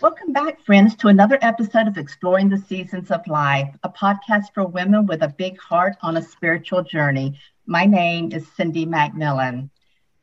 Welcome 0.00 0.32
back, 0.32 0.60
friends, 0.64 0.94
to 0.96 1.08
another 1.08 1.40
episode 1.42 1.88
of 1.88 1.98
Exploring 1.98 2.50
the 2.50 2.56
Seasons 2.56 3.10
of 3.10 3.26
Life, 3.26 3.74
a 3.82 3.88
podcast 3.88 4.54
for 4.54 4.64
women 4.64 5.06
with 5.06 5.24
a 5.24 5.34
big 5.36 5.58
heart 5.58 5.96
on 6.02 6.16
a 6.16 6.22
spiritual 6.22 6.84
journey. 6.84 7.36
My 7.66 7.84
name 7.84 8.30
is 8.30 8.46
Cindy 8.56 8.86
McMillan. 8.86 9.70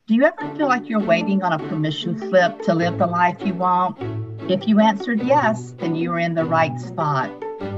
Do 0.08 0.16
you 0.16 0.24
ever 0.24 0.56
feel 0.56 0.68
like 0.68 0.88
you're 0.88 1.02
waiting 1.02 1.44
on 1.44 1.52
a 1.52 1.68
permission 1.68 2.18
slip 2.18 2.62
to 2.62 2.74
live 2.74 2.98
the 2.98 3.06
life 3.06 3.36
you 3.46 3.54
want? 3.54 3.98
If 4.50 4.66
you 4.66 4.80
answered 4.80 5.22
yes, 5.22 5.76
then 5.78 5.94
you 5.94 6.14
are 6.14 6.20
in 6.20 6.36
the 6.36 6.46
right 6.46 6.80
spot. 6.80 7.30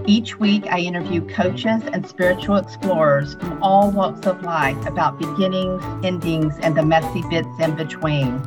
Each 0.05 0.38
week, 0.38 0.68
I 0.68 0.82
interview 0.82 1.27
coaches 1.27 1.82
and 1.91 2.07
spiritual 2.07 2.57
explorers 2.57 3.34
from 3.34 3.64
all 3.64 3.89
walks 3.89 4.27
of 4.27 4.43
life 4.43 4.86
about 4.86 5.18
beginnings, 5.18 5.84
endings, 6.05 6.59
and 6.59 6.77
the 6.77 6.86
messy 6.86 7.23
bits 7.32 7.50
in 7.59 7.75
between 7.75 8.39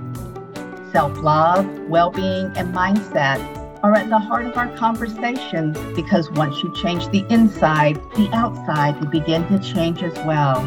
self 0.92 1.16
love, 1.18 1.66
well 1.88 2.10
being, 2.10 2.46
and 2.56 2.74
mindset 2.74 3.38
are 3.82 3.94
at 3.94 4.08
the 4.10 4.18
heart 4.18 4.46
of 4.46 4.56
our 4.56 4.68
conversations 4.76 5.78
because 5.94 6.30
once 6.32 6.62
you 6.62 6.74
change 6.74 7.08
the 7.08 7.24
inside, 7.30 7.96
the 8.16 8.28
outside 8.32 8.98
will 9.00 9.08
begin 9.08 9.46
to 9.48 9.58
change 9.58 10.02
as 10.02 10.14
well. 10.26 10.60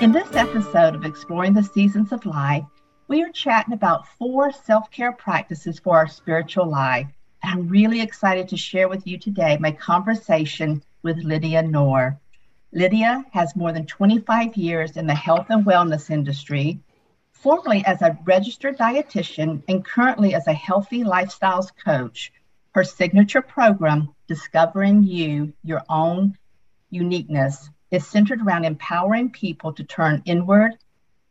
In 0.00 0.12
this 0.12 0.32
episode 0.34 0.94
of 0.94 1.04
Exploring 1.04 1.54
the 1.54 1.62
Seasons 1.62 2.12
of 2.12 2.24
Life, 2.24 2.64
we 3.08 3.22
are 3.22 3.32
chatting 3.32 3.74
about 3.74 4.06
four 4.06 4.52
self 4.52 4.90
care 4.90 5.12
practices 5.12 5.78
for 5.78 5.96
our 5.96 6.06
spiritual 6.06 6.68
life. 6.68 7.08
I'm 7.42 7.68
really 7.68 8.00
excited 8.00 8.48
to 8.48 8.56
share 8.56 8.88
with 8.88 9.06
you 9.06 9.18
today 9.18 9.56
my 9.58 9.72
conversation 9.72 10.82
with 11.02 11.16
Lydia 11.18 11.62
Knorr. 11.62 12.18
Lydia 12.72 13.24
has 13.32 13.56
more 13.56 13.72
than 13.72 13.86
25 13.86 14.56
years 14.56 14.96
in 14.96 15.06
the 15.06 15.14
health 15.14 15.46
and 15.48 15.64
wellness 15.64 16.10
industry 16.10 16.78
formerly 17.40 17.84
as 17.86 18.02
a 18.02 18.18
registered 18.24 18.76
dietitian 18.76 19.62
and 19.68 19.84
currently 19.84 20.34
as 20.34 20.46
a 20.48 20.52
healthy 20.52 21.04
lifestyles 21.04 21.70
coach. 21.84 22.32
Her 22.74 22.82
signature 22.82 23.42
program, 23.42 24.14
Discovering 24.26 25.04
You, 25.04 25.52
Your 25.62 25.82
Own 25.88 26.36
Uniqueness, 26.90 27.70
is 27.90 28.06
centered 28.06 28.42
around 28.42 28.64
empowering 28.64 29.30
people 29.30 29.72
to 29.74 29.84
turn 29.84 30.22
inward, 30.24 30.72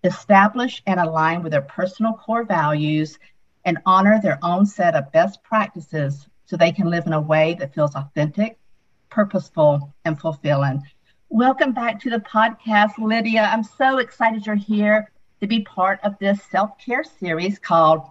establish 0.04 0.82
and 0.88 1.00
align 1.00 1.44
with 1.44 1.52
their 1.52 1.62
personal 1.62 2.14
core 2.14 2.46
values, 2.46 3.20
and 3.66 3.78
honor 3.86 4.22
their 4.22 4.40
own 4.42 4.66
set 4.66 4.96
of 4.96 5.12
best 5.12 5.44
practices 5.44 6.28
so 6.46 6.56
they 6.56 6.72
can 6.72 6.90
live 6.90 7.06
in 7.06 7.14
a 7.14 7.20
way 7.22 7.56
that 7.60 7.74
feels 7.74 7.96
authentic, 7.96 8.58
purposeful, 9.10 9.94
and 10.06 10.20
fulfilling. 10.20 10.82
Welcome 11.30 11.74
back 11.74 12.00
to 12.02 12.10
the 12.10 12.20
podcast, 12.20 12.98
Lydia. 12.98 13.42
I'm 13.42 13.64
so 13.64 13.98
excited 13.98 14.46
you're 14.46 14.56
here 14.56 15.12
to 15.42 15.48
be 15.48 15.62
part 15.62 16.00
of 16.04 16.18
this 16.20 16.42
self 16.52 16.78
care 16.78 17.04
series 17.04 17.60
called 17.60 18.02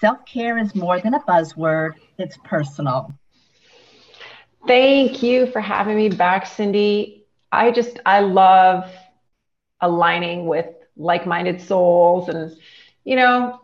Self 0.00 0.24
Care 0.26 0.58
is 0.58 0.74
More 0.74 1.00
Than 1.00 1.14
a 1.14 1.20
Buzzword, 1.20 1.94
It's 2.18 2.36
Personal. 2.44 3.12
Thank 4.66 5.22
you 5.22 5.46
for 5.46 5.60
having 5.60 5.96
me 5.96 6.08
back, 6.08 6.46
Cindy. 6.46 7.24
I 7.50 7.70
just, 7.70 7.98
I 8.06 8.20
love 8.20 8.90
aligning 9.80 10.46
with 10.46 10.66
like 10.96 11.26
minded 11.26 11.60
souls 11.60 12.28
and, 12.28 12.56
you 13.04 13.16
know, 13.16 13.60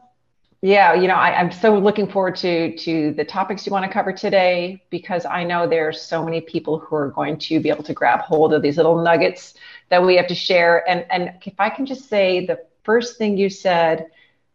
yeah, 0.61 0.95
you 0.95 1.07
know, 1.07 1.15
I, 1.15 1.41
am 1.41 1.53
so 1.53 1.79
looking 1.79 2.11
forward 2.11 2.35
to 2.37 2.77
to 2.79 3.13
the 3.13 3.25
topics 3.25 3.65
you 3.65 3.71
want 3.71 3.85
to 3.85 3.93
cover 3.93 4.13
today 4.13 4.83
because 4.91 5.25
I 5.25 5.45
know 5.45 5.69
there's 5.69 6.03
so 6.03 6.25
many 6.25 6.41
people 6.41 6.81
who 6.81 6.97
are 6.97 7.11
going 7.11 7.39
to 7.39 7.61
be 7.61 7.69
able 7.69 7.85
to 7.85 7.93
grab 7.93 8.21
hold 8.21 8.53
of 8.53 8.61
these 8.61 8.77
little 8.77 9.01
nuggets 9.01 9.55
that 9.89 10.05
we 10.05 10.17
have 10.17 10.27
to 10.27 10.35
share. 10.35 10.89
And 10.91 11.07
and 11.11 11.33
if 11.45 11.55
I 11.61 11.71
can 11.71 11.87
just 11.87 12.09
say 12.09 12.45
the 12.45 12.59
first 12.89 13.19
thing 13.19 13.37
you 13.37 13.51
said 13.51 14.07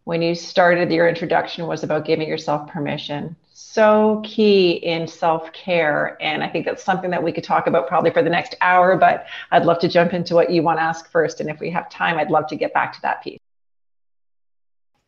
when 0.05 0.23
you 0.23 0.33
started 0.33 0.91
your 0.91 1.07
introduction 1.07 1.67
was 1.67 1.83
about 1.83 2.03
giving 2.03 2.27
yourself 2.27 2.67
permission. 2.67 3.35
So 3.53 4.23
key 4.25 4.71
in 4.71 5.05
self 5.05 5.53
care. 5.53 6.17
And 6.19 6.43
I 6.43 6.49
think 6.49 6.65
that's 6.65 6.83
something 6.83 7.11
that 7.11 7.21
we 7.21 7.31
could 7.31 7.43
talk 7.43 7.67
about 7.67 7.87
probably 7.87 8.09
for 8.09 8.23
the 8.23 8.31
next 8.31 8.55
hour, 8.59 8.97
but 8.97 9.27
I'd 9.51 9.65
love 9.65 9.77
to 9.81 9.87
jump 9.87 10.15
into 10.15 10.33
what 10.33 10.49
you 10.49 10.63
want 10.63 10.79
to 10.79 10.81
ask 10.81 11.11
first. 11.11 11.41
And 11.41 11.49
if 11.49 11.59
we 11.59 11.69
have 11.69 11.91
time, 11.91 12.17
I'd 12.17 12.31
love 12.31 12.47
to 12.47 12.55
get 12.55 12.73
back 12.73 12.93
to 12.93 13.01
that 13.03 13.21
piece. 13.21 13.37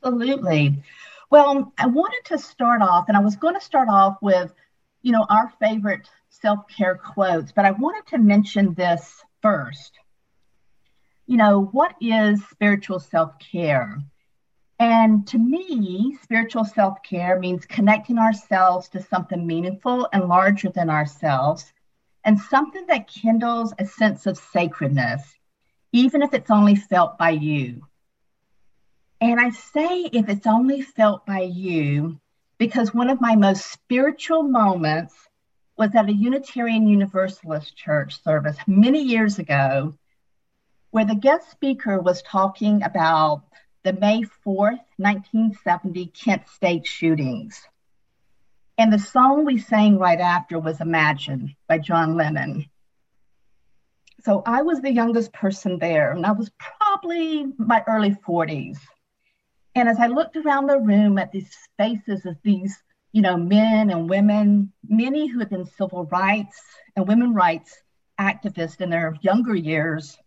Absolutely. 0.03 0.83
Well, 1.31 1.73
I 1.79 1.87
wanted 1.87 2.21
to 2.25 2.37
start 2.37 2.83
off, 2.83 3.05
and 3.07 3.17
I 3.17 3.21
was 3.21 3.35
going 3.35 3.55
to 3.55 3.59
start 3.61 3.89
off 3.89 4.17
with, 4.21 4.53
you 5.01 5.11
know, 5.11 5.25
our 5.31 5.51
favorite 5.59 6.07
self 6.29 6.59
care 6.67 6.93
quotes, 6.95 7.51
but 7.51 7.65
I 7.65 7.71
wanted 7.71 8.05
to 8.11 8.19
mention 8.19 8.75
this 8.75 9.23
first 9.41 9.93
you 11.27 11.37
know, 11.37 11.61
what 11.71 11.95
is 11.99 12.45
spiritual 12.49 12.99
self 12.99 13.37
care? 13.39 13.97
And 14.77 15.25
to 15.27 15.37
me, 15.37 16.17
spiritual 16.21 16.65
self 16.65 17.01
care 17.01 17.39
means 17.39 17.65
connecting 17.65 18.19
ourselves 18.19 18.89
to 18.89 19.01
something 19.01 19.45
meaningful 19.45 20.07
and 20.13 20.27
larger 20.27 20.69
than 20.69 20.89
ourselves, 20.89 21.73
and 22.23 22.39
something 22.39 22.85
that 22.87 23.07
kindles 23.07 23.73
a 23.79 23.85
sense 23.85 24.25
of 24.27 24.37
sacredness, 24.37 25.23
even 25.91 26.21
if 26.21 26.33
it's 26.33 26.51
only 26.51 26.75
felt 26.75 27.17
by 27.17 27.31
you. 27.31 27.81
And 29.21 29.39
I 29.39 29.49
say 29.49 30.03
if 30.03 30.29
it's 30.29 30.45
only 30.45 30.81
felt 30.81 31.25
by 31.25 31.41
you, 31.41 32.19
because 32.57 32.93
one 32.93 33.09
of 33.09 33.21
my 33.21 33.35
most 33.35 33.71
spiritual 33.71 34.43
moments 34.43 35.15
was 35.77 35.95
at 35.95 36.09
a 36.09 36.13
Unitarian 36.13 36.87
Universalist 36.87 37.75
church 37.75 38.21
service 38.23 38.57
many 38.67 39.01
years 39.01 39.39
ago 39.39 39.93
where 40.95 41.03
the 41.03 41.13
guest 41.13 41.51
speaker 41.51 41.99
was 41.99 42.21
talking 42.21 42.81
about 42.81 43.43
the 43.83 43.91
May 43.91 44.21
4th, 44.21 44.79
1970 44.95 46.05
Kent 46.05 46.47
State 46.47 46.87
shootings. 46.87 47.61
And 48.77 48.93
the 48.93 48.99
song 48.99 49.43
we 49.43 49.57
sang 49.57 49.99
right 49.99 50.21
after 50.21 50.57
was 50.57 50.79
Imagine 50.79 51.53
by 51.67 51.79
John 51.79 52.15
Lennon. 52.15 52.69
So 54.23 54.41
I 54.45 54.61
was 54.61 54.79
the 54.79 54.93
youngest 54.93 55.33
person 55.33 55.79
there, 55.79 56.13
and 56.13 56.25
I 56.25 56.31
was 56.31 56.49
probably 56.57 57.45
my 57.57 57.83
early 57.89 58.15
40s. 58.25 58.77
And 59.75 59.89
as 59.89 59.99
I 59.99 60.07
looked 60.07 60.37
around 60.37 60.67
the 60.67 60.79
room 60.79 61.17
at 61.17 61.33
these 61.33 61.53
faces 61.77 62.25
of 62.25 62.37
these, 62.41 62.73
you 63.11 63.21
know, 63.21 63.35
men 63.35 63.89
and 63.89 64.09
women, 64.09 64.71
many 64.87 65.27
who 65.27 65.39
had 65.39 65.49
been 65.49 65.65
civil 65.65 66.05
rights 66.05 66.61
and 66.95 67.05
women 67.05 67.33
rights 67.33 67.77
activists 68.17 68.79
in 68.79 68.89
their 68.89 69.13
younger 69.21 69.55
years, 69.55 70.17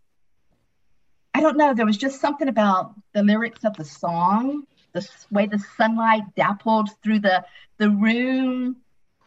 I 1.35 1.41
don't 1.41 1.57
know. 1.57 1.75
There 1.75 1.87
was 1.87 1.97
just 1.97 2.21
something 2.21 2.49
about 2.49 2.95
the 3.13 3.23
lyrics 3.23 3.65
of 3.65 3.77
the 3.77 3.85
song, 3.85 4.65
the 4.93 5.07
way 5.31 5.47
the 5.47 5.59
sunlight 5.77 6.23
dappled 6.37 6.91
through 7.03 7.21
the 7.21 7.45
the 7.79 7.91
room, 7.91 8.77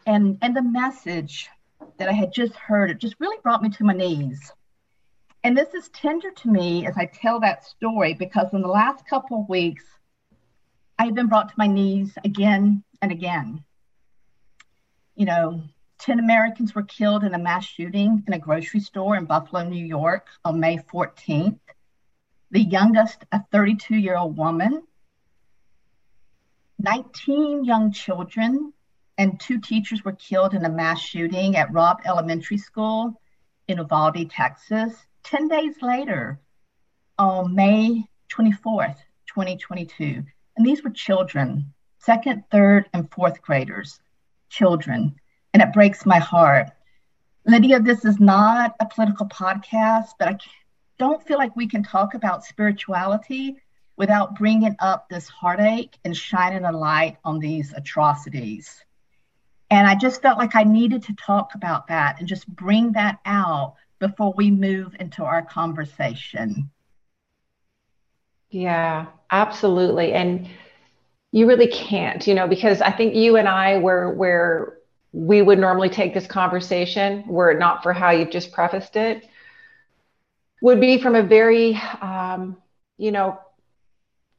and 0.06 0.38
and 0.42 0.56
the 0.56 0.62
message 0.62 1.48
that 1.98 2.08
I 2.08 2.12
had 2.12 2.32
just 2.32 2.54
heard. 2.54 2.90
It 2.90 2.98
just 2.98 3.16
really 3.18 3.38
brought 3.42 3.62
me 3.62 3.70
to 3.70 3.84
my 3.84 3.92
knees. 3.92 4.52
And 5.44 5.56
this 5.56 5.74
is 5.74 5.88
tender 5.88 6.30
to 6.30 6.48
me 6.48 6.86
as 6.86 6.96
I 6.96 7.06
tell 7.06 7.40
that 7.40 7.64
story 7.64 8.14
because 8.14 8.52
in 8.52 8.62
the 8.62 8.68
last 8.68 9.06
couple 9.08 9.40
of 9.40 9.48
weeks, 9.48 9.84
I've 10.98 11.14
been 11.14 11.26
brought 11.26 11.48
to 11.48 11.54
my 11.56 11.66
knees 11.66 12.12
again 12.24 12.84
and 13.00 13.10
again. 13.10 13.64
You 15.16 15.26
know, 15.26 15.62
10 15.98 16.20
Americans 16.20 16.74
were 16.74 16.84
killed 16.84 17.24
in 17.24 17.34
a 17.34 17.38
mass 17.38 17.64
shooting 17.64 18.22
in 18.26 18.32
a 18.32 18.38
grocery 18.38 18.80
store 18.80 19.16
in 19.16 19.24
Buffalo, 19.24 19.64
New 19.64 19.84
York 19.84 20.28
on 20.44 20.60
May 20.60 20.78
14th 20.78 21.58
the 22.52 22.62
youngest, 22.62 23.24
a 23.32 23.42
32 23.50 23.96
year 23.96 24.16
old 24.16 24.36
woman, 24.36 24.82
19 26.78 27.64
young 27.64 27.92
children, 27.92 28.72
and 29.18 29.40
two 29.40 29.58
teachers 29.58 30.04
were 30.04 30.12
killed 30.12 30.54
in 30.54 30.64
a 30.64 30.68
mass 30.68 31.00
shooting 31.00 31.56
at 31.56 31.72
Robb 31.72 32.02
Elementary 32.04 32.58
School 32.58 33.20
in 33.68 33.78
Uvalde, 33.78 34.30
Texas. 34.30 34.94
10 35.24 35.48
days 35.48 35.76
later, 35.80 36.40
on 37.18 37.54
May 37.54 38.04
24th, 38.30 38.98
2022. 39.28 40.24
And 40.56 40.66
these 40.66 40.82
were 40.82 40.90
children, 40.90 41.72
second, 41.98 42.44
third, 42.50 42.88
and 42.92 43.10
fourth 43.10 43.40
graders, 43.40 44.00
children. 44.50 45.14
And 45.54 45.62
it 45.62 45.72
breaks 45.72 46.04
my 46.04 46.18
heart. 46.18 46.70
Lydia, 47.46 47.80
this 47.80 48.04
is 48.04 48.20
not 48.20 48.74
a 48.78 48.86
political 48.86 49.26
podcast, 49.26 50.10
but 50.18 50.28
I 50.28 50.32
don't 51.02 51.26
feel 51.26 51.36
like 51.36 51.56
we 51.56 51.66
can 51.66 51.82
talk 51.82 52.14
about 52.14 52.44
spirituality 52.44 53.56
without 53.96 54.38
bringing 54.38 54.76
up 54.78 55.08
this 55.08 55.26
heartache 55.26 55.98
and 56.04 56.16
shining 56.16 56.64
a 56.64 56.70
light 56.70 57.16
on 57.24 57.40
these 57.40 57.72
atrocities. 57.72 58.84
And 59.68 59.88
I 59.88 59.96
just 59.96 60.22
felt 60.22 60.38
like 60.38 60.54
I 60.54 60.62
needed 60.62 61.02
to 61.04 61.14
talk 61.14 61.56
about 61.56 61.88
that 61.88 62.20
and 62.20 62.28
just 62.28 62.46
bring 62.46 62.92
that 62.92 63.18
out 63.26 63.74
before 63.98 64.32
we 64.36 64.52
move 64.52 64.94
into 65.00 65.24
our 65.24 65.42
conversation. 65.42 66.70
Yeah, 68.50 69.06
absolutely. 69.28 70.12
And 70.12 70.48
you 71.32 71.48
really 71.48 71.66
can't, 71.66 72.24
you 72.28 72.34
know, 72.34 72.46
because 72.46 72.80
I 72.80 72.92
think 72.92 73.16
you 73.16 73.36
and 73.38 73.48
I 73.48 73.78
were 73.78 74.14
where 74.14 74.78
we 75.10 75.42
would 75.42 75.58
normally 75.58 75.88
take 75.88 76.14
this 76.14 76.28
conversation 76.28 77.26
were 77.26 77.50
it 77.50 77.58
not 77.58 77.82
for 77.82 77.92
how 77.92 78.12
you've 78.12 78.30
just 78.30 78.52
prefaced 78.52 78.94
it 78.94 79.28
would 80.62 80.80
be 80.80 80.96
from 80.98 81.16
a 81.16 81.22
very, 81.22 81.74
um, 82.00 82.56
you 82.96 83.10
know, 83.10 83.38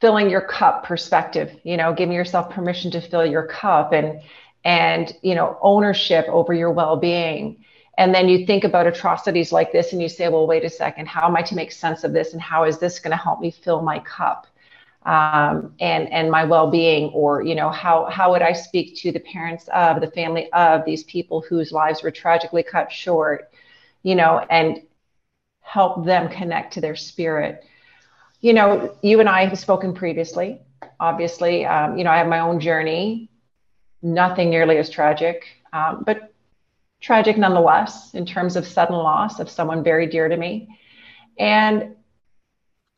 filling 0.01 0.29
your 0.29 0.41
cup 0.41 0.85
perspective, 0.85 1.51
you 1.63 1.77
know, 1.77 1.93
giving 1.93 2.15
yourself 2.15 2.49
permission 2.49 2.89
to 2.91 3.01
fill 3.01 3.25
your 3.25 3.45
cup 3.45 3.93
and 3.93 4.21
and 4.65 5.15
you 5.21 5.35
know, 5.35 5.57
ownership 5.61 6.25
over 6.29 6.53
your 6.53 6.71
well-being. 6.71 7.65
And 7.97 8.15
then 8.15 8.29
you 8.29 8.45
think 8.45 8.63
about 8.63 8.87
atrocities 8.87 9.51
like 9.51 9.73
this 9.73 9.91
and 9.91 10.01
you 10.01 10.07
say, 10.07 10.29
well, 10.29 10.47
wait 10.47 10.63
a 10.63 10.69
second, 10.69 11.07
how 11.07 11.27
am 11.27 11.35
I 11.35 11.41
to 11.43 11.55
make 11.55 11.71
sense 11.73 12.05
of 12.05 12.13
this 12.13 12.31
and 12.31 12.41
how 12.41 12.63
is 12.63 12.79
this 12.79 12.99
going 12.99 13.11
to 13.11 13.17
help 13.17 13.41
me 13.41 13.51
fill 13.51 13.81
my 13.81 13.99
cup? 13.99 14.47
Um, 15.05 15.75
and 15.81 16.09
and 16.13 16.31
my 16.31 16.45
well-being 16.45 17.11
or 17.11 17.43
you 17.43 17.55
know 17.55 17.69
how 17.69 18.05
how 18.05 18.31
would 18.31 18.41
i 18.41 18.53
speak 18.53 18.95
to 19.01 19.11
the 19.11 19.19
parents 19.19 19.67
of 19.73 19.99
the 19.99 20.09
family 20.09 20.49
of 20.53 20.85
these 20.85 21.03
people 21.03 21.41
whose 21.41 21.73
lives 21.73 22.01
were 22.01 22.11
tragically 22.11 22.63
cut 22.63 22.89
short 22.89 23.51
you 24.03 24.15
know 24.15 24.39
and 24.49 24.81
help 25.73 26.05
them 26.05 26.29
connect 26.29 26.73
to 26.73 26.81
their 26.81 26.95
spirit 26.95 27.63
you 28.43 28.51
know, 28.51 28.93
you 29.01 29.21
and 29.21 29.29
I 29.29 29.45
have 29.45 29.57
spoken 29.57 29.93
previously. 29.93 30.59
Obviously, 30.99 31.65
um, 31.65 31.97
you 31.97 32.03
know, 32.03 32.11
I 32.11 32.17
have 32.17 32.27
my 32.27 32.39
own 32.39 32.59
journey. 32.59 33.29
Nothing 34.01 34.49
nearly 34.49 34.77
as 34.77 34.89
tragic, 34.89 35.45
um, 35.71 36.03
but 36.05 36.33
tragic 36.99 37.37
nonetheless 37.37 38.13
in 38.13 38.25
terms 38.25 38.57
of 38.57 38.67
sudden 38.67 38.97
loss 38.97 39.39
of 39.39 39.49
someone 39.49 39.81
very 39.81 40.07
dear 40.07 40.27
to 40.27 40.35
me. 40.35 40.77
And 41.39 41.95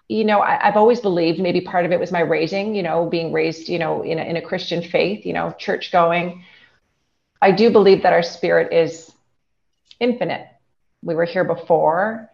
you 0.07 0.23
know, 0.23 0.41
I, 0.41 0.59
have 0.63 0.77
always 0.77 0.99
believed 0.99 1.39
maybe 1.39 1.61
part 1.61 1.85
of 1.85 1.91
it 1.91 1.99
was 1.99 2.11
my 2.11 2.21
raising, 2.21 2.73
you 2.73 2.81
know, 2.83 3.07
being 3.07 3.31
raised, 3.31 3.69
you 3.69 3.77
know, 3.77 4.01
in 4.03 4.17
a, 4.19 4.23
in 4.23 4.37
a 4.37 4.41
Christian 4.41 4.81
faith, 4.81 5.25
you 5.27 5.33
know, 5.33 5.51
church 5.59 5.91
going. 5.91 6.43
I 7.39 7.51
do 7.51 7.69
believe 7.69 8.01
that 8.03 8.13
our 8.13 8.23
spirit 8.23 8.73
is 8.73 9.11
infinite. 9.99 10.47
We 11.03 11.13
were 11.13 11.25
here 11.25 11.43
before, 11.43 12.31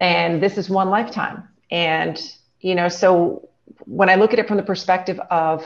and 0.00 0.42
this 0.42 0.58
is 0.58 0.68
one 0.70 0.90
lifetime. 0.90 1.48
And 1.70 2.20
you 2.60 2.74
know 2.74 2.88
so 2.88 3.48
when 3.86 4.10
i 4.10 4.14
look 4.16 4.32
at 4.32 4.38
it 4.38 4.48
from 4.48 4.56
the 4.56 4.62
perspective 4.62 5.18
of 5.30 5.64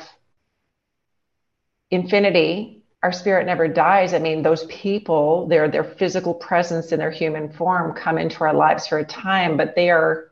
infinity 1.90 2.82
our 3.02 3.12
spirit 3.12 3.44
never 3.44 3.68
dies. 3.68 4.14
I 4.14 4.18
mean 4.18 4.42
those 4.42 4.64
people 4.66 5.46
their 5.48 5.68
their 5.68 5.84
physical 5.84 6.34
presence 6.34 6.92
in 6.92 6.98
their 6.98 7.10
human 7.10 7.52
form 7.52 7.94
come 7.94 8.16
into 8.18 8.42
our 8.44 8.54
lives 8.54 8.86
for 8.86 8.98
a 8.98 9.04
time 9.04 9.56
but 9.56 9.74
they 9.74 9.90
are 9.90 10.30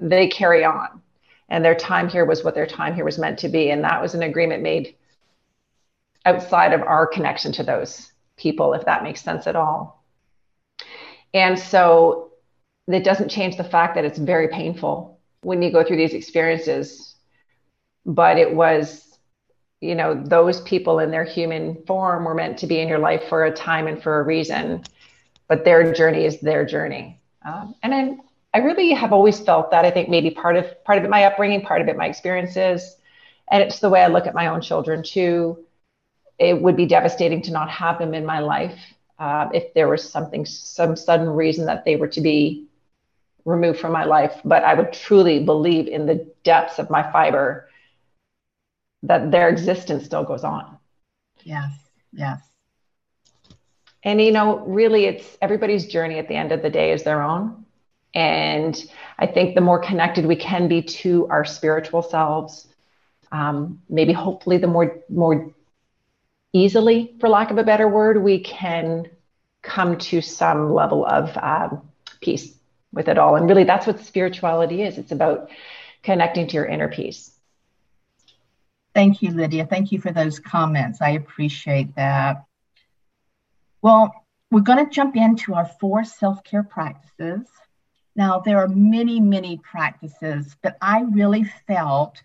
they 0.00 0.28
carry 0.28 0.64
on. 0.64 1.02
And 1.48 1.64
their 1.64 1.74
time 1.74 2.08
here 2.08 2.24
was 2.24 2.44
what 2.44 2.54
their 2.54 2.66
time 2.66 2.94
here 2.94 3.04
was 3.04 3.18
meant 3.18 3.38
to 3.40 3.48
be. 3.48 3.70
And 3.70 3.84
that 3.84 4.02
was 4.02 4.14
an 4.14 4.22
agreement 4.22 4.62
made 4.62 4.94
outside 6.24 6.72
of 6.72 6.82
our 6.82 7.06
connection 7.06 7.52
to 7.52 7.62
those 7.62 8.12
people 8.36 8.74
if 8.74 8.84
that 8.84 9.02
makes 9.02 9.22
sense 9.22 9.46
at 9.46 9.56
all. 9.56 10.04
And 11.32 11.58
so 11.58 12.25
it 12.94 13.04
doesn't 13.04 13.28
change 13.28 13.56
the 13.56 13.64
fact 13.64 13.94
that 13.96 14.04
it's 14.04 14.18
very 14.18 14.48
painful 14.48 15.18
when 15.42 15.62
you 15.62 15.72
go 15.72 15.84
through 15.84 15.96
these 15.96 16.14
experiences. 16.14 17.14
But 18.04 18.38
it 18.38 18.54
was 18.54 19.18
you 19.80 19.94
know 19.94 20.14
those 20.14 20.60
people 20.62 21.00
in 21.00 21.10
their 21.10 21.24
human 21.24 21.82
form 21.86 22.24
were 22.24 22.34
meant 22.34 22.58
to 22.58 22.66
be 22.66 22.80
in 22.80 22.88
your 22.88 22.98
life 22.98 23.24
for 23.28 23.44
a 23.44 23.52
time 23.52 23.86
and 23.86 24.02
for 24.02 24.20
a 24.20 24.22
reason 24.22 24.82
but 25.48 25.64
their 25.64 25.92
journey 25.92 26.24
is 26.24 26.40
their 26.40 26.64
journey. 26.64 27.20
Um, 27.44 27.74
and 27.82 27.92
then 27.92 28.20
i 28.54 28.58
really 28.58 28.90
have 28.92 29.12
always 29.12 29.38
felt 29.38 29.70
that. 29.70 29.84
I 29.84 29.90
think 29.90 30.08
maybe 30.08 30.30
part 30.30 30.56
of 30.56 30.64
part 30.84 30.98
of 30.98 31.04
it 31.04 31.10
my 31.10 31.24
upbringing 31.24 31.62
part 31.62 31.80
of 31.82 31.88
it 31.88 31.96
my 31.96 32.06
experiences. 32.06 32.96
And 33.50 33.62
it's 33.62 33.78
the 33.78 33.88
way 33.88 34.02
i 34.02 34.08
look 34.08 34.26
at 34.26 34.34
my 34.34 34.48
own 34.48 34.60
children 34.60 35.02
too. 35.02 35.64
It 36.38 36.60
would 36.60 36.76
be 36.76 36.86
devastating 36.86 37.42
to 37.42 37.52
not 37.52 37.70
have 37.70 37.98
them 37.98 38.14
in 38.14 38.26
my 38.26 38.40
life 38.40 38.78
uh, 39.18 39.48
if 39.54 39.72
there 39.74 39.88
was 39.88 40.10
something 40.10 40.44
some 40.44 40.96
sudden 40.96 41.28
reason 41.28 41.66
that 41.66 41.84
they 41.84 41.96
were 41.96 42.08
to 42.08 42.20
be 42.20 42.66
removed 43.46 43.78
from 43.78 43.92
my 43.92 44.04
life, 44.04 44.40
but 44.44 44.64
I 44.64 44.74
would 44.74 44.92
truly 44.92 45.42
believe 45.42 45.86
in 45.86 46.04
the 46.04 46.26
depths 46.42 46.78
of 46.78 46.90
my 46.90 47.10
fiber 47.12 47.70
that 49.04 49.30
their 49.30 49.48
existence 49.48 50.04
still 50.04 50.24
goes 50.24 50.44
on. 50.44 50.78
Yes, 51.44 51.70
yes. 52.12 52.40
And 54.02 54.20
you 54.20 54.32
know, 54.32 54.58
really, 54.66 55.06
it's 55.06 55.38
everybody's 55.40 55.86
journey 55.86 56.18
at 56.18 56.28
the 56.28 56.34
end 56.34 56.52
of 56.52 56.60
the 56.60 56.70
day 56.70 56.92
is 56.92 57.04
their 57.04 57.22
own. 57.22 57.64
And 58.14 58.76
I 59.18 59.26
think 59.26 59.54
the 59.54 59.60
more 59.60 59.78
connected 59.78 60.26
we 60.26 60.36
can 60.36 60.68
be 60.68 60.82
to 60.82 61.26
our 61.28 61.44
spiritual 61.44 62.02
selves, 62.02 62.66
um, 63.30 63.80
maybe 63.88 64.12
hopefully 64.12 64.58
the 64.58 64.66
more 64.66 65.00
more 65.08 65.54
easily, 66.52 67.14
for 67.20 67.28
lack 67.28 67.50
of 67.50 67.58
a 67.58 67.64
better 67.64 67.88
word, 67.88 68.22
we 68.22 68.40
can 68.40 69.08
come 69.62 69.98
to 69.98 70.20
some 70.20 70.72
level 70.72 71.04
of 71.04 71.36
um, 71.36 71.88
peace 72.20 72.56
with 72.92 73.08
it 73.08 73.18
all. 73.18 73.36
And 73.36 73.48
really, 73.48 73.64
that's 73.64 73.86
what 73.86 74.00
spirituality 74.00 74.82
is 74.82 74.98
it's 74.98 75.12
about 75.12 75.50
connecting 76.02 76.46
to 76.48 76.54
your 76.54 76.66
inner 76.66 76.88
peace. 76.88 77.32
Thank 78.94 79.20
you, 79.20 79.30
Lydia. 79.30 79.66
Thank 79.66 79.92
you 79.92 80.00
for 80.00 80.10
those 80.10 80.38
comments. 80.38 81.02
I 81.02 81.10
appreciate 81.10 81.94
that. 81.96 82.44
Well, 83.82 84.14
we're 84.50 84.60
going 84.60 84.84
to 84.84 84.90
jump 84.90 85.16
into 85.16 85.54
our 85.54 85.66
four 85.80 86.04
self 86.04 86.42
care 86.44 86.62
practices. 86.62 87.46
Now, 88.14 88.40
there 88.40 88.58
are 88.58 88.68
many, 88.68 89.20
many 89.20 89.58
practices, 89.58 90.56
but 90.62 90.78
I 90.80 91.02
really 91.02 91.44
felt 91.66 92.22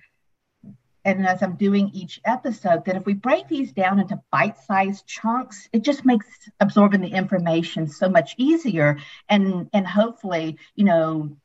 and 1.04 1.26
as 1.26 1.42
I'm 1.42 1.56
doing 1.56 1.90
each 1.94 2.22
episode, 2.26 2.86
that 2.86 2.96
if 2.96 3.06
we 3.06 3.14
break 3.14 3.48
these 3.48 3.72
down 3.72 4.00
into 4.00 4.22
bite 4.32 4.58
sized 4.60 5.08
chunks, 5.08 5.68
it 5.74 5.84
just 5.84 6.06
makes 6.06 6.28
absorbing 6.60 7.02
the 7.02 7.10
information 7.10 7.88
so 7.88 8.08
much 8.08 8.36
easier. 8.38 8.98
And, 9.28 9.70
and 9.74 9.88
hopefully, 9.88 10.58
you 10.76 10.86
know, 10.86 11.36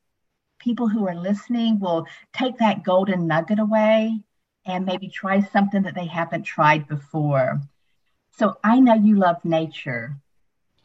people 0.59 0.89
who 0.89 1.07
are 1.09 1.15
listening 1.15 1.81
will 1.81 2.07
take 2.35 2.59
that 2.59 2.85
golden 2.85 3.27
nugget 3.27 3.59
away 3.59 4.21
and 4.67 4.85
maybe 4.85 5.09
try 5.09 5.41
something 5.41 5.83
that 5.83 5.95
they 5.95 6.07
haven't 6.07 6.43
tried 6.43 6.87
before. 6.89 7.61
So 8.39 8.57
I 8.63 8.81
know 8.81 8.95
you 8.95 9.17
love 9.17 9.45
nature. 9.45 10.17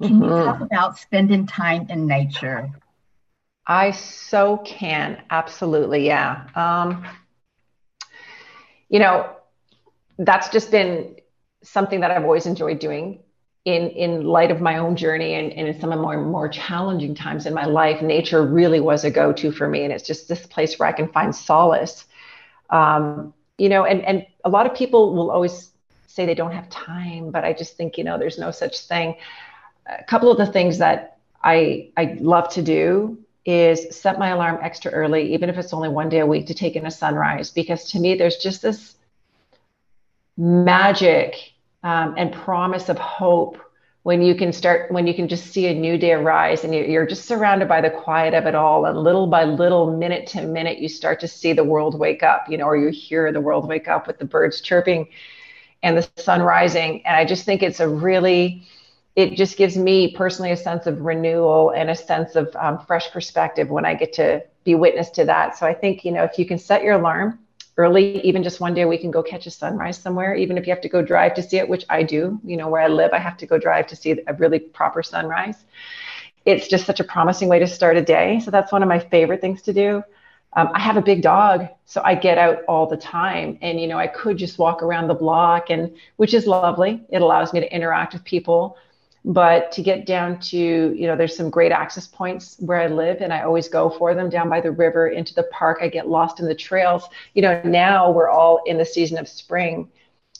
Can 0.01 0.19
mm-hmm. 0.19 0.23
you 0.23 0.29
talk 0.29 0.61
about 0.61 0.97
spending 0.97 1.45
time 1.45 1.87
in 1.89 2.07
nature? 2.07 2.69
I 3.67 3.91
so 3.91 4.57
can. 4.57 5.21
Absolutely. 5.29 6.05
Yeah. 6.05 6.47
Um, 6.55 7.05
you 8.91 8.99
know, 8.99 9.27
that's 10.19 10.49
just 10.49 10.69
been 10.69 11.15
something 11.63 12.01
that 12.01 12.11
I've 12.11 12.23
always 12.23 12.45
enjoyed 12.45 12.79
doing 12.79 13.19
in 13.63 13.89
in 13.91 14.25
light 14.25 14.51
of 14.51 14.59
my 14.59 14.77
own 14.77 14.95
journey 14.95 15.33
and, 15.35 15.53
and 15.53 15.67
in 15.67 15.79
some 15.79 15.91
of 15.91 15.99
my 15.99 16.17
more 16.17 16.49
challenging 16.49 17.15
times 17.15 17.45
in 17.45 17.53
my 17.53 17.65
life. 17.65 18.01
Nature 18.01 18.45
really 18.45 18.81
was 18.81 19.05
a 19.05 19.11
go-to 19.11 19.51
for 19.51 19.67
me 19.67 19.83
and 19.85 19.93
it's 19.93 20.05
just 20.05 20.27
this 20.27 20.45
place 20.45 20.77
where 20.77 20.89
i 20.89 20.91
can 20.91 21.07
find 21.07 21.33
solace. 21.35 22.05
Um, 22.69 23.33
you 23.57 23.69
know 23.69 23.85
and 23.85 24.01
and 24.01 24.25
a 24.43 24.49
lot 24.49 24.65
of 24.65 24.75
people 24.75 25.15
will 25.15 25.31
always 25.31 25.71
say 26.07 26.25
they 26.25 26.35
don't 26.35 26.51
have 26.51 26.69
time 26.69 27.31
but 27.31 27.45
i 27.45 27.53
just 27.53 27.77
think 27.77 27.97
you 27.97 28.03
know 28.03 28.17
there's 28.17 28.39
no 28.39 28.51
such 28.51 28.81
thing. 28.81 29.15
A 29.87 30.03
couple 30.03 30.31
of 30.31 30.37
the 30.37 30.51
things 30.51 30.79
that 30.79 31.17
i 31.43 31.89
i 31.95 32.17
love 32.19 32.49
to 32.49 32.61
do 32.61 33.17
is 33.45 33.95
set 33.95 34.19
my 34.19 34.29
alarm 34.29 34.59
extra 34.61 34.91
early, 34.91 35.33
even 35.33 35.49
if 35.49 35.57
it's 35.57 35.73
only 35.73 35.89
one 35.89 36.09
day 36.09 36.19
a 36.19 36.25
week, 36.25 36.47
to 36.47 36.53
take 36.53 36.75
in 36.75 36.85
a 36.85 36.91
sunrise. 36.91 37.49
Because 37.49 37.91
to 37.91 37.99
me, 37.99 38.15
there's 38.15 38.37
just 38.37 38.61
this 38.61 38.95
magic 40.37 41.35
um, 41.83 42.15
and 42.17 42.31
promise 42.31 42.89
of 42.89 42.97
hope 42.97 43.57
when 44.03 44.21
you 44.21 44.33
can 44.33 44.51
start, 44.51 44.91
when 44.91 45.05
you 45.05 45.13
can 45.13 45.27
just 45.27 45.47
see 45.47 45.67
a 45.67 45.73
new 45.73 45.97
day 45.97 46.13
arise 46.13 46.63
and 46.63 46.73
you're 46.73 47.05
just 47.05 47.25
surrounded 47.25 47.67
by 47.67 47.81
the 47.81 47.89
quiet 47.89 48.33
of 48.33 48.47
it 48.47 48.55
all. 48.55 48.85
And 48.85 48.97
little 48.97 49.27
by 49.27 49.43
little, 49.43 49.95
minute 49.95 50.25
to 50.27 50.41
minute, 50.41 50.79
you 50.79 50.89
start 50.89 51.19
to 51.19 51.27
see 51.27 51.53
the 51.53 51.63
world 51.63 51.99
wake 51.99 52.23
up, 52.23 52.49
you 52.49 52.57
know, 52.57 52.65
or 52.65 52.75
you 52.75 52.89
hear 52.89 53.31
the 53.31 53.41
world 53.41 53.67
wake 53.67 53.87
up 53.87 54.07
with 54.07 54.17
the 54.17 54.25
birds 54.25 54.59
chirping 54.61 55.07
and 55.83 55.97
the 55.97 56.09
sun 56.21 56.41
rising. 56.41 57.05
And 57.05 57.15
I 57.15 57.25
just 57.25 57.45
think 57.45 57.61
it's 57.61 57.79
a 57.79 57.87
really, 57.87 58.63
it 59.15 59.35
just 59.35 59.57
gives 59.57 59.77
me 59.77 60.13
personally 60.15 60.51
a 60.51 60.57
sense 60.57 60.87
of 60.87 61.01
renewal 61.01 61.71
and 61.71 61.89
a 61.89 61.95
sense 61.95 62.35
of 62.35 62.55
um, 62.55 62.79
fresh 62.85 63.11
perspective 63.11 63.69
when 63.69 63.85
I 63.85 63.93
get 63.93 64.13
to 64.13 64.43
be 64.63 64.75
witness 64.75 65.09
to 65.11 65.25
that. 65.25 65.57
So 65.57 65.65
I 65.65 65.73
think, 65.73 66.05
you 66.05 66.11
know, 66.11 66.23
if 66.23 66.39
you 66.39 66.45
can 66.45 66.57
set 66.57 66.83
your 66.83 66.93
alarm 66.93 67.39
early, 67.77 68.21
even 68.21 68.43
just 68.43 68.61
one 68.61 68.73
day 68.73 68.85
we 68.85 68.97
can 68.97 69.11
go 69.11 69.21
catch 69.21 69.45
a 69.47 69.51
sunrise 69.51 69.97
somewhere, 69.97 70.35
even 70.35 70.57
if 70.57 70.65
you 70.65 70.71
have 70.71 70.81
to 70.81 70.89
go 70.89 71.01
drive 71.01 71.33
to 71.35 71.43
see 71.43 71.57
it, 71.57 71.67
which 71.67 71.85
I 71.89 72.03
do, 72.03 72.39
you 72.45 72.55
know, 72.55 72.69
where 72.69 72.81
I 72.81 72.87
live, 72.87 73.11
I 73.11 73.19
have 73.19 73.37
to 73.37 73.45
go 73.45 73.57
drive 73.57 73.87
to 73.87 73.95
see 73.95 74.17
a 74.27 74.33
really 74.33 74.59
proper 74.59 75.03
sunrise. 75.03 75.65
It's 76.45 76.67
just 76.67 76.85
such 76.85 76.99
a 76.99 77.03
promising 77.03 77.49
way 77.49 77.59
to 77.59 77.67
start 77.67 77.97
a 77.97 78.01
day. 78.01 78.39
So 78.39 78.49
that's 78.49 78.71
one 78.71 78.81
of 78.81 78.89
my 78.89 78.99
favorite 78.99 79.41
things 79.41 79.61
to 79.63 79.73
do. 79.73 80.03
Um, 80.53 80.69
I 80.73 80.79
have 80.79 80.97
a 80.97 81.01
big 81.01 81.21
dog, 81.21 81.67
so 81.85 82.01
I 82.03 82.15
get 82.15 82.37
out 82.37 82.63
all 82.67 82.85
the 82.85 82.97
time, 82.97 83.57
and 83.61 83.79
you 83.79 83.87
know 83.87 83.97
I 83.97 84.07
could 84.07 84.35
just 84.35 84.57
walk 84.59 84.83
around 84.83 85.07
the 85.07 85.13
block, 85.13 85.69
and 85.69 85.95
which 86.17 86.33
is 86.33 86.45
lovely. 86.45 87.01
It 87.09 87.21
allows 87.21 87.53
me 87.53 87.61
to 87.61 87.73
interact 87.73 88.11
with 88.11 88.25
people 88.25 88.77
but 89.23 89.71
to 89.71 89.83
get 89.83 90.05
down 90.05 90.39
to 90.39 90.57
you 90.57 91.05
know 91.05 91.15
there's 91.15 91.35
some 91.35 91.49
great 91.49 91.71
access 91.71 92.07
points 92.07 92.57
where 92.59 92.79
i 92.79 92.87
live 92.87 93.21
and 93.21 93.31
i 93.31 93.41
always 93.41 93.67
go 93.67 93.89
for 93.89 94.15
them. 94.15 94.29
Down 94.29 94.49
by 94.49 94.61
the 94.61 94.71
river 94.71 95.09
into 95.09 95.33
the 95.33 95.43
park 95.43 95.79
i 95.81 95.87
get 95.87 96.07
lost 96.07 96.39
in 96.39 96.47
the 96.47 96.55
trails. 96.55 97.07
You 97.33 97.43
know 97.43 97.61
now 97.63 98.11
we're 98.11 98.29
all 98.29 98.61
in 98.65 98.77
the 98.77 98.85
season 98.85 99.17
of 99.19 99.27
spring 99.27 99.89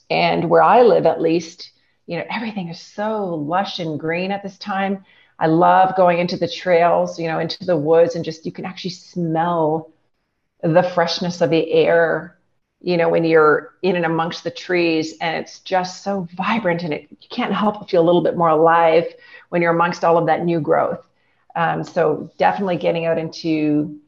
and 0.09 0.49
where 0.49 0.63
i 0.63 0.81
live 0.81 1.05
at 1.05 1.21
least 1.21 1.71
you 2.07 2.17
know 2.17 2.25
everything 2.29 2.69
is 2.69 2.79
so 2.79 3.35
lush 3.35 3.79
and 3.79 3.99
green 3.99 4.31
at 4.31 4.43
this 4.43 4.57
time. 4.57 5.05
I 5.37 5.47
love 5.47 5.95
going 5.95 6.19
into 6.19 6.37
the 6.37 6.47
trails 6.47 7.19
you 7.19 7.27
know 7.27 7.39
into 7.39 7.65
the 7.65 7.77
woods 7.77 8.15
and 8.15 8.25
just 8.25 8.45
you 8.45 8.51
can 8.51 8.65
actually 8.65 8.91
smell 8.91 9.91
the 10.63 10.83
freshness 10.83 11.41
of 11.41 11.51
the 11.51 11.71
air 11.71 12.37
you 12.81 12.97
know, 12.97 13.09
when 13.09 13.23
you're 13.23 13.73
in 13.83 13.95
and 13.95 14.05
amongst 14.05 14.43
the 14.43 14.51
trees 14.51 15.15
and 15.21 15.37
it's 15.37 15.59
just 15.59 16.03
so 16.03 16.27
vibrant 16.35 16.83
and 16.83 16.93
it, 16.93 17.07
you 17.09 17.29
can't 17.29 17.53
help 17.53 17.79
but 17.79 17.89
feel 17.89 18.01
a 18.01 18.05
little 18.05 18.23
bit 18.23 18.35
more 18.35 18.49
alive 18.49 19.05
when 19.49 19.61
you're 19.61 19.73
amongst 19.73 20.03
all 20.03 20.17
of 20.17 20.25
that 20.25 20.43
new 20.43 20.59
growth. 20.59 21.05
Um, 21.55 21.83
so 21.83 22.31
definitely 22.37 22.77
getting 22.77 23.05
out 23.05 23.17
into 23.17 23.99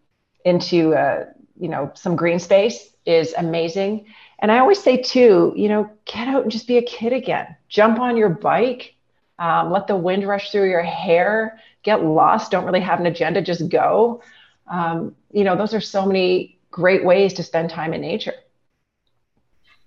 into 0.46 0.94
uh, 0.96 1.26
you 1.60 1.70
know 1.70 1.92
some 1.94 2.16
green 2.16 2.40
space 2.40 2.90
is 3.06 3.34
amazing. 3.38 4.06
And 4.40 4.52
I 4.52 4.60
always 4.60 4.82
say 4.82 4.98
too, 4.98 5.54
you 5.56 5.70
know, 5.70 5.90
get 6.06 6.28
out 6.28 6.44
and 6.44 6.52
just 6.52 6.68
be 6.68 6.78
a 6.78 6.82
kid 6.82 7.14
again. 7.14 7.56
Jump 7.70 8.00
on 8.00 8.18
your 8.18 8.30
bike, 8.30 8.96
um, 9.40 9.72
let 9.72 9.88
the 9.88 9.96
wind 9.96 10.28
rush 10.28 10.52
through 10.52 10.70
your 10.70 10.84
hair, 10.84 11.60
get 11.84 12.04
lost. 12.04 12.52
Don't 12.52 12.66
really 12.66 12.80
have 12.80 13.00
an 13.00 13.06
agenda, 13.06 13.42
just 13.42 13.70
go. 13.70 14.22
Um, 14.68 15.16
you 15.32 15.44
know, 15.44 15.56
those 15.56 15.74
are 15.74 15.82
so 15.82 16.06
many 16.06 16.58
great 16.72 17.06
ways 17.06 17.34
to 17.34 17.44
spend 17.44 17.70
time 17.70 17.94
in 17.94 18.02
nature. 18.02 18.34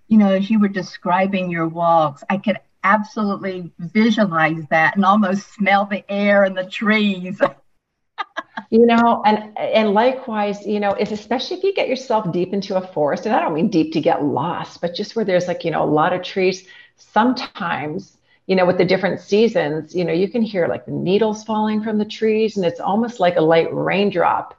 You 0.09 0.19
know, 0.19 0.31
as 0.31 0.51
you 0.51 0.61
were 0.61 0.69
describing 0.69 1.51
your 1.51 1.67
walks, 1.69 2.23
I 2.31 2.37
could 2.39 2.59
absolutely 2.85 3.73
visualize 3.79 4.65
that 4.71 4.97
and 4.97 5.05
almost 5.05 5.53
smell 5.55 5.87
the 5.87 6.05
air 6.11 6.45
and 6.45 6.57
the 6.57 6.65
trees. 6.65 7.41
you 8.71 8.87
know 8.87 9.23
and 9.25 9.57
and 9.59 9.93
likewise 9.93 10.67
you 10.67 10.81
know 10.81 10.91
if 10.93 11.13
especially 11.13 11.57
if 11.57 11.63
you 11.63 11.75
get 11.75 11.89
yourself 11.89 12.31
deep 12.33 12.53
into 12.53 12.77
a 12.77 12.87
forest 12.89 13.27
and 13.27 13.35
i 13.35 13.41
don't 13.41 13.55
mean 13.55 13.69
deep 13.69 13.93
to 13.93 14.01
get 14.01 14.25
lost 14.25 14.81
but 14.81 14.95
just 14.95 15.15
where 15.15 15.25
there's 15.25 15.47
like 15.47 15.65
you 15.65 15.71
know 15.71 15.83
a 15.83 15.87
lot 15.87 16.13
of 16.13 16.23
trees 16.23 16.67
sometimes 16.97 18.17
you 18.47 18.57
know 18.57 18.67
with 18.67 18.79
the 18.79 18.85
different 18.85 19.21
seasons 19.21 19.95
you 19.95 20.05
know 20.05 20.13
you 20.13 20.29
can 20.29 20.43
hear 20.43 20.67
like 20.67 20.85
the 20.87 20.93
needles 20.93 21.45
falling 21.45 21.83
from 21.83 21.99
the 21.99 22.05
trees 22.05 22.57
and 22.57 22.67
it's 22.67 22.81
almost 22.81 23.21
like 23.21 23.37
a 23.37 23.41
light 23.41 23.73
raindrop 23.73 24.55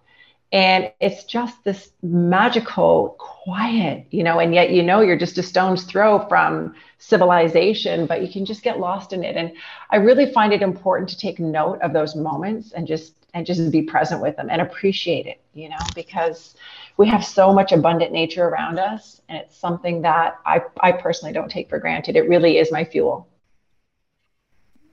and 0.51 0.91
it's 1.01 1.25
just 1.25 1.61
this 1.65 1.91
magical 2.01 3.15
quiet 3.19 4.05
you 4.11 4.23
know 4.23 4.39
and 4.39 4.53
yet 4.53 4.71
you 4.71 4.81
know 4.81 5.01
you're 5.01 5.17
just 5.17 5.37
a 5.37 5.43
stone's 5.43 5.83
throw 5.83 6.25
from 6.27 6.73
civilization 6.99 8.05
but 8.05 8.21
you 8.21 8.31
can 8.31 8.45
just 8.45 8.63
get 8.63 8.79
lost 8.79 9.13
in 9.13 9.23
it. 9.23 9.35
And 9.35 9.51
i 9.89 9.97
really 9.97 10.31
find 10.31 10.53
it 10.53 10.61
important 10.61 11.09
to 11.09 11.17
take 11.17 11.39
note 11.39 11.81
of 11.81 11.93
those 11.93 12.15
moments 12.15 12.71
and 12.71 12.87
just 12.87 13.13
and 13.33 13.45
just 13.45 13.71
be 13.71 13.81
present 13.81 14.21
with 14.21 14.37
them 14.37 14.49
and 14.49 14.61
appreciate 14.61 15.25
it 15.25 15.41
you 15.53 15.69
know 15.69 15.77
because 15.95 16.55
we 16.95 17.07
have 17.07 17.25
so 17.25 17.53
much 17.53 17.71
abundant 17.73 18.11
nature 18.11 18.47
around 18.47 18.79
us 18.79 19.21
and 19.27 19.37
it's 19.37 19.57
something 19.57 20.01
that 20.01 20.37
i, 20.45 20.61
I 20.79 20.93
personally 20.93 21.33
don't 21.33 21.51
take 21.51 21.69
for 21.69 21.79
granted. 21.79 22.15
It 22.15 22.29
really 22.29 22.57
is 22.57 22.71
my 22.71 22.85
fuel. 22.85 23.27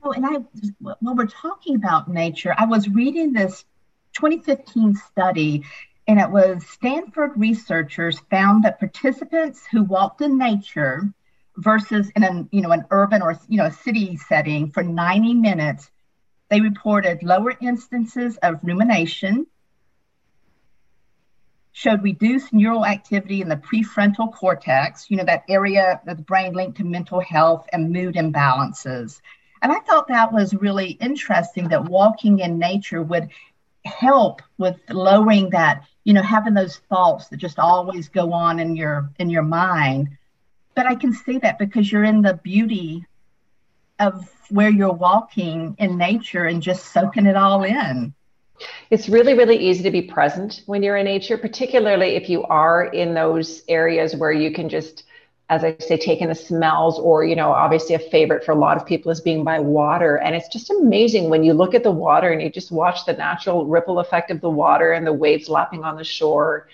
Oh 0.02 0.10
and 0.10 0.26
i 0.26 0.32
when 0.80 1.16
we're 1.16 1.26
talking 1.26 1.76
about 1.76 2.08
nature 2.08 2.54
i 2.58 2.66
was 2.66 2.88
reading 2.88 3.32
this 3.32 3.64
2015 4.14 4.94
study, 4.94 5.64
and 6.06 6.20
it 6.20 6.30
was 6.30 6.66
Stanford 6.66 7.32
researchers 7.36 8.20
found 8.30 8.64
that 8.64 8.78
participants 8.78 9.66
who 9.70 9.84
walked 9.84 10.20
in 10.20 10.38
nature 10.38 11.12
versus 11.56 12.10
in 12.16 12.24
a 12.24 12.46
you 12.50 12.60
know 12.60 12.72
an 12.72 12.84
urban 12.90 13.22
or 13.22 13.38
you 13.48 13.58
know 13.58 13.66
a 13.66 13.72
city 13.72 14.16
setting 14.16 14.70
for 14.70 14.82
90 14.82 15.34
minutes, 15.34 15.90
they 16.48 16.60
reported 16.60 17.22
lower 17.22 17.54
instances 17.60 18.36
of 18.38 18.60
rumination, 18.62 19.46
showed 21.72 22.02
reduced 22.02 22.52
neural 22.52 22.86
activity 22.86 23.40
in 23.40 23.48
the 23.48 23.56
prefrontal 23.56 24.32
cortex, 24.32 25.10
you 25.10 25.16
know, 25.16 25.24
that 25.24 25.44
area 25.48 26.00
of 26.06 26.16
the 26.16 26.22
brain 26.22 26.52
linked 26.52 26.76
to 26.76 26.84
mental 26.84 27.20
health 27.20 27.66
and 27.72 27.92
mood 27.92 28.14
imbalances. 28.14 29.20
And 29.60 29.72
I 29.72 29.80
thought 29.80 30.08
that 30.08 30.32
was 30.32 30.54
really 30.54 30.90
interesting 31.00 31.68
that 31.68 31.86
walking 31.86 32.38
in 32.38 32.58
nature 32.58 33.02
would 33.02 33.30
help 33.84 34.42
with 34.58 34.76
lowering 34.88 35.50
that 35.50 35.84
you 36.04 36.12
know 36.12 36.22
having 36.22 36.54
those 36.54 36.78
thoughts 36.88 37.28
that 37.28 37.36
just 37.36 37.58
always 37.58 38.08
go 38.08 38.32
on 38.32 38.58
in 38.58 38.76
your 38.76 39.10
in 39.18 39.30
your 39.30 39.42
mind. 39.42 40.08
But 40.74 40.86
i 40.86 40.94
can 40.94 41.12
see 41.12 41.38
that 41.38 41.58
because 41.58 41.90
you're 41.90 42.04
in 42.04 42.22
the 42.22 42.34
beauty 42.34 43.04
of 44.00 44.28
where 44.50 44.70
you're 44.70 44.92
walking 44.92 45.76
in 45.78 45.96
nature 45.96 46.46
and 46.46 46.62
just 46.62 46.92
soaking 46.92 47.26
it 47.26 47.36
all 47.36 47.62
in. 47.64 48.14
It's 48.90 49.08
really 49.08 49.34
really 49.34 49.56
easy 49.56 49.82
to 49.84 49.90
be 49.90 50.02
present 50.02 50.62
when 50.66 50.82
you're 50.82 50.96
in 50.96 51.04
nature 51.04 51.38
particularly 51.38 52.16
if 52.16 52.28
you 52.28 52.44
are 52.44 52.84
in 52.86 53.14
those 53.14 53.62
areas 53.68 54.16
where 54.16 54.32
you 54.32 54.52
can 54.52 54.68
just 54.68 55.04
as 55.50 55.62
I 55.62 55.76
say, 55.78 55.98
taking 55.98 56.28
the 56.28 56.34
smells, 56.34 56.98
or, 56.98 57.22
you 57.24 57.36
know, 57.36 57.50
obviously 57.52 57.94
a 57.94 57.98
favorite 57.98 58.44
for 58.44 58.52
a 58.52 58.58
lot 58.58 58.78
of 58.78 58.86
people 58.86 59.12
is 59.12 59.20
being 59.20 59.44
by 59.44 59.58
water. 59.58 60.16
And 60.16 60.34
it's 60.34 60.48
just 60.48 60.70
amazing 60.70 61.28
when 61.28 61.44
you 61.44 61.52
look 61.52 61.74
at 61.74 61.82
the 61.82 61.90
water 61.90 62.30
and 62.30 62.40
you 62.40 62.48
just 62.50 62.72
watch 62.72 63.04
the 63.04 63.12
natural 63.12 63.66
ripple 63.66 63.98
effect 63.98 64.30
of 64.30 64.40
the 64.40 64.48
water 64.48 64.92
and 64.92 65.06
the 65.06 65.12
waves 65.12 65.48
lapping 65.48 65.84
on 65.84 65.96
the 65.96 66.04
shore. 66.04 66.68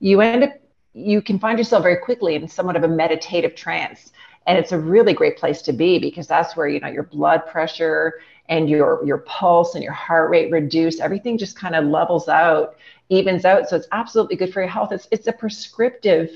You 0.00 0.20
end 0.20 0.44
up, 0.44 0.50
you 0.92 1.22
can 1.22 1.38
find 1.38 1.56
yourself 1.56 1.84
very 1.84 1.98
quickly 1.98 2.34
in 2.34 2.48
somewhat 2.48 2.74
of 2.74 2.82
a 2.82 2.88
meditative 2.88 3.54
trance. 3.54 4.12
And 4.48 4.58
it's 4.58 4.72
a 4.72 4.78
really 4.78 5.12
great 5.12 5.36
place 5.36 5.62
to 5.62 5.72
be 5.72 5.98
because 5.98 6.26
that's 6.26 6.56
where, 6.56 6.68
you 6.68 6.80
know, 6.80 6.88
your 6.88 7.04
blood 7.04 7.46
pressure 7.46 8.14
and 8.48 8.68
your 8.68 9.04
your 9.04 9.18
pulse 9.18 9.74
and 9.74 9.82
your 9.82 9.92
heart 9.92 10.30
rate 10.30 10.50
reduce 10.52 11.00
everything 11.00 11.36
just 11.36 11.58
kind 11.58 11.74
of 11.74 11.84
levels 11.84 12.28
out 12.28 12.76
evens 13.08 13.44
out 13.44 13.68
so 13.68 13.76
it's 13.76 13.88
absolutely 13.92 14.36
good 14.36 14.52
for 14.52 14.60
your 14.60 14.70
health 14.70 14.92
it's 14.92 15.08
it's 15.10 15.26
a 15.26 15.32
prescriptive 15.32 16.30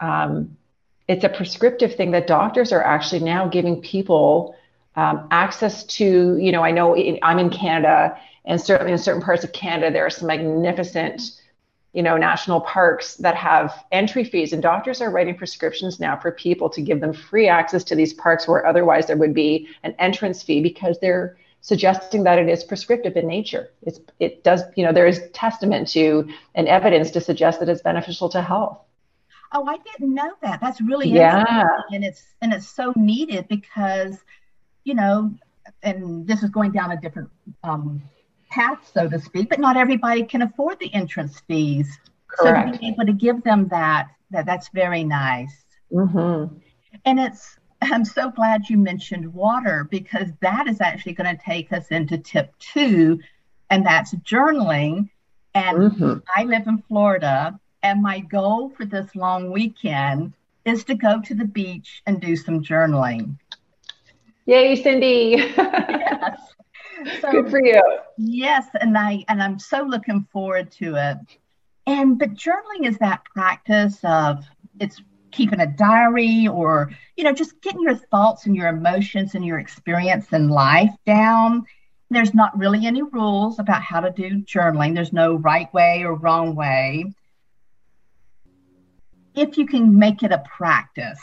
um, 0.00 0.54
it's 1.08 1.24
a 1.24 1.28
prescriptive 1.28 1.94
thing 1.94 2.12
that 2.12 2.26
doctors 2.26 2.72
are 2.72 2.82
actually 2.82 3.20
now 3.20 3.46
giving 3.46 3.80
people 3.80 4.56
um, 4.96 5.26
access 5.30 5.84
to. 5.84 6.36
You 6.36 6.52
know, 6.52 6.62
I 6.62 6.70
know 6.70 6.96
in, 6.96 7.18
I'm 7.22 7.38
in 7.38 7.50
Canada, 7.50 8.18
and 8.44 8.60
certainly 8.60 8.92
in 8.92 8.98
certain 8.98 9.22
parts 9.22 9.44
of 9.44 9.52
Canada, 9.52 9.92
there 9.92 10.06
are 10.06 10.10
some 10.10 10.28
magnificent, 10.28 11.40
you 11.92 12.02
know, 12.02 12.16
national 12.16 12.62
parks 12.62 13.16
that 13.16 13.34
have 13.36 13.84
entry 13.92 14.24
fees, 14.24 14.52
and 14.52 14.62
doctors 14.62 15.00
are 15.00 15.10
writing 15.10 15.36
prescriptions 15.36 16.00
now 16.00 16.16
for 16.16 16.32
people 16.32 16.70
to 16.70 16.80
give 16.80 17.00
them 17.00 17.12
free 17.12 17.48
access 17.48 17.84
to 17.84 17.94
these 17.94 18.14
parks 18.14 18.48
where 18.48 18.66
otherwise 18.66 19.06
there 19.06 19.16
would 19.16 19.34
be 19.34 19.68
an 19.82 19.94
entrance 19.98 20.42
fee 20.42 20.62
because 20.62 20.98
they're 21.00 21.36
suggesting 21.60 22.24
that 22.24 22.38
it 22.38 22.48
is 22.48 22.62
prescriptive 22.62 23.16
in 23.16 23.26
nature. 23.26 23.70
It's, 23.82 23.98
it 24.20 24.44
does, 24.44 24.62
you 24.76 24.84
know, 24.84 24.92
there 24.92 25.06
is 25.06 25.22
testament 25.32 25.88
to 25.88 26.28
and 26.54 26.68
evidence 26.68 27.10
to 27.12 27.22
suggest 27.22 27.60
that 27.60 27.70
it's 27.70 27.80
beneficial 27.80 28.28
to 28.30 28.42
health 28.42 28.78
oh, 29.52 29.66
I 29.66 29.78
didn't 29.78 30.14
know 30.14 30.32
that. 30.42 30.60
That's 30.60 30.80
really 30.80 31.08
yeah. 31.08 31.64
And 31.92 32.04
it's 32.04 32.22
and 32.40 32.52
it's 32.52 32.68
so 32.68 32.92
needed 32.96 33.48
because, 33.48 34.18
you 34.84 34.94
know, 34.94 35.32
and 35.82 36.26
this 36.26 36.42
is 36.42 36.50
going 36.50 36.72
down 36.72 36.92
a 36.92 37.00
different 37.00 37.30
um, 37.62 38.02
path, 38.50 38.90
so 38.92 39.08
to 39.08 39.18
speak, 39.18 39.48
but 39.48 39.60
not 39.60 39.76
everybody 39.76 40.24
can 40.24 40.42
afford 40.42 40.78
the 40.80 40.92
entrance 40.94 41.40
fees. 41.46 41.98
Correct. 42.28 42.68
So 42.68 42.72
to 42.72 42.78
be 42.78 42.88
able 42.88 43.06
to 43.06 43.12
give 43.12 43.42
them 43.42 43.68
that, 43.68 44.08
that 44.30 44.46
that's 44.46 44.68
very 44.68 45.04
nice. 45.04 45.54
Mm-hmm. 45.92 46.56
And 47.04 47.20
it's 47.20 47.58
I'm 47.82 48.04
so 48.04 48.30
glad 48.30 48.68
you 48.68 48.78
mentioned 48.78 49.32
water 49.32 49.86
because 49.90 50.28
that 50.40 50.66
is 50.68 50.80
actually 50.80 51.12
going 51.12 51.36
to 51.36 51.42
take 51.42 51.72
us 51.72 51.88
into 51.88 52.18
tip 52.18 52.52
two, 52.58 53.20
and 53.70 53.84
that's 53.84 54.14
journaling. 54.14 55.10
And 55.54 55.92
mm-hmm. 55.92 56.14
I 56.34 56.44
live 56.44 56.66
in 56.66 56.82
Florida, 56.88 57.58
and 57.84 58.02
my 58.02 58.18
goal 58.18 58.70
for 58.70 58.86
this 58.86 59.14
long 59.14 59.52
weekend 59.52 60.32
is 60.64 60.82
to 60.84 60.94
go 60.94 61.20
to 61.20 61.34
the 61.34 61.44
beach 61.44 62.02
and 62.06 62.20
do 62.20 62.34
some 62.34 62.62
journaling. 62.62 63.36
Yay, 64.46 64.74
Cindy. 64.82 65.34
yes. 65.56 66.40
So, 67.20 67.30
Good 67.30 67.50
for 67.50 67.64
you. 67.64 67.82
Yes, 68.16 68.66
and 68.80 68.96
I 68.96 69.24
and 69.28 69.42
I'm 69.42 69.58
so 69.58 69.82
looking 69.82 70.26
forward 70.32 70.70
to 70.72 70.96
it. 70.96 71.38
And 71.86 72.18
but 72.18 72.34
journaling 72.34 72.88
is 72.88 72.96
that 72.98 73.24
practice 73.26 73.98
of 74.02 74.44
it's 74.80 75.02
keeping 75.30 75.60
a 75.60 75.66
diary 75.66 76.48
or 76.48 76.90
you 77.16 77.24
know 77.24 77.32
just 77.32 77.60
getting 77.60 77.82
your 77.82 77.96
thoughts 77.96 78.46
and 78.46 78.56
your 78.56 78.68
emotions 78.68 79.34
and 79.34 79.44
your 79.44 79.58
experience 79.58 80.32
in 80.32 80.48
life 80.48 80.92
down 81.04 81.64
there's 82.10 82.34
not 82.34 82.56
really 82.56 82.86
any 82.86 83.02
rules 83.02 83.58
about 83.58 83.82
how 83.82 83.98
to 83.98 84.12
do 84.12 84.40
journaling 84.42 84.94
there's 84.94 85.12
no 85.12 85.34
right 85.34 85.72
way 85.74 86.04
or 86.04 86.14
wrong 86.14 86.54
way 86.54 87.04
if 89.34 89.58
you 89.58 89.66
can 89.66 89.98
make 89.98 90.22
it 90.22 90.32
a 90.32 90.42
practice. 90.56 91.22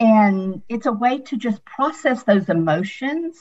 And 0.00 0.62
it's 0.68 0.86
a 0.86 0.92
way 0.92 1.18
to 1.18 1.36
just 1.36 1.64
process 1.64 2.22
those 2.24 2.48
emotions 2.48 3.38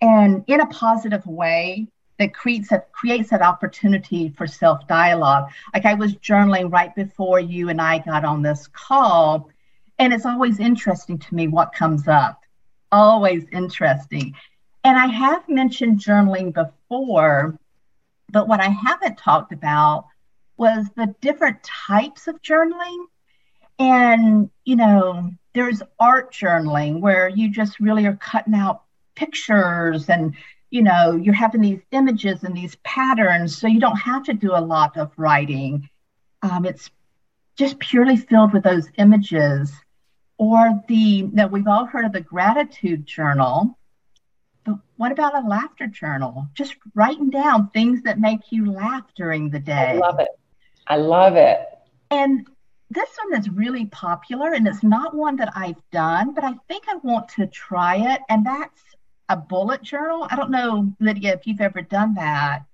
and 0.00 0.44
in 0.46 0.60
a 0.60 0.66
positive 0.66 1.26
way 1.26 1.88
that 2.18 2.34
creates 2.34 2.70
that 2.70 2.90
creates 2.92 3.30
that 3.30 3.42
opportunity 3.42 4.28
for 4.30 4.46
self-dialogue. 4.46 5.50
Like 5.72 5.86
I 5.86 5.94
was 5.94 6.14
journaling 6.16 6.72
right 6.72 6.94
before 6.94 7.38
you 7.38 7.68
and 7.68 7.80
I 7.80 7.98
got 7.98 8.24
on 8.24 8.42
this 8.42 8.66
call, 8.66 9.50
and 9.98 10.12
it's 10.12 10.26
always 10.26 10.58
interesting 10.58 11.18
to 11.18 11.34
me 11.34 11.46
what 11.46 11.72
comes 11.72 12.08
up. 12.08 12.42
Always 12.90 13.44
interesting. 13.52 14.34
And 14.82 14.96
I 14.96 15.06
have 15.06 15.48
mentioned 15.48 16.00
journaling 16.00 16.52
before, 16.52 17.58
but 18.32 18.48
what 18.48 18.60
I 18.60 18.68
haven't 18.68 19.18
talked 19.18 19.52
about 19.52 20.06
was 20.58 20.86
the 20.96 21.14
different 21.20 21.62
types 21.62 22.26
of 22.26 22.42
journaling. 22.42 23.06
And, 23.78 24.50
you 24.64 24.76
know, 24.76 25.30
there's 25.54 25.82
art 25.98 26.32
journaling 26.32 27.00
where 27.00 27.28
you 27.28 27.50
just 27.50 27.80
really 27.80 28.06
are 28.06 28.16
cutting 28.16 28.54
out 28.54 28.82
pictures 29.14 30.08
and, 30.08 30.34
you 30.70 30.82
know, 30.82 31.16
you're 31.16 31.34
having 31.34 31.60
these 31.60 31.80
images 31.92 32.44
and 32.44 32.56
these 32.56 32.76
patterns. 32.84 33.56
So 33.56 33.68
you 33.68 33.80
don't 33.80 33.96
have 33.96 34.24
to 34.24 34.34
do 34.34 34.54
a 34.54 34.60
lot 34.60 34.96
of 34.96 35.12
writing. 35.16 35.88
Um, 36.42 36.64
it's 36.64 36.90
just 37.56 37.78
purely 37.78 38.16
filled 38.16 38.52
with 38.52 38.64
those 38.64 38.88
images. 38.98 39.72
Or 40.40 40.84
the 40.86 41.22
that 41.32 41.50
we've 41.50 41.66
all 41.66 41.84
heard 41.84 42.04
of 42.04 42.12
the 42.12 42.20
gratitude 42.20 43.04
journal. 43.06 43.76
But 44.64 44.76
what 44.96 45.10
about 45.10 45.34
a 45.34 45.48
laughter 45.48 45.88
journal? 45.88 46.46
Just 46.54 46.76
writing 46.94 47.30
down 47.30 47.70
things 47.70 48.02
that 48.02 48.20
make 48.20 48.52
you 48.52 48.70
laugh 48.70 49.02
during 49.16 49.50
the 49.50 49.58
day. 49.58 49.72
I 49.72 49.92
love 49.94 50.20
it. 50.20 50.28
I 50.88 50.96
love 50.96 51.36
it. 51.36 51.60
And 52.10 52.46
this 52.90 53.08
one 53.22 53.38
is 53.38 53.50
really 53.50 53.86
popular 53.86 54.54
and 54.54 54.66
it's 54.66 54.82
not 54.82 55.14
one 55.14 55.36
that 55.36 55.52
I've 55.54 55.82
done, 55.92 56.34
but 56.34 56.44
I 56.44 56.54
think 56.68 56.84
I 56.88 56.96
want 57.02 57.28
to 57.30 57.46
try 57.46 57.96
it. 58.14 58.22
And 58.30 58.46
that's 58.46 58.80
a 59.28 59.36
bullet 59.36 59.82
journal. 59.82 60.26
I 60.30 60.36
don't 60.36 60.50
know, 60.50 60.92
Lydia, 61.00 61.34
if 61.34 61.46
you've 61.46 61.60
ever 61.60 61.82
done 61.82 62.14
that, 62.14 62.64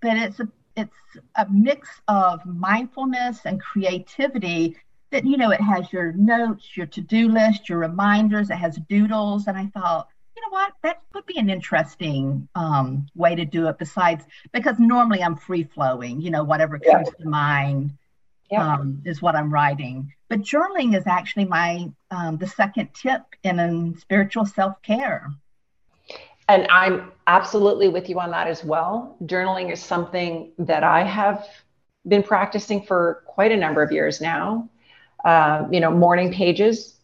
but 0.00 0.16
it's 0.16 0.40
a 0.40 0.48
it's 0.76 0.94
a 1.34 1.46
mix 1.50 1.88
of 2.06 2.44
mindfulness 2.46 3.40
and 3.44 3.60
creativity 3.60 4.76
that 5.10 5.24
you 5.24 5.36
know 5.36 5.50
it 5.50 5.60
has 5.60 5.92
your 5.92 6.12
notes 6.12 6.76
your 6.76 6.86
to-do 6.86 7.28
list 7.28 7.68
your 7.68 7.78
reminders 7.78 8.48
it 8.50 8.54
has 8.56 8.78
doodles 8.88 9.48
and 9.48 9.58
i 9.58 9.66
thought 9.66 10.08
you 10.38 10.50
know 10.50 10.56
what 10.56 10.72
that 10.82 11.02
would 11.14 11.26
be 11.26 11.38
an 11.38 11.50
interesting 11.50 12.48
um, 12.54 13.06
way 13.16 13.34
to 13.34 13.44
do 13.44 13.66
it 13.66 13.78
besides 13.78 14.24
because 14.52 14.78
normally 14.78 15.22
i'm 15.22 15.36
free 15.36 15.64
flowing 15.64 16.20
you 16.20 16.30
know 16.30 16.44
whatever 16.44 16.78
comes 16.78 17.08
to 17.18 17.28
mind 17.28 17.92
yeah. 18.50 18.74
um, 18.74 19.02
is 19.04 19.20
what 19.20 19.34
i'm 19.34 19.52
writing 19.52 20.12
but 20.28 20.40
journaling 20.40 20.96
is 20.96 21.06
actually 21.06 21.44
my 21.44 21.90
um, 22.10 22.36
the 22.38 22.46
second 22.46 22.88
tip 22.94 23.22
in, 23.42 23.58
in 23.58 23.96
spiritual 23.98 24.46
self-care 24.46 25.28
and 26.50 26.66
I'm 26.70 27.12
absolutely 27.26 27.88
with 27.88 28.08
you 28.08 28.18
on 28.20 28.30
that 28.30 28.46
as 28.46 28.64
well. 28.64 29.18
Journaling 29.24 29.70
is 29.70 29.82
something 29.82 30.52
that 30.58 30.82
I 30.82 31.04
have 31.04 31.46
been 32.06 32.22
practicing 32.22 32.82
for 32.82 33.22
quite 33.26 33.52
a 33.52 33.56
number 33.56 33.82
of 33.82 33.92
years 33.92 34.22
now. 34.22 34.66
Uh, 35.26 35.66
you 35.70 35.78
know, 35.78 35.90
morning 35.90 36.32
pages. 36.32 36.94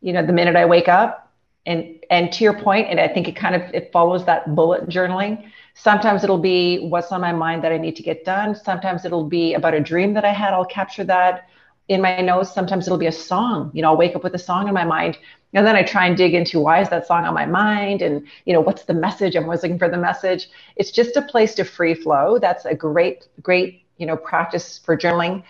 You 0.00 0.14
know, 0.14 0.26
the 0.26 0.32
minute 0.32 0.56
I 0.56 0.64
wake 0.64 0.88
up, 0.88 1.27
and 1.66 1.98
and 2.10 2.32
to 2.32 2.44
your 2.44 2.54
point, 2.54 2.88
and 2.88 2.98
I 2.98 3.08
think 3.08 3.28
it 3.28 3.36
kind 3.36 3.54
of 3.54 3.62
it 3.74 3.92
follows 3.92 4.24
that 4.26 4.54
bullet 4.54 4.88
journaling. 4.88 5.50
Sometimes 5.74 6.24
it'll 6.24 6.38
be 6.38 6.78
what's 6.88 7.12
on 7.12 7.20
my 7.20 7.32
mind 7.32 7.62
that 7.64 7.72
I 7.72 7.78
need 7.78 7.96
to 7.96 8.02
get 8.02 8.24
done. 8.24 8.54
Sometimes 8.54 9.04
it'll 9.04 9.24
be 9.28 9.54
about 9.54 9.74
a 9.74 9.80
dream 9.80 10.14
that 10.14 10.24
I 10.24 10.32
had. 10.32 10.52
I'll 10.52 10.64
capture 10.64 11.04
that 11.04 11.48
in 11.88 12.00
my 12.00 12.20
notes. 12.20 12.52
Sometimes 12.52 12.86
it'll 12.86 12.98
be 12.98 13.06
a 13.06 13.12
song. 13.12 13.70
You 13.74 13.82
know, 13.82 13.90
I'll 13.90 13.96
wake 13.96 14.16
up 14.16 14.24
with 14.24 14.34
a 14.34 14.38
song 14.38 14.66
in 14.68 14.74
my 14.74 14.84
mind 14.84 15.18
and 15.54 15.66
then 15.66 15.76
i 15.76 15.82
try 15.82 16.06
and 16.06 16.16
dig 16.16 16.34
into 16.34 16.60
why 16.60 16.80
is 16.80 16.88
that 16.88 17.06
song 17.06 17.24
on 17.24 17.34
my 17.34 17.46
mind 17.46 18.02
and 18.02 18.26
you 18.44 18.52
know 18.52 18.60
what's 18.60 18.84
the 18.84 18.94
message 18.94 19.36
i'm 19.36 19.44
always 19.44 19.62
looking 19.62 19.78
for 19.78 19.88
the 19.88 19.96
message 19.96 20.50
it's 20.76 20.90
just 20.90 21.16
a 21.16 21.22
place 21.22 21.54
to 21.54 21.64
free 21.64 21.94
flow 21.94 22.38
that's 22.38 22.64
a 22.64 22.74
great 22.74 23.26
great 23.42 23.82
you 23.96 24.06
know 24.06 24.16
practice 24.16 24.78
for 24.78 24.96
journaling 24.96 25.42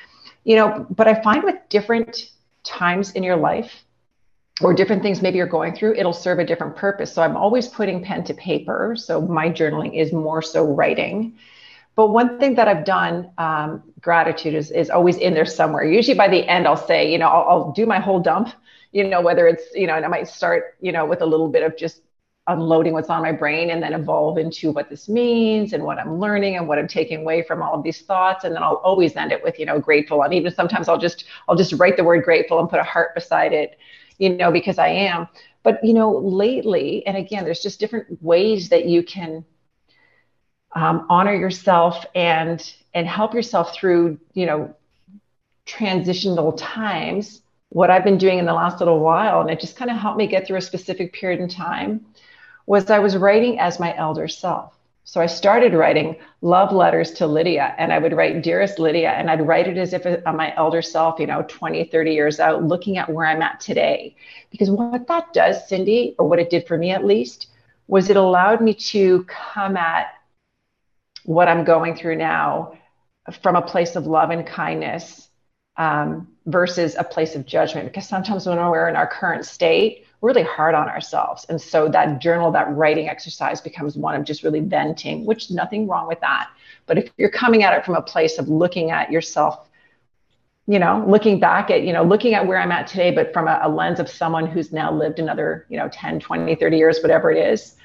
you 0.45 0.57
know 0.57 0.87
but 0.91 1.09
i 1.09 1.21
find 1.23 1.43
with 1.43 1.57
different 1.69 2.31
times 2.65 3.12
in 3.12 3.23
your 3.23 3.37
life 3.37 3.85
or 4.61 4.75
different 4.75 5.03
things 5.03 5.23
maybe 5.23 5.38
you're 5.38 5.47
going 5.47 5.75
through 5.75 5.95
it'll 5.95 6.12
serve 6.12 6.38
a 6.38 6.45
different 6.45 6.77
purpose 6.77 7.12
so 7.12 7.23
i'm 7.23 7.37
always 7.37 7.69
putting 7.69 8.03
pen 8.03 8.25
to 8.25 8.35
paper 8.35 8.95
so 8.97 9.21
my 9.21 9.49
journaling 9.49 9.99
is 9.99 10.12
more 10.12 10.43
so 10.43 10.65
writing 10.65 11.37
but 11.97 12.11
one 12.11 12.38
thing 12.38 12.55
that 12.55 12.69
I've 12.69 12.85
done, 12.85 13.33
um, 13.38 13.83
gratitude 14.00 14.55
is, 14.55 14.71
is 14.71 14.88
always 14.88 15.17
in 15.17 15.35
there 15.35 15.45
somewhere. 15.45 15.83
Usually 15.83 16.17
by 16.17 16.29
the 16.29 16.49
end, 16.49 16.69
I'll 16.69 16.77
say, 16.77 17.11
you 17.11 17.19
know, 17.19 17.27
I'll, 17.27 17.49
I'll 17.49 17.73
do 17.73 17.87
my 17.87 17.99
whole 17.99 18.21
dump 18.21 18.50
you 18.93 19.05
know, 19.05 19.21
whether 19.21 19.47
it's, 19.47 19.65
you 19.75 19.87
know, 19.87 19.95
and 19.95 20.05
I 20.05 20.09
might 20.09 20.29
start, 20.29 20.77
you 20.81 20.93
know, 20.93 21.05
with 21.05 21.21
a 21.21 21.27
little 21.27 21.49
bit 21.49 21.62
of 21.62 21.77
just 21.77 22.03
unloading 22.47 22.95
what's 22.95 23.11
on 23.11 23.21
my 23.21 23.33
brain 23.33 23.69
and 23.71 23.83
then 23.83 23.93
evolve 23.93 24.38
into 24.38 24.71
what 24.71 24.88
this 24.88 25.09
means 25.09 25.75
and 25.75 25.85
what 25.85 25.99
I'm 25.99 26.19
learning 26.19 26.57
and 26.57 26.67
what 26.67 26.79
I'm 26.79 26.88
taking 26.88 27.21
away 27.21 27.43
from 27.43 27.62
all 27.62 27.75
of 27.75 27.83
these 27.83 28.00
thoughts. 28.00 28.45
And 28.45 28.55
then 28.55 28.62
I'll 28.62 28.77
always 28.77 29.15
end 29.17 29.33
it 29.33 29.43
with, 29.43 29.59
you 29.59 29.67
know, 29.67 29.79
grateful. 29.79 30.23
And 30.23 30.33
even 30.33 30.55
sometimes 30.55 30.88
I'll 30.88 30.99
just, 30.99 31.25
I'll 31.47 31.57
just 31.57 31.75
write 31.75 31.99
the 31.99 32.05
word 32.05 32.25
grateful 32.25 32.59
and 32.59 32.71
put 32.71 32.81
a 32.81 32.85
heart 32.85 33.15
beside 33.15 33.53
it, 33.53 33.79
you 34.19 34.31
know, 34.31 34.51
because 34.53 34.79
I 34.79 34.89
am. 34.89 35.29
But, 35.63 35.83
you 35.85 35.95
know, 35.95 36.19
lately, 36.19 37.07
and 37.07 37.17
again, 37.17 37.45
there's 37.45 37.63
just 37.63 37.81
different 37.81 38.23
ways 38.23 38.69
that 38.69 38.87
you 38.87 39.02
can 39.02 39.45
um, 40.75 41.07
honor 41.09 41.35
yourself 41.35 42.04
and, 42.15 42.73
and 42.95 43.07
help 43.07 43.35
yourself 43.35 43.75
through, 43.75 44.19
you 44.35 44.47
know, 44.47 44.75
transitional 45.67 46.52
times 46.52 47.43
what 47.71 47.91
I've 47.91 48.04
been 48.04 48.19
doing 48.19 48.39
in 48.39 48.47
the 48.47 48.54
last 48.54 48.78
little 48.78 49.00
while, 49.00 49.41
and 49.43 49.50
it 49.50 49.61
just 49.61 49.76
kind 49.76 49.91
of 49.91 49.99
helped 49.99 50.17
me 50.17 50.26
get 50.26 50.47
through 50.47 50.57
a 50.57 50.63
specific 50.63 51.13
period 51.13 51.41
in 51.41 51.49
time, 51.49 52.07
was 52.67 52.89
I 52.91 52.99
was 52.99 53.17
writing 53.17 53.59
as 53.61 53.78
my 53.78 53.95
elder 53.97 54.28
self. 54.28 54.77
So 55.08 55.23
I 55.23 55.26
started 55.26 55.73
writing 55.73 56.16
love 56.42 56.71
letters 56.71 57.12
to 57.12 57.26
Lydia, 57.26 57.75
and 57.78 57.94
I 57.94 57.99
would 57.99 58.12
write 58.12 58.42
Dearest 58.42 58.78
Lydia, 58.78 59.12
and 59.12 59.30
I'd 59.30 59.40
write 59.40 59.66
it 59.66 59.78
as 59.78 59.94
if 59.94 60.04
I'm 60.04 60.36
my 60.36 60.54
elder 60.54 60.82
self, 60.82 61.18
you 61.18 61.26
know, 61.26 61.47
20, 61.49 61.84
30 61.84 62.12
years 62.12 62.38
out, 62.38 62.64
looking 62.64 62.99
at 62.99 63.08
where 63.08 63.25
I'm 63.25 63.40
at 63.40 63.58
today. 63.58 64.16
Because 64.50 64.68
what 64.68 65.08
that 65.08 65.32
does, 65.32 65.66
Cindy, 65.66 66.14
or 66.18 66.28
what 66.28 66.38
it 66.38 66.50
did 66.50 66.66
for 66.66 66.76
me 66.76 66.90
at 66.90 67.06
least, 67.06 67.47
was 67.86 68.10
it 68.10 68.18
allowed 68.18 68.60
me 68.60 68.75
to 68.75 69.25
come 69.25 69.78
at 69.78 70.08
what 71.25 71.49
I'm 71.49 71.64
going 71.64 71.97
through 71.97 72.16
now 72.16 72.76
from 73.40 73.56
a 73.56 73.62
place 73.62 73.97
of 73.97 74.06
love 74.06 74.28
and 74.28 74.47
kindness 74.47 75.30
um, 75.78 76.28
versus 76.44 76.97
a 76.99 77.02
place 77.02 77.34
of 77.34 77.47
judgment. 77.47 77.86
Because 77.88 78.06
sometimes 78.06 78.47
when 78.47 78.58
we're 78.58 78.90
in 78.90 78.97
our 78.97 79.06
current 79.06 79.47
state, 79.47 80.04
really 80.21 80.43
hard 80.43 80.75
on 80.75 80.89
ourselves. 80.89 81.47
And 81.49 81.61
so 81.61 81.89
that 81.89 82.21
journal, 82.21 82.50
that 82.52 82.75
writing 82.75 83.09
exercise 83.09 83.61
becomes 83.61 83.97
one 83.97 84.15
of 84.15 84.25
just 84.25 84.43
really 84.43 84.61
venting, 84.61 85.25
which 85.25 85.50
nothing 85.50 85.87
wrong 85.87 86.09
with 86.09 86.21
that. 86.21 86.50
But 86.87 86.99
if 86.99 87.11
you're 87.17 87.31
coming 87.31 87.63
at 87.63 87.76
it 87.76 87.85
from 87.85 87.95
a 87.95 88.02
place 88.02 88.39
of 88.39 88.49
looking 88.49 88.91
at 88.91 89.13
yourself, 89.13 89.69
you 90.67 90.78
know, 90.78 91.04
looking 91.07 91.41
back 91.41 91.71
at, 91.71 91.83
you 91.83 91.93
know, 91.93 92.02
looking 92.02 92.35
at 92.35 92.47
where 92.47 92.61
I'm 92.61 92.73
at 92.73 92.87
today, 92.87 93.11
but 93.11 93.33
from 93.33 93.49
a, 93.49 93.61
a 93.63 93.69
lens 93.69 94.00
of 94.00 94.09
someone 94.09 94.47
who's 94.47 94.73
now 94.73 94.93
lived 94.93 95.19
another, 95.19 95.67
you 95.69 95.78
know, 95.78 95.89
10, 95.89 96.21
20, 96.21 96.54
30 96.54 96.76
years, 96.76 97.00
whatever 97.00 97.31
it 97.31 97.39
is, 97.39 97.76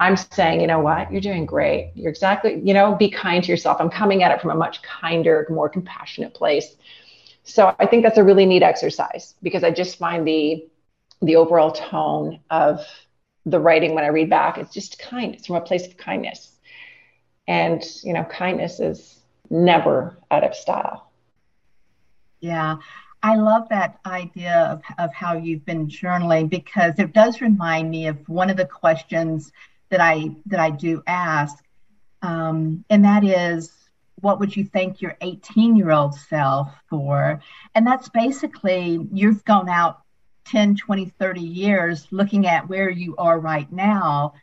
I'm 0.00 0.16
saying, 0.16 0.60
you 0.60 0.66
know 0.66 0.80
what, 0.80 1.12
you're 1.12 1.20
doing 1.20 1.46
great. 1.46 1.92
You're 1.94 2.10
exactly, 2.10 2.60
you 2.64 2.74
know, 2.74 2.94
be 2.94 3.10
kind 3.10 3.44
to 3.44 3.50
yourself. 3.50 3.80
I'm 3.80 3.90
coming 3.90 4.22
at 4.22 4.32
it 4.32 4.40
from 4.40 4.50
a 4.50 4.54
much 4.54 4.82
kinder, 4.82 5.46
more 5.50 5.68
compassionate 5.68 6.34
place 6.34 6.76
so 7.44 7.74
I 7.78 7.86
think 7.86 8.02
that's 8.02 8.18
a 8.18 8.24
really 8.24 8.46
neat 8.46 8.62
exercise 8.62 9.34
because 9.42 9.64
I 9.64 9.70
just 9.70 9.98
find 9.98 10.26
the 10.26 10.64
the 11.22 11.36
overall 11.36 11.70
tone 11.70 12.40
of 12.50 12.84
the 13.46 13.60
writing 13.60 13.94
when 13.94 14.04
I 14.04 14.08
read 14.08 14.30
back 14.30 14.58
it's 14.58 14.72
just 14.72 14.98
kind. 14.98 15.34
It's 15.34 15.46
from 15.46 15.56
a 15.56 15.60
place 15.60 15.86
of 15.86 15.96
kindness. 15.96 16.52
And 17.48 17.82
you 18.02 18.12
know, 18.12 18.24
kindness 18.24 18.80
is 18.80 19.20
never 19.50 20.16
out 20.30 20.44
of 20.44 20.54
style. 20.54 21.10
Yeah. 22.40 22.76
I 23.24 23.36
love 23.36 23.68
that 23.68 24.00
idea 24.04 24.54
of, 24.72 24.82
of 24.98 25.14
how 25.14 25.36
you've 25.36 25.64
been 25.64 25.86
journaling 25.86 26.50
because 26.50 26.98
it 26.98 27.12
does 27.12 27.40
remind 27.40 27.88
me 27.88 28.08
of 28.08 28.28
one 28.28 28.50
of 28.50 28.56
the 28.56 28.66
questions 28.66 29.52
that 29.90 30.00
I 30.00 30.34
that 30.46 30.58
I 30.58 30.70
do 30.70 31.02
ask, 31.06 31.62
um, 32.22 32.84
and 32.90 33.04
that 33.04 33.24
is 33.24 33.72
what 34.20 34.38
would 34.38 34.56
you 34.56 34.64
thank 34.64 35.02
your 35.02 35.16
18 35.20 35.76
year 35.76 35.90
old 35.90 36.14
self 36.14 36.68
for? 36.88 37.40
And 37.74 37.86
that's 37.86 38.08
basically 38.08 39.06
you've 39.12 39.44
gone 39.44 39.68
out 39.68 40.02
10, 40.44 40.76
20, 40.76 41.06
30 41.18 41.40
years 41.40 42.06
looking 42.10 42.46
at 42.46 42.68
where 42.68 42.90
you 42.90 43.16
are 43.16 43.38
right 43.38 43.70
now 43.72 44.34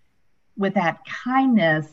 with 0.58 0.74
that 0.76 1.00
kindness. 1.06 1.88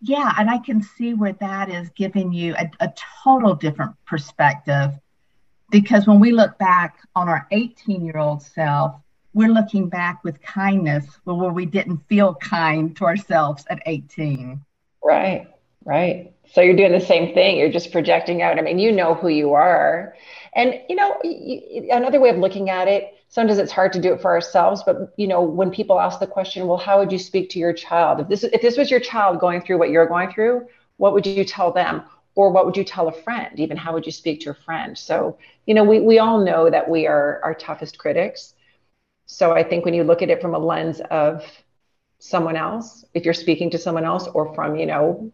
Yeah, 0.00 0.32
and 0.38 0.50
I 0.50 0.58
can 0.58 0.82
see 0.82 1.14
where 1.14 1.32
that 1.34 1.70
is 1.70 1.88
giving 1.90 2.32
you 2.32 2.54
a, 2.56 2.70
a 2.80 2.92
total 3.24 3.54
different 3.54 3.92
perspective. 4.06 4.92
Because 5.70 6.06
when 6.06 6.20
we 6.20 6.32
look 6.32 6.58
back 6.58 6.98
on 7.16 7.28
our 7.28 7.46
18 7.50 8.04
year 8.04 8.18
old 8.18 8.42
self, 8.42 8.94
we're 9.36 9.48
looking 9.48 9.88
back 9.88 10.24
with 10.24 10.40
kindness 10.40 11.04
where 11.24 11.52
we 11.52 11.66
didn't 11.66 11.98
feel 12.08 12.34
kind 12.36 12.96
to 12.96 13.04
ourselves 13.04 13.64
at 13.68 13.82
18. 13.84 14.58
Right, 15.04 15.46
right. 15.84 16.32
So 16.52 16.62
you're 16.62 16.76
doing 16.76 16.92
the 16.92 17.00
same 17.00 17.34
thing. 17.34 17.58
You're 17.58 17.70
just 17.70 17.92
projecting 17.92 18.40
out. 18.40 18.58
I 18.58 18.62
mean, 18.62 18.78
you 18.78 18.92
know 18.92 19.14
who 19.14 19.28
you 19.28 19.52
are. 19.52 20.14
And, 20.54 20.80
you 20.88 20.96
know, 20.96 21.20
another 21.90 22.18
way 22.18 22.30
of 22.30 22.38
looking 22.38 22.70
at 22.70 22.88
it, 22.88 23.15
sometimes 23.36 23.58
it's 23.58 23.70
hard 23.70 23.92
to 23.92 24.00
do 24.00 24.14
it 24.14 24.22
for 24.22 24.30
ourselves, 24.30 24.82
but, 24.82 25.12
you 25.18 25.26
know, 25.28 25.42
when 25.42 25.70
people 25.70 26.00
ask 26.00 26.20
the 26.20 26.26
question, 26.26 26.66
well, 26.66 26.78
how 26.78 26.98
would 26.98 27.12
you 27.12 27.18
speak 27.18 27.50
to 27.50 27.58
your 27.58 27.74
child? 27.74 28.18
If 28.18 28.28
this, 28.28 28.44
if 28.44 28.62
this 28.62 28.78
was 28.78 28.90
your 28.90 28.98
child 28.98 29.40
going 29.40 29.60
through 29.60 29.76
what 29.76 29.90
you're 29.90 30.06
going 30.06 30.32
through, 30.32 30.66
what 30.96 31.12
would 31.12 31.26
you 31.26 31.44
tell 31.44 31.70
them? 31.70 32.02
Or 32.34 32.50
what 32.50 32.64
would 32.64 32.78
you 32.78 32.82
tell 32.82 33.08
a 33.08 33.12
friend? 33.12 33.60
Even 33.60 33.76
how 33.76 33.92
would 33.92 34.06
you 34.06 34.12
speak 34.12 34.40
to 34.40 34.50
a 34.52 34.54
friend? 34.54 34.96
So, 34.96 35.36
you 35.66 35.74
know, 35.74 35.84
we, 35.84 36.00
we 36.00 36.18
all 36.18 36.42
know 36.42 36.70
that 36.70 36.88
we 36.88 37.06
are 37.06 37.42
our 37.44 37.52
toughest 37.52 37.98
critics. 37.98 38.54
So 39.26 39.52
I 39.52 39.62
think 39.62 39.84
when 39.84 39.92
you 39.92 40.02
look 40.02 40.22
at 40.22 40.30
it 40.30 40.40
from 40.40 40.54
a 40.54 40.58
lens 40.58 41.02
of 41.10 41.44
someone 42.18 42.56
else, 42.56 43.04
if 43.12 43.26
you're 43.26 43.34
speaking 43.34 43.68
to 43.72 43.78
someone 43.78 44.06
else 44.06 44.26
or 44.28 44.54
from, 44.54 44.76
you 44.76 44.86
know, 44.86 45.30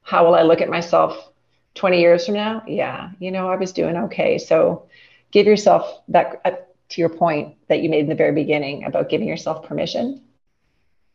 how 0.00 0.24
will 0.24 0.34
I 0.34 0.44
look 0.44 0.62
at 0.62 0.70
myself 0.70 1.28
20 1.74 2.00
years 2.00 2.24
from 2.24 2.36
now? 2.36 2.62
Yeah, 2.66 3.10
you 3.18 3.30
know, 3.30 3.50
I 3.50 3.56
was 3.56 3.72
doing 3.72 3.98
okay. 4.04 4.38
So 4.38 4.88
give 5.30 5.46
yourself 5.46 6.00
that, 6.08 6.40
to 6.90 7.00
your 7.00 7.08
point 7.08 7.56
that 7.68 7.82
you 7.82 7.88
made 7.88 8.00
in 8.00 8.08
the 8.08 8.14
very 8.14 8.32
beginning 8.32 8.84
about 8.84 9.08
giving 9.08 9.28
yourself 9.28 9.66
permission. 9.66 10.22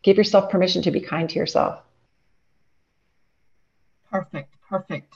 Give 0.01 0.17
yourself 0.17 0.49
permission 0.49 0.81
to 0.83 0.91
be 0.91 0.99
kind 0.99 1.29
to 1.29 1.35
yourself. 1.39 1.81
Perfect, 4.11 4.55
perfect. 4.67 5.13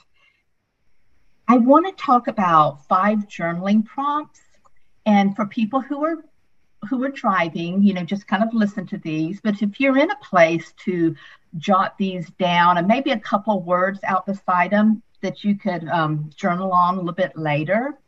I 1.48 1.58
want 1.58 1.86
to 1.86 2.02
talk 2.02 2.28
about 2.28 2.86
five 2.86 3.28
journaling 3.28 3.84
prompts. 3.84 4.40
And 5.06 5.36
for 5.36 5.44
people 5.44 5.80
who 5.80 6.02
are 6.04 6.24
who 6.88 7.02
are 7.02 7.10
driving, 7.10 7.82
you 7.82 7.94
know, 7.94 8.04
just 8.04 8.26
kind 8.26 8.42
of 8.42 8.52
listen 8.52 8.86
to 8.86 8.98
these. 8.98 9.40
But 9.40 9.62
if 9.62 9.80
you're 9.80 9.96
in 9.96 10.10
a 10.10 10.16
place 10.16 10.72
to 10.84 11.14
jot 11.56 11.96
these 11.98 12.28
down 12.38 12.78
and 12.78 12.86
maybe 12.86 13.10
a 13.10 13.18
couple 13.18 13.62
words 13.62 14.00
out 14.04 14.26
beside 14.26 14.70
them 14.70 15.02
that 15.22 15.44
you 15.44 15.56
could 15.56 15.88
um, 15.88 16.30
journal 16.36 16.72
on 16.72 16.94
a 16.94 16.98
little 16.98 17.14
bit 17.14 17.36
later. 17.36 17.98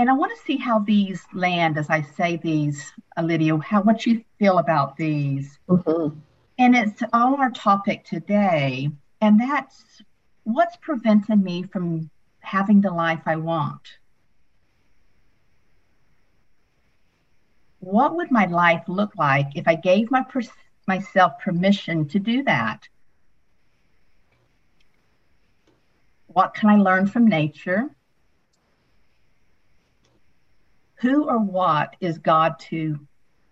And 0.00 0.08
I 0.08 0.14
want 0.14 0.34
to 0.34 0.42
see 0.46 0.56
how 0.56 0.78
these 0.78 1.22
land 1.34 1.76
as 1.76 1.90
I 1.90 2.00
say 2.00 2.38
these, 2.38 2.90
Lydia, 3.20 3.58
how 3.58 3.82
what 3.82 4.06
you 4.06 4.24
feel 4.38 4.56
about 4.56 4.96
these. 4.96 5.58
Mm-hmm. 5.68 6.18
And 6.58 6.74
it's 6.74 7.02
on 7.12 7.38
our 7.38 7.50
topic 7.50 8.06
today, 8.06 8.88
and 9.20 9.38
that's 9.38 10.00
what's 10.44 10.76
preventing 10.76 11.42
me 11.42 11.64
from 11.64 12.08
having 12.38 12.80
the 12.80 12.90
life 12.90 13.20
I 13.26 13.36
want. 13.36 13.82
What 17.80 18.16
would 18.16 18.30
my 18.30 18.46
life 18.46 18.84
look 18.88 19.14
like 19.18 19.48
if 19.54 19.68
I 19.68 19.74
gave 19.74 20.10
my 20.10 20.24
myself 20.86 21.38
permission 21.40 22.08
to 22.08 22.18
do 22.18 22.42
that? 22.44 22.88
What 26.28 26.54
can 26.54 26.70
I 26.70 26.76
learn 26.76 27.06
from 27.06 27.28
nature? 27.28 27.90
Who 31.00 31.24
or 31.24 31.38
what 31.38 31.96
is 32.00 32.18
God 32.18 32.58
to 32.70 32.98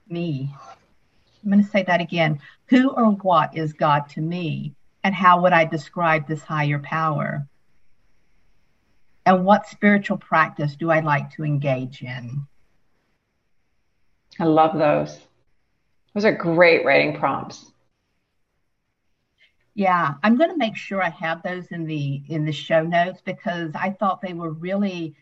me? 0.08 0.54
I'm 1.42 1.50
going 1.50 1.64
to 1.64 1.70
say 1.70 1.82
that 1.84 2.00
again. 2.00 2.40
Who 2.66 2.90
or 2.90 3.12
what 3.12 3.56
is 3.56 3.72
God 3.72 4.08
to 4.10 4.20
me? 4.20 4.74
And 5.02 5.14
how 5.14 5.40
would 5.40 5.52
I 5.52 5.64
describe 5.64 6.26
this 6.26 6.42
higher 6.42 6.78
power? 6.78 7.46
And 9.24 9.44
what 9.44 9.66
spiritual 9.66 10.18
practice 10.18 10.76
do 10.76 10.90
I 10.90 11.00
like 11.00 11.30
to 11.32 11.44
engage 11.44 12.02
in? 12.02 12.46
I 14.38 14.44
love 14.44 14.76
those. 14.76 15.18
Those 16.14 16.24
are 16.24 16.32
great 16.32 16.84
writing 16.84 17.18
prompts. 17.18 17.72
Yeah, 19.74 20.14
I'm 20.22 20.36
going 20.36 20.50
to 20.50 20.56
make 20.56 20.76
sure 20.76 21.02
I 21.02 21.10
have 21.10 21.42
those 21.42 21.68
in 21.68 21.84
the 21.84 22.22
in 22.28 22.44
the 22.44 22.52
show 22.52 22.82
notes 22.82 23.20
because 23.24 23.70
I 23.74 23.90
thought 23.90 24.20
they 24.20 24.32
were 24.32 24.50
really 24.50 25.14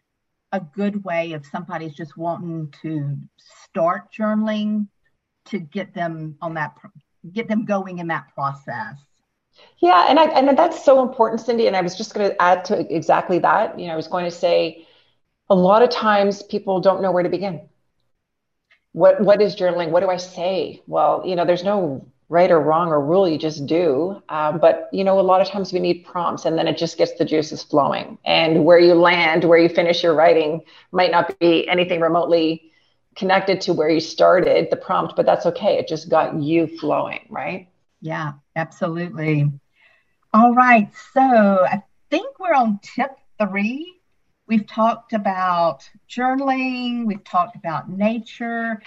a 0.56 0.68
good 0.74 1.04
way 1.04 1.32
if 1.32 1.46
somebody's 1.46 1.94
just 1.94 2.16
wanting 2.16 2.72
to 2.82 3.16
start 3.36 4.12
journaling 4.12 4.88
to 5.46 5.58
get 5.58 5.94
them 5.94 6.36
on 6.42 6.54
that 6.54 6.76
get 7.32 7.48
them 7.48 7.64
going 7.64 7.98
in 7.98 8.06
that 8.08 8.26
process. 8.34 8.96
Yeah, 9.78 10.06
and 10.08 10.18
I 10.18 10.24
and 10.26 10.58
that's 10.58 10.84
so 10.84 11.02
important, 11.02 11.40
Cindy. 11.40 11.66
And 11.66 11.76
I 11.76 11.80
was 11.80 11.96
just 11.96 12.14
going 12.14 12.28
to 12.28 12.42
add 12.42 12.64
to 12.66 12.94
exactly 12.94 13.38
that. 13.40 13.78
You 13.78 13.86
know, 13.86 13.94
I 13.94 13.96
was 13.96 14.08
going 14.08 14.24
to 14.24 14.30
say, 14.30 14.86
a 15.48 15.54
lot 15.54 15.82
of 15.82 15.90
times 15.90 16.42
people 16.42 16.80
don't 16.80 17.00
know 17.00 17.12
where 17.12 17.22
to 17.22 17.28
begin. 17.28 17.68
What 18.92 19.20
what 19.20 19.40
is 19.40 19.56
journaling? 19.56 19.90
What 19.90 20.00
do 20.00 20.08
I 20.08 20.16
say? 20.18 20.82
Well, 20.86 21.22
you 21.24 21.36
know, 21.36 21.44
there's 21.44 21.64
no 21.64 22.06
right 22.28 22.50
or 22.50 22.60
wrong 22.60 22.88
or 22.88 23.00
rule. 23.04 23.28
You 23.28 23.38
just 23.38 23.66
do. 23.66 24.22
Um, 24.28 24.58
but 24.58 24.88
you 24.92 25.04
know, 25.04 25.20
a 25.20 25.22
lot 25.22 25.40
of 25.40 25.48
times 25.48 25.72
we 25.72 25.80
need 25.80 26.04
prompts, 26.04 26.44
and 26.44 26.58
then 26.58 26.66
it 26.66 26.76
just 26.76 26.98
gets 26.98 27.14
the 27.18 27.24
juices 27.24 27.62
flowing. 27.62 28.18
And 28.24 28.64
where 28.64 28.78
you 28.78 28.94
land, 28.94 29.44
where 29.44 29.58
you 29.58 29.68
finish 29.68 30.02
your 30.02 30.14
writing, 30.14 30.62
might 30.92 31.10
not 31.10 31.38
be 31.38 31.68
anything 31.68 32.00
remotely 32.00 32.72
connected 33.16 33.60
to 33.62 33.72
where 33.72 33.88
you 33.88 34.00
started 34.00 34.68
the 34.70 34.76
prompt, 34.76 35.16
but 35.16 35.24
that's 35.26 35.46
okay. 35.46 35.78
It 35.78 35.88
just 35.88 36.08
got 36.08 36.40
you 36.40 36.66
flowing, 36.78 37.26
right? 37.30 37.68
Yeah, 38.02 38.32
absolutely. 38.54 39.50
All 40.34 40.54
right. 40.54 40.90
So 41.14 41.20
I 41.20 41.82
think 42.10 42.38
we're 42.38 42.52
on 42.52 42.78
tip 42.82 43.16
three. 43.40 43.94
We've 44.46 44.66
talked 44.66 45.12
about 45.12 45.88
journaling, 46.08 47.06
we've 47.06 47.24
talked 47.24 47.56
about 47.56 47.90
nature, 47.90 48.80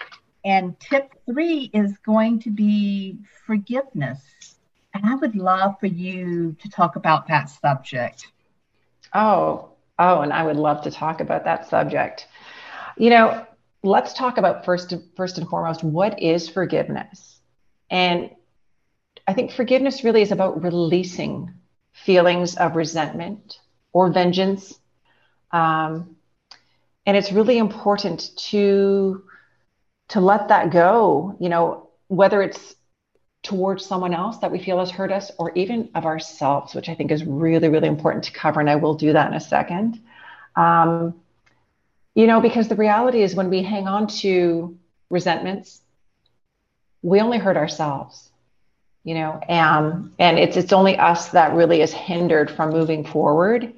and 0.43 0.79
tip 0.79 1.13
three 1.25 1.69
is 1.73 1.97
going 1.99 2.39
to 2.41 2.49
be 2.49 3.17
forgiveness. 3.45 4.21
And 4.93 5.05
I 5.05 5.15
would 5.15 5.35
love 5.35 5.79
for 5.79 5.87
you 5.87 6.55
to 6.61 6.69
talk 6.69 6.95
about 6.95 7.27
that 7.27 7.49
subject. 7.49 8.27
Oh, 9.13 9.69
oh, 9.97 10.21
and 10.21 10.33
I 10.33 10.43
would 10.43 10.57
love 10.57 10.83
to 10.83 10.91
talk 10.91 11.21
about 11.21 11.45
that 11.45 11.67
subject. 11.69 12.27
You 12.97 13.09
know, 13.09 13.45
let's 13.83 14.13
talk 14.13 14.37
about 14.37 14.65
first 14.65 14.93
first 15.15 15.37
and 15.37 15.47
foremost 15.47 15.83
what 15.83 16.21
is 16.21 16.49
forgiveness 16.49 17.39
and 17.89 18.29
i 19.27 19.33
think 19.33 19.51
forgiveness 19.51 20.03
really 20.03 20.21
is 20.21 20.31
about 20.31 20.61
releasing 20.63 21.53
feelings 21.93 22.55
of 22.57 22.75
resentment 22.75 23.59
or 23.93 24.11
vengeance 24.11 24.79
um, 25.51 26.15
and 27.05 27.17
it's 27.17 27.31
really 27.31 27.57
important 27.57 28.31
to 28.37 29.23
to 30.09 30.19
let 30.19 30.47
that 30.49 30.71
go 30.71 31.35
you 31.39 31.49
know 31.49 31.89
whether 32.07 32.41
it's 32.41 32.75
towards 33.41 33.85
someone 33.85 34.13
else 34.13 34.37
that 34.39 34.51
we 34.51 34.59
feel 34.59 34.79
has 34.79 34.91
hurt 34.91 35.11
us 35.11 35.31
or 35.39 35.51
even 35.53 35.89
of 35.95 36.05
ourselves 36.05 36.75
which 36.75 36.89
i 36.89 36.95
think 36.95 37.11
is 37.11 37.23
really 37.23 37.69
really 37.69 37.87
important 37.87 38.23
to 38.23 38.31
cover 38.31 38.59
and 38.59 38.69
i 38.69 38.75
will 38.75 38.95
do 38.95 39.13
that 39.13 39.27
in 39.27 39.33
a 39.33 39.39
second 39.39 39.99
um, 40.55 41.15
you 42.15 42.27
know, 42.27 42.41
because 42.41 42.67
the 42.67 42.75
reality 42.75 43.21
is 43.21 43.33
when 43.33 43.49
we 43.49 43.63
hang 43.63 43.87
on 43.87 44.07
to 44.07 44.77
resentments, 45.09 45.81
we 47.01 47.21
only 47.21 47.37
hurt 47.37 47.55
ourselves, 47.55 48.29
you 49.05 49.13
know, 49.13 49.39
and 49.47 50.11
and 50.19 50.37
it's 50.37 50.57
it's 50.57 50.73
only 50.73 50.97
us 50.97 51.29
that 51.29 51.53
really 51.53 51.81
is 51.81 51.93
hindered 51.93 52.51
from 52.51 52.71
moving 52.71 53.05
forward. 53.05 53.73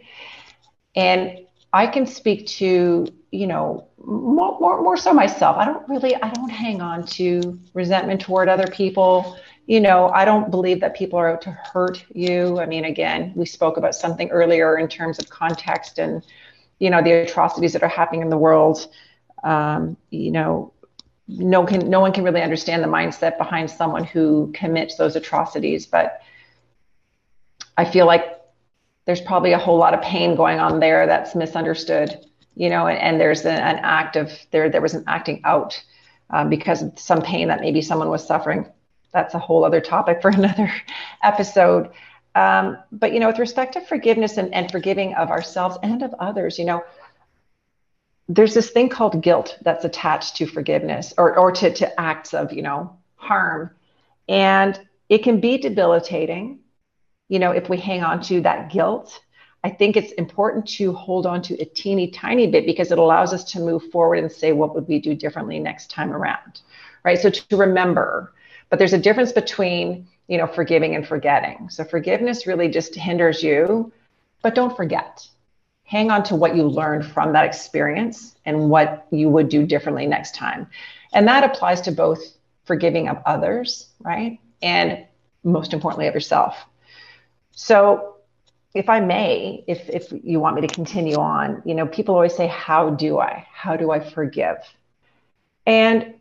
And 0.95 1.45
I 1.71 1.85
can 1.87 2.07
speak 2.07 2.47
to, 2.47 3.07
you 3.31 3.47
know, 3.47 3.87
more, 3.97 4.59
more, 4.59 4.81
more 4.81 4.97
so 4.97 5.13
myself. 5.13 5.57
I 5.57 5.65
don't 5.65 5.87
really, 5.87 6.15
I 6.15 6.29
don't 6.29 6.49
hang 6.49 6.81
on 6.81 7.05
to 7.07 7.59
resentment 7.73 8.21
toward 8.21 8.49
other 8.49 8.67
people. 8.67 9.37
You 9.67 9.79
know, 9.79 10.09
I 10.09 10.25
don't 10.25 10.51
believe 10.51 10.81
that 10.81 10.95
people 10.95 11.17
are 11.17 11.29
out 11.29 11.41
to 11.43 11.51
hurt 11.51 12.03
you. 12.13 12.59
I 12.59 12.65
mean, 12.65 12.85
again, 12.85 13.31
we 13.35 13.45
spoke 13.45 13.77
about 13.77 13.95
something 13.95 14.29
earlier 14.29 14.77
in 14.77 14.87
terms 14.87 15.17
of 15.17 15.29
context 15.29 15.97
and 15.97 16.23
you 16.81 16.89
know 16.89 17.01
the 17.01 17.11
atrocities 17.11 17.73
that 17.73 17.83
are 17.83 17.87
happening 17.87 18.21
in 18.21 18.29
the 18.29 18.37
world 18.37 18.87
um, 19.43 19.95
you 20.09 20.31
know 20.31 20.73
no 21.27 21.63
can 21.63 21.89
no 21.89 22.01
one 22.01 22.11
can 22.11 22.23
really 22.23 22.41
understand 22.41 22.83
the 22.83 22.87
mindset 22.87 23.37
behind 23.37 23.69
someone 23.69 24.03
who 24.03 24.51
commits 24.53 24.95
those 24.97 25.15
atrocities 25.15 25.85
but 25.85 26.21
i 27.77 27.85
feel 27.85 28.05
like 28.07 28.41
there's 29.05 29.21
probably 29.21 29.53
a 29.53 29.59
whole 29.59 29.77
lot 29.77 29.93
of 29.93 30.01
pain 30.01 30.35
going 30.35 30.59
on 30.59 30.79
there 30.79 31.05
that's 31.05 31.35
misunderstood 31.35 32.25
you 32.55 32.69
know 32.69 32.87
and, 32.87 32.97
and 32.99 33.21
there's 33.21 33.45
an, 33.45 33.57
an, 33.57 33.79
act 33.83 34.15
of 34.15 34.31
there 34.51 34.69
there 34.69 34.81
was 34.81 34.93
an 34.93 35.03
acting 35.07 35.41
out 35.43 35.81
um, 36.29 36.49
because 36.49 36.81
of 36.81 36.97
some 36.97 37.21
pain 37.21 37.47
that 37.47 37.61
maybe 37.61 37.81
someone 37.81 38.09
was 38.09 38.25
suffering 38.25 38.67
that's 39.11 39.33
a 39.33 39.39
whole 39.39 39.63
other 39.63 39.81
topic 39.81 40.21
for 40.21 40.29
another 40.31 40.71
episode 41.23 41.91
um, 42.35 42.77
but 42.91 43.13
you 43.13 43.19
know, 43.19 43.27
with 43.27 43.39
respect 43.39 43.73
to 43.73 43.81
forgiveness 43.81 44.37
and, 44.37 44.53
and 44.53 44.71
forgiving 44.71 45.13
of 45.15 45.29
ourselves 45.29 45.77
and 45.83 46.01
of 46.01 46.13
others, 46.19 46.57
you 46.57 46.65
know, 46.65 46.83
there's 48.29 48.53
this 48.53 48.69
thing 48.69 48.87
called 48.87 49.21
guilt 49.21 49.57
that's 49.61 49.83
attached 49.83 50.37
to 50.37 50.45
forgiveness 50.45 51.13
or, 51.17 51.37
or 51.37 51.51
to, 51.51 51.73
to 51.73 51.99
acts 51.99 52.33
of, 52.33 52.53
you 52.53 52.61
know, 52.61 52.97
harm. 53.15 53.71
And 54.29 54.79
it 55.09 55.23
can 55.23 55.41
be 55.41 55.57
debilitating, 55.57 56.59
you 57.27 57.39
know, 57.39 57.51
if 57.51 57.67
we 57.67 57.77
hang 57.77 58.03
on 58.03 58.21
to 58.23 58.41
that 58.41 58.71
guilt. 58.71 59.19
I 59.63 59.69
think 59.69 59.95
it's 59.95 60.11
important 60.13 60.67
to 60.69 60.91
hold 60.93 61.25
on 61.25 61.41
to 61.43 61.61
a 61.61 61.65
teeny 61.65 62.09
tiny 62.09 62.47
bit 62.47 62.65
because 62.65 62.91
it 62.91 62.97
allows 62.97 63.33
us 63.33 63.43
to 63.51 63.59
move 63.59 63.91
forward 63.91 64.19
and 64.19 64.31
say, 64.31 64.51
what 64.53 64.73
would 64.73 64.87
we 64.87 64.99
do 64.99 65.13
differently 65.13 65.59
next 65.59 65.91
time 65.91 66.11
around? 66.11 66.61
Right. 67.03 67.19
So 67.19 67.29
to 67.29 67.57
remember, 67.57 68.33
but 68.69 68.79
there's 68.79 68.93
a 68.93 68.97
difference 68.97 69.31
between 69.31 70.07
you 70.31 70.37
know, 70.37 70.47
forgiving 70.47 70.95
and 70.95 71.05
forgetting. 71.05 71.69
So 71.69 71.83
forgiveness 71.83 72.47
really 72.47 72.69
just 72.69 72.95
hinders 72.95 73.43
you, 73.43 73.91
but 74.41 74.55
don't 74.55 74.77
forget. 74.77 75.27
Hang 75.83 76.09
on 76.09 76.23
to 76.23 76.37
what 76.37 76.55
you 76.55 76.69
learned 76.69 77.05
from 77.05 77.33
that 77.33 77.43
experience 77.43 78.37
and 78.45 78.69
what 78.69 79.07
you 79.11 79.27
would 79.27 79.49
do 79.49 79.65
differently 79.65 80.07
next 80.07 80.33
time. 80.33 80.67
And 81.11 81.27
that 81.27 81.43
applies 81.43 81.81
to 81.81 81.91
both 81.91 82.23
forgiving 82.63 83.09
of 83.09 83.17
others, 83.25 83.89
right? 83.99 84.39
And 84.61 85.05
most 85.43 85.73
importantly 85.73 86.07
of 86.07 86.13
yourself. 86.13 86.55
So 87.51 88.15
if 88.73 88.89
I 88.89 88.99
may, 88.99 89.63
if 89.67 89.89
if 89.89 90.13
you 90.23 90.39
want 90.39 90.55
me 90.55 90.61
to 90.65 90.73
continue 90.73 91.17
on, 91.17 91.61
you 91.65 91.75
know, 91.75 91.87
people 91.87 92.15
always 92.15 92.35
say, 92.35 92.47
How 92.47 92.91
do 92.91 93.19
I? 93.19 93.45
How 93.51 93.75
do 93.75 93.91
I 93.91 93.99
forgive? 93.99 94.57
And 95.65 96.15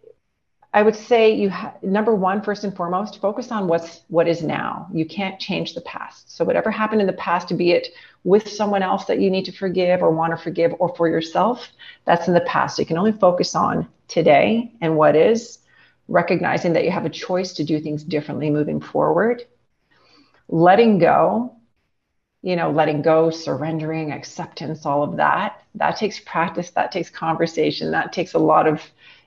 I 0.72 0.82
would 0.82 0.94
say 0.94 1.34
you 1.34 1.50
ha- 1.50 1.74
number 1.82 2.14
one, 2.14 2.42
first 2.42 2.62
and 2.62 2.74
foremost, 2.74 3.20
focus 3.20 3.50
on 3.50 3.66
what's 3.66 4.02
what 4.08 4.28
is 4.28 4.42
now. 4.42 4.88
You 4.92 5.04
can't 5.04 5.40
change 5.40 5.74
the 5.74 5.80
past. 5.80 6.36
So 6.36 6.44
whatever 6.44 6.70
happened 6.70 7.00
in 7.00 7.06
the 7.08 7.12
past, 7.14 7.56
be 7.56 7.72
it 7.72 7.88
with 8.22 8.48
someone 8.48 8.82
else 8.82 9.04
that 9.06 9.20
you 9.20 9.30
need 9.30 9.44
to 9.46 9.52
forgive 9.52 10.02
or 10.02 10.10
want 10.10 10.36
to 10.36 10.42
forgive, 10.42 10.74
or 10.78 10.94
for 10.94 11.08
yourself, 11.08 11.68
that's 12.04 12.28
in 12.28 12.34
the 12.34 12.40
past. 12.42 12.76
So 12.76 12.82
you 12.82 12.86
can 12.86 12.98
only 12.98 13.12
focus 13.12 13.54
on 13.56 13.88
today 14.06 14.72
and 14.80 14.96
what 14.96 15.16
is, 15.16 15.58
recognizing 16.08 16.72
that 16.74 16.84
you 16.84 16.90
have 16.90 17.04
a 17.04 17.10
choice 17.10 17.52
to 17.54 17.64
do 17.64 17.80
things 17.80 18.04
differently 18.04 18.50
moving 18.50 18.80
forward. 18.80 19.44
Letting 20.48 20.98
go 20.98 21.56
you 22.42 22.56
know, 22.56 22.70
letting 22.70 23.02
go, 23.02 23.30
surrendering, 23.30 24.12
acceptance, 24.12 24.86
all 24.86 25.02
of 25.02 25.16
that. 25.16 25.62
That 25.74 25.96
takes 25.96 26.20
practice, 26.20 26.70
that 26.70 26.92
takes 26.92 27.10
conversation, 27.10 27.90
that 27.92 28.12
takes 28.12 28.34
a 28.34 28.38
lot 28.38 28.66
of, 28.66 28.82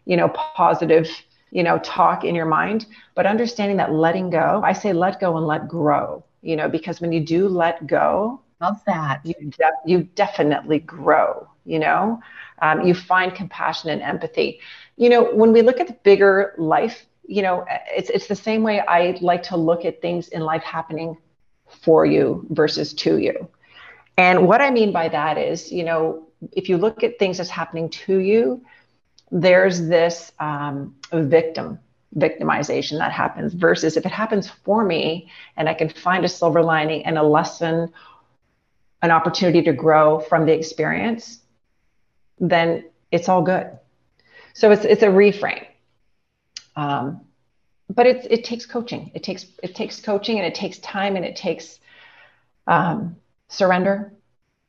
you 0.05 0.17
know, 0.17 0.29
positive, 0.29 0.91
you 1.33 1.47
know, 1.47 1.61
talk 1.63 2.07
in 2.07 2.19
your 2.19 2.31
mind. 2.31 2.71
But 3.01 3.13
understanding 3.15 3.67
that 3.67 3.91
letting 3.93 4.29
go, 4.29 4.61
I 4.63 4.73
say 4.73 4.91
let 4.93 5.19
go 5.19 5.37
and 5.37 5.45
let 5.45 5.67
grow, 5.67 6.23
you 6.41 6.55
know, 6.55 6.67
because 6.67 6.99
when 7.01 7.11
you 7.11 7.19
do 7.19 7.47
let 7.47 7.85
go, 7.87 8.41
love 8.61 8.77
that. 8.87 9.19
You, 9.23 9.35
de- 9.57 9.81
you 9.85 10.03
definitely 10.15 10.79
grow, 10.79 11.47
you 11.65 11.79
know, 11.79 12.19
um, 12.61 12.81
you 12.85 12.93
find 12.93 13.33
compassion 13.33 13.89
and 13.89 14.01
empathy. 14.01 14.59
You 14.97 15.09
know, 15.09 15.23
when 15.33 15.51
we 15.51 15.61
look 15.61 15.79
at 15.79 15.87
the 15.87 15.97
bigger 16.03 16.53
life, 16.57 17.05
you 17.27 17.41
know, 17.41 17.65
it's, 17.95 18.09
it's 18.09 18.27
the 18.27 18.35
same 18.35 18.63
way 18.63 18.81
I 18.81 19.17
like 19.21 19.43
to 19.43 19.57
look 19.57 19.85
at 19.85 20.01
things 20.01 20.27
in 20.29 20.41
life 20.41 20.63
happening 20.63 21.17
for 21.81 22.05
you 22.05 22.45
versus 22.49 22.93
to 22.93 23.17
you. 23.17 23.49
And 24.17 24.47
what 24.47 24.61
I 24.61 24.69
mean 24.69 24.91
by 24.91 25.09
that 25.09 25.37
is, 25.37 25.71
you 25.71 25.83
know, 25.83 26.27
if 26.51 26.69
you 26.69 26.77
look 26.77 27.03
at 27.03 27.17
things 27.19 27.39
as 27.39 27.49
happening 27.49 27.89
to 27.89 28.19
you, 28.19 28.63
there's 29.31 29.87
this 29.87 30.31
um, 30.39 30.95
victim 31.11 31.79
victimization 32.15 32.99
that 32.99 33.11
happens 33.11 33.55
versus 33.55 33.97
if 33.97 34.05
it 34.05 34.11
happens 34.11 34.47
for 34.47 34.85
me 34.85 35.31
and 35.57 35.67
I 35.67 35.73
can 35.73 35.89
find 35.89 36.23
a 36.23 36.29
silver 36.29 36.61
lining 36.61 37.03
and 37.05 37.17
a 37.17 37.23
lesson, 37.23 37.91
an 39.01 39.09
opportunity 39.09 39.63
to 39.63 39.73
grow 39.73 40.19
from 40.19 40.45
the 40.45 40.53
experience, 40.53 41.39
then 42.39 42.85
it's 43.11 43.29
all 43.29 43.41
good. 43.41 43.71
So 44.53 44.71
it's 44.71 44.85
it's 44.85 45.01
a 45.01 45.07
reframe. 45.07 45.65
Um, 46.75 47.21
but 47.89 48.05
it, 48.05 48.27
it 48.29 48.43
takes 48.43 48.65
coaching. 48.65 49.11
It 49.13 49.23
takes 49.23 49.45
it 49.61 49.75
takes 49.75 49.99
coaching 49.99 50.37
and 50.37 50.45
it 50.45 50.55
takes 50.55 50.79
time 50.79 51.15
and 51.15 51.25
it 51.25 51.35
takes 51.35 51.79
um, 52.67 53.15
surrender 53.49 54.13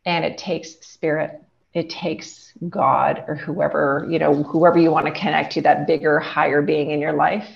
and 0.04 0.24
it 0.24 0.38
takes 0.38 0.86
spirit. 0.86 1.42
It 1.72 1.90
takes 1.90 2.52
God 2.68 3.24
or 3.26 3.34
whoever 3.34 4.06
you 4.08 4.18
know 4.18 4.42
whoever 4.42 4.78
you 4.78 4.90
want 4.90 5.06
to 5.06 5.12
connect 5.12 5.52
to 5.54 5.62
that 5.62 5.86
bigger 5.86 6.20
higher 6.20 6.62
being 6.62 6.90
in 6.90 7.00
your 7.00 7.14
life 7.14 7.48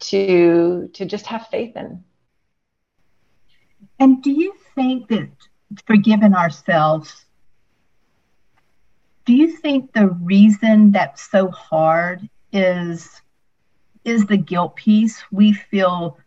to 0.00 0.88
to 0.94 1.04
just 1.04 1.26
have 1.26 1.46
faith 1.48 1.76
in. 1.76 2.04
And 3.98 4.22
do 4.22 4.30
you 4.30 4.54
think 4.74 5.08
that 5.08 5.28
forgiving 5.86 6.34
ourselves? 6.34 7.24
Do 9.24 9.34
you 9.34 9.56
think 9.56 9.92
the 9.92 10.08
reason 10.08 10.90
that's 10.90 11.30
so 11.30 11.48
hard 11.50 12.28
is 12.52 13.22
is 14.04 14.26
the 14.26 14.36
guilt 14.36 14.76
piece. 14.76 15.22
We 15.30 15.52
feel 15.52 16.18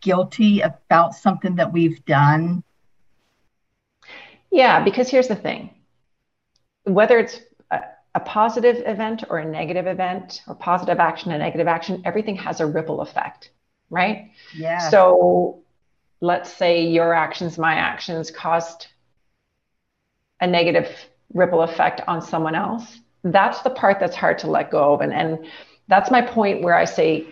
guilty 0.00 0.60
about 0.60 1.14
something 1.14 1.56
that 1.56 1.72
we've 1.72 2.04
done. 2.04 2.62
Yeah, 4.50 4.82
because 4.84 5.08
here's 5.08 5.28
the 5.28 5.36
thing 5.36 5.70
whether 6.84 7.18
it's 7.18 7.40
a, 7.70 7.80
a 8.14 8.20
positive 8.20 8.82
event 8.86 9.24
or 9.30 9.38
a 9.38 9.44
negative 9.44 9.86
event, 9.86 10.42
or 10.48 10.54
positive 10.54 10.98
action 10.98 11.30
and 11.30 11.40
negative 11.40 11.68
action, 11.68 12.02
everything 12.04 12.36
has 12.36 12.60
a 12.60 12.66
ripple 12.66 13.00
effect, 13.00 13.50
right? 13.88 14.32
Yeah. 14.54 14.78
So 14.90 15.62
let's 16.20 16.52
say 16.52 16.86
your 16.86 17.14
actions, 17.14 17.56
my 17.56 17.74
actions 17.74 18.30
caused 18.30 18.88
a 20.40 20.46
negative 20.46 20.88
ripple 21.32 21.62
effect 21.62 22.00
on 22.08 22.20
someone 22.20 22.54
else. 22.54 23.00
That's 23.24 23.62
the 23.62 23.70
part 23.70 24.00
that's 24.00 24.16
hard 24.16 24.38
to 24.40 24.48
let 24.48 24.70
go 24.70 24.94
of. 24.94 25.00
And, 25.00 25.12
and 25.12 25.46
that's 25.88 26.10
my 26.10 26.22
point 26.22 26.62
where 26.62 26.76
I 26.76 26.84
say, 26.84 27.26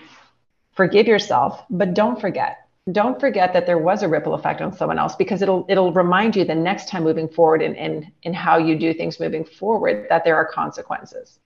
forgive 0.73 1.07
yourself, 1.07 1.63
but 1.71 1.95
don't 1.95 2.21
forget. 2.21 2.59
Don't 2.91 3.21
forget 3.21 3.53
that 3.53 3.67
there 3.67 3.79
was 3.79 4.03
a 4.03 4.09
ripple 4.09 4.35
effect 4.35 4.61
on 4.61 4.73
someone 4.73 4.99
else 4.99 5.15
because 5.15 5.43
it'll 5.43 5.67
it'll 5.69 5.93
remind 5.93 6.35
you 6.35 6.45
the 6.45 6.55
next 6.55 6.89
time 6.89 7.05
moving 7.05 7.29
forward 7.29 7.63
in, 7.63 7.75
in, 7.75 8.11
in 8.23 8.35
how 8.35 8.59
you 8.59 8.79
do 8.79 8.93
things 8.95 9.21
moving 9.21 9.45
forward 9.45 10.07
that 10.09 10.25
there 10.25 10.37
are 10.37 10.47
consequences. 10.47 11.39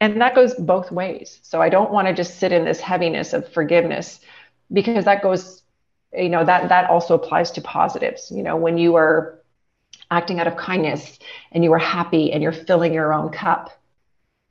And 0.00 0.20
that 0.20 0.34
goes 0.34 0.54
both 0.54 0.90
ways. 0.90 1.38
So 1.42 1.60
I 1.60 1.68
don't 1.68 1.92
want 1.92 2.08
to 2.08 2.14
just 2.14 2.38
sit 2.38 2.52
in 2.52 2.64
this 2.64 2.80
heaviness 2.80 3.32
of 3.32 3.52
forgiveness 3.52 4.20
because 4.72 5.04
that 5.04 5.22
goes, 5.22 5.62
you 6.12 6.28
know, 6.28 6.44
that 6.44 6.68
that 6.70 6.90
also 6.90 7.14
applies 7.14 7.50
to 7.52 7.60
positives. 7.60 8.30
You 8.30 8.42
know, 8.42 8.56
when 8.56 8.78
you 8.78 8.96
are 8.96 9.40
acting 10.10 10.40
out 10.40 10.46
of 10.46 10.56
kindness 10.56 11.18
and 11.52 11.62
you 11.62 11.72
are 11.72 11.78
happy 11.78 12.32
and 12.32 12.42
you're 12.42 12.52
filling 12.52 12.92
your 12.94 13.12
own 13.12 13.30
cup, 13.30 13.70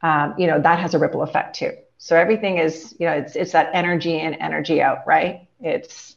um, 0.01 0.35
you 0.37 0.47
know, 0.47 0.59
that 0.59 0.79
has 0.79 0.93
a 0.93 0.99
ripple 0.99 1.21
effect 1.21 1.55
too. 1.55 1.73
So 1.97 2.15
everything 2.15 2.57
is, 2.57 2.95
you 2.99 3.05
know, 3.05 3.13
it's 3.13 3.35
it's 3.35 3.51
that 3.51 3.69
energy 3.73 4.19
in, 4.19 4.33
energy 4.35 4.81
out, 4.81 5.05
right? 5.05 5.47
It's, 5.59 6.15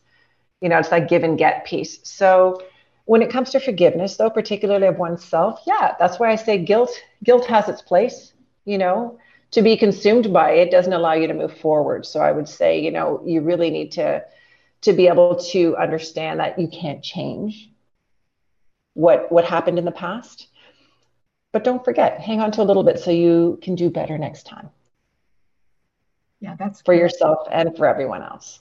you 0.61 0.69
know, 0.69 0.79
it's 0.79 0.91
that 0.91 1.09
give 1.09 1.25
and 1.25 1.37
get 1.37 1.67
piece. 1.67 1.99
So 2.05 2.63
when 3.05 3.23
it 3.23 3.31
comes 3.31 3.51
to 3.51 3.61
forgiveness, 3.61 4.17
though, 4.17 4.31
particularly 4.31 4.87
of 4.87 4.99
oneself, 4.99 5.61
yeah, 5.67 5.97
that's 5.99 6.21
why 6.21 6.31
I 6.31 6.37
say 6.37 6.59
guilt. 6.59 6.91
Guilt 7.25 7.47
has 7.47 7.69
its 7.69 7.83
place. 7.83 8.33
You 8.65 8.79
know, 8.79 9.19
to 9.51 9.63
be 9.63 9.77
consumed 9.77 10.33
by 10.33 10.53
it 10.53 10.71
doesn't 10.71 10.93
allow 10.93 11.15
you 11.15 11.27
to 11.27 11.35
move 11.35 11.57
forward. 11.59 12.07
So 12.07 12.21
I 12.21 12.31
would 12.31 12.49
say, 12.49 12.81
you 12.81 12.93
know, 12.93 13.21
you 13.25 13.41
really 13.41 13.71
need 13.71 13.93
to 13.93 14.25
to 14.83 14.93
be 14.93 15.09
able 15.09 15.37
to 15.37 15.77
understand 15.77 16.41
that 16.41 16.59
you 16.59 16.69
can't 16.69 17.03
change 17.03 17.71
what 18.95 19.33
what 19.33 19.45
happened 19.45 19.79
in 19.79 19.85
the 19.85 19.93
past 19.93 20.49
but 21.53 21.65
don't 21.65 21.85
forget, 21.85 22.21
hang 22.21 22.41
on 22.41 22.51
to 22.53 22.63
a 22.63 22.65
little 22.65 22.83
bit 22.83 22.99
so 22.99 23.11
you 23.11 23.59
can 23.63 23.75
do 23.75 23.91
better 23.91 24.19
next 24.19 24.47
time. 24.47 24.71
Yeah, 26.41 26.57
that's 26.59 26.83
for 26.83 26.95
yourself 26.95 27.47
and 27.53 27.77
for 27.77 27.87
everyone 27.87 28.23
else. 28.23 28.61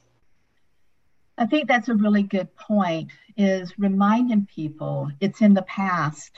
I 1.38 1.46
think 1.46 1.68
that's 1.68 1.90
a 1.90 1.96
really 1.96 2.24
good 2.24 2.56
point 2.56 3.12
is 3.38 3.74
reminding 3.80 4.46
people 4.46 5.10
it's 5.20 5.42
in 5.42 5.54
the 5.54 5.64
past 5.64 6.38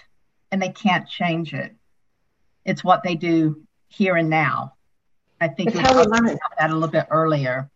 and 0.51 0.61
they 0.61 0.69
can't 0.69 1.09
change 1.09 1.53
it. 1.53 1.75
It's 2.63 2.83
what 2.83 3.03
they 3.03 3.15
do 3.15 3.63
here 3.89 4.15
and 4.15 4.29
now. 4.29 4.75
I 5.41 5.49
think 5.49 5.71
it's 5.71 5.79
how 5.79 5.97
we 5.97 6.05
learn 6.05 6.37
that 6.57 6.69
a 6.69 6.73
little 6.73 6.87
bit 6.87 7.07
earlier. 7.09 7.69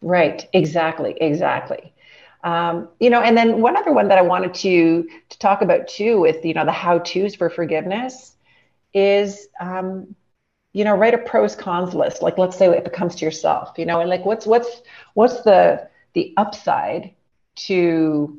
Right, 0.00 0.48
exactly, 0.52 1.16
exactly. 1.20 1.92
Um, 2.44 2.90
you 3.00 3.08
know, 3.08 3.22
and 3.22 3.36
then 3.36 3.62
one 3.62 3.74
other 3.74 3.92
one 3.92 4.08
that 4.08 4.18
I 4.18 4.22
wanted 4.22 4.52
to 4.54 5.08
to 5.30 5.38
talk 5.38 5.62
about 5.62 5.88
too, 5.88 6.20
with 6.20 6.44
you 6.44 6.52
know 6.52 6.66
the 6.66 6.72
how 6.72 6.98
tos 6.98 7.34
for 7.34 7.48
forgiveness, 7.48 8.36
is 8.92 9.48
um, 9.60 10.14
you 10.74 10.84
know 10.84 10.94
write 10.94 11.14
a 11.14 11.18
pros 11.18 11.56
cons 11.56 11.94
list. 11.94 12.20
Like 12.20 12.36
let's 12.36 12.56
say 12.56 12.66
if 12.68 12.84
it 12.84 12.92
comes 12.92 13.16
to 13.16 13.24
yourself, 13.24 13.72
you 13.78 13.86
know, 13.86 14.00
and 14.00 14.10
like 14.10 14.26
what's 14.26 14.46
what's 14.46 14.82
what's 15.14 15.40
the 15.40 15.88
the 16.12 16.34
upside 16.36 17.14
to 17.56 18.38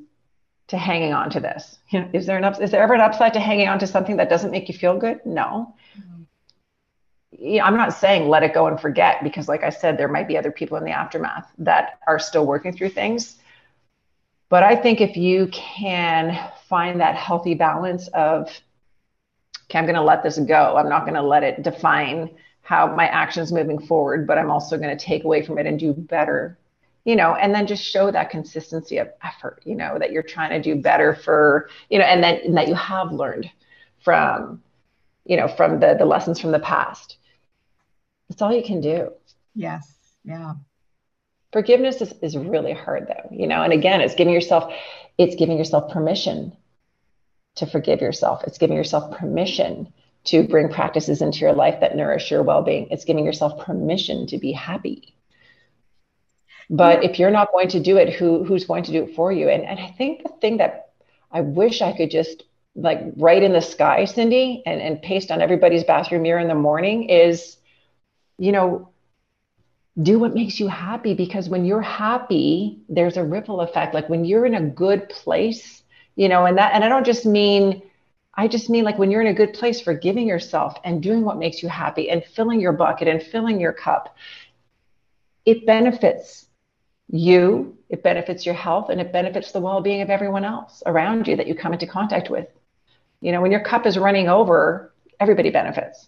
to 0.67 0.77
hanging 0.77 1.13
on 1.13 1.31
to 1.31 1.39
this? 1.39 1.79
You 1.89 2.01
know, 2.01 2.09
is 2.13 2.27
there 2.27 2.37
an 2.37 2.43
up, 2.43 2.61
is 2.61 2.69
there 2.69 2.83
ever 2.83 2.93
an 2.93 3.01
upside 3.01 3.33
to 3.33 3.39
hanging 3.39 3.67
on 3.67 3.79
to 3.79 3.87
something 3.87 4.17
that 4.17 4.29
doesn't 4.29 4.51
make 4.51 4.67
you 4.67 4.77
feel 4.77 4.97
good? 4.97 5.19
No. 5.25 5.73
Mm-hmm. 5.97 7.59
I'm 7.63 7.75
not 7.75 7.93
saying 7.93 8.29
let 8.29 8.43
it 8.43 8.53
go 8.53 8.67
and 8.67 8.79
forget 8.79 9.23
because, 9.23 9.47
like 9.47 9.63
I 9.63 9.71
said, 9.71 9.97
there 9.97 10.07
might 10.07 10.27
be 10.27 10.37
other 10.37 10.51
people 10.51 10.77
in 10.77 10.83
the 10.83 10.91
aftermath 10.91 11.51
that 11.57 11.99
are 12.07 12.19
still 12.19 12.45
working 12.45 12.71
through 12.71 12.89
things 12.89 13.39
but 14.49 14.63
I 14.63 14.75
think 14.75 15.01
if 15.01 15.17
you 15.17 15.47
can 15.51 16.51
find 16.69 16.99
that 16.99 17.15
healthy 17.15 17.55
balance 17.55 18.07
of, 18.09 18.49
okay, 19.65 19.79
I'm 19.79 19.85
going 19.85 19.95
to 19.95 20.01
let 20.01 20.23
this 20.23 20.37
go. 20.37 20.75
I'm 20.77 20.89
not 20.89 21.01
going 21.01 21.15
to 21.15 21.21
let 21.21 21.43
it 21.43 21.63
define 21.63 22.29
how 22.61 22.93
my 22.95 23.07
actions 23.07 23.51
moving 23.51 23.79
forward, 23.79 24.25
but 24.27 24.37
I'm 24.37 24.51
also 24.51 24.77
going 24.77 24.95
to 24.95 25.03
take 25.03 25.23
away 25.23 25.45
from 25.45 25.57
it 25.57 25.65
and 25.65 25.79
do 25.79 25.93
better, 25.93 26.57
you 27.05 27.15
know, 27.15 27.35
and 27.35 27.53
then 27.53 27.67
just 27.67 27.83
show 27.83 28.11
that 28.11 28.29
consistency 28.29 28.97
of 28.97 29.09
effort, 29.23 29.61
you 29.65 29.75
know, 29.75 29.97
that 29.99 30.11
you're 30.11 30.23
trying 30.23 30.49
to 30.49 30.61
do 30.61 30.79
better 30.81 31.15
for, 31.15 31.69
you 31.89 31.99
know, 31.99 32.05
and 32.05 32.23
that, 32.23 32.43
and 32.43 32.57
that 32.57 32.67
you 32.67 32.75
have 32.75 33.11
learned 33.11 33.49
from, 34.03 34.61
you 35.25 35.37
know, 35.37 35.47
from 35.47 35.79
the 35.79 35.95
the 35.97 36.05
lessons 36.05 36.39
from 36.39 36.51
the 36.51 36.59
past. 36.59 37.17
That's 38.29 38.41
all 38.41 38.53
you 38.53 38.63
can 38.63 38.81
do. 38.81 39.11
Yes. 39.53 39.91
Yeah 40.23 40.53
forgiveness 41.55 42.01
is, 42.01 42.13
is 42.21 42.35
really 42.35 42.73
hard 42.73 43.07
though 43.07 43.29
you 43.31 43.47
know? 43.47 43.61
And 43.61 43.71
again 43.71 44.01
it's 44.01 44.15
giving 44.15 44.33
yourself 44.33 44.73
it's 45.17 45.35
giving 45.35 45.57
yourself 45.57 45.89
permission 45.93 46.51
to 47.55 47.65
forgive 47.65 48.01
yourself. 48.01 48.43
It's 48.45 48.57
giving 48.57 48.75
yourself 48.75 49.17
permission 49.17 49.93
to 50.25 50.43
bring 50.43 50.67
practices 50.67 51.21
into 51.21 51.39
your 51.39 51.53
life 51.53 51.79
that 51.79 51.95
nourish 51.95 52.29
your 52.29 52.43
well-being. 52.43 52.87
It's 52.91 53.05
giving 53.05 53.23
yourself 53.23 53.65
permission 53.65 54.27
to 54.27 54.37
be 54.37 54.51
happy. 54.51 55.15
But 56.69 57.05
if 57.05 57.19
you're 57.19 57.31
not 57.31 57.53
going 57.53 57.69
to 57.69 57.79
do 57.79 57.95
it 57.95 58.13
who 58.13 58.43
who's 58.43 58.65
going 58.65 58.83
to 58.83 58.91
do 58.91 59.03
it 59.03 59.15
for 59.15 59.31
you? 59.31 59.47
And, 59.47 59.63
and 59.63 59.79
i 59.79 59.87
think 59.97 60.23
the 60.23 60.33
thing 60.41 60.57
that 60.57 60.89
i 61.31 61.39
wish 61.39 61.81
i 61.81 61.95
could 61.95 62.11
just 62.11 62.43
like 62.75 62.99
write 63.15 63.43
in 63.43 63.53
the 63.53 63.61
sky 63.61 64.03
cindy 64.03 64.61
and, 64.65 64.81
and 64.81 65.01
paste 65.01 65.31
on 65.31 65.41
everybody's 65.41 65.85
bathroom 65.85 66.23
mirror 66.23 66.39
in 66.39 66.49
the 66.49 66.55
morning 66.55 67.09
is 67.09 67.57
you 68.37 68.51
know 68.51 68.89
do 70.01 70.19
what 70.19 70.33
makes 70.33 70.59
you 70.59 70.67
happy 70.67 71.13
because 71.13 71.49
when 71.49 71.65
you're 71.65 71.81
happy 71.81 72.79
there's 72.89 73.17
a 73.17 73.23
ripple 73.23 73.61
effect 73.61 73.93
like 73.93 74.09
when 74.09 74.25
you're 74.25 74.45
in 74.45 74.55
a 74.55 74.61
good 74.61 75.07
place 75.09 75.83
you 76.15 76.27
know 76.27 76.45
and 76.45 76.57
that 76.57 76.73
and 76.73 76.83
i 76.83 76.89
don't 76.89 77.05
just 77.05 77.25
mean 77.25 77.81
i 78.35 78.47
just 78.47 78.69
mean 78.69 78.83
like 78.83 78.97
when 78.97 79.09
you're 79.09 79.21
in 79.21 79.27
a 79.27 79.33
good 79.33 79.53
place 79.53 79.79
forgiving 79.79 80.27
yourself 80.27 80.75
and 80.83 81.01
doing 81.01 81.23
what 81.23 81.37
makes 81.37 81.63
you 81.63 81.69
happy 81.69 82.09
and 82.09 82.23
filling 82.25 82.59
your 82.59 82.73
bucket 82.73 83.07
and 83.07 83.23
filling 83.23 83.59
your 83.59 83.71
cup 83.71 84.15
it 85.45 85.65
benefits 85.65 86.47
you, 87.07 87.77
it 87.89 88.03
benefits 88.03 88.45
your 88.45 88.55
health, 88.55 88.89
and 88.89 88.99
it 88.99 89.13
benefits 89.13 89.51
the 89.51 89.59
well 89.59 89.81
being 89.81 90.01
of 90.01 90.09
everyone 90.09 90.43
else 90.43 90.81
around 90.85 91.27
you 91.27 91.35
that 91.35 91.47
you 91.47 91.55
come 91.55 91.73
into 91.73 91.87
contact 91.87 92.29
with. 92.29 92.47
You 93.21 93.31
know, 93.31 93.41
when 93.41 93.51
your 93.51 93.61
cup 93.63 93.85
is 93.85 93.97
running 93.97 94.27
over, 94.27 94.93
everybody 95.19 95.51
benefits. 95.51 96.07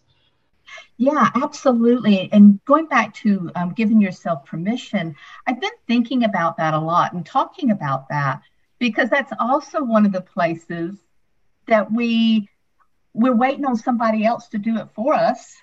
Yeah, 0.97 1.29
absolutely. 1.35 2.29
And 2.31 2.63
going 2.65 2.87
back 2.87 3.13
to 3.15 3.51
um, 3.55 3.73
giving 3.73 4.01
yourself 4.01 4.45
permission, 4.45 5.15
I've 5.45 5.61
been 5.61 5.69
thinking 5.87 6.23
about 6.23 6.57
that 6.57 6.73
a 6.73 6.79
lot 6.79 7.13
and 7.13 7.25
talking 7.25 7.71
about 7.71 8.09
that 8.09 8.41
because 8.79 9.09
that's 9.09 9.31
also 9.39 9.83
one 9.83 10.05
of 10.05 10.11
the 10.11 10.21
places 10.21 10.95
that 11.67 11.91
we 11.91 12.49
we're 13.13 13.35
waiting 13.35 13.65
on 13.65 13.75
somebody 13.75 14.25
else 14.25 14.47
to 14.49 14.57
do 14.57 14.77
it 14.77 14.87
for 14.93 15.13
us. 15.13 15.55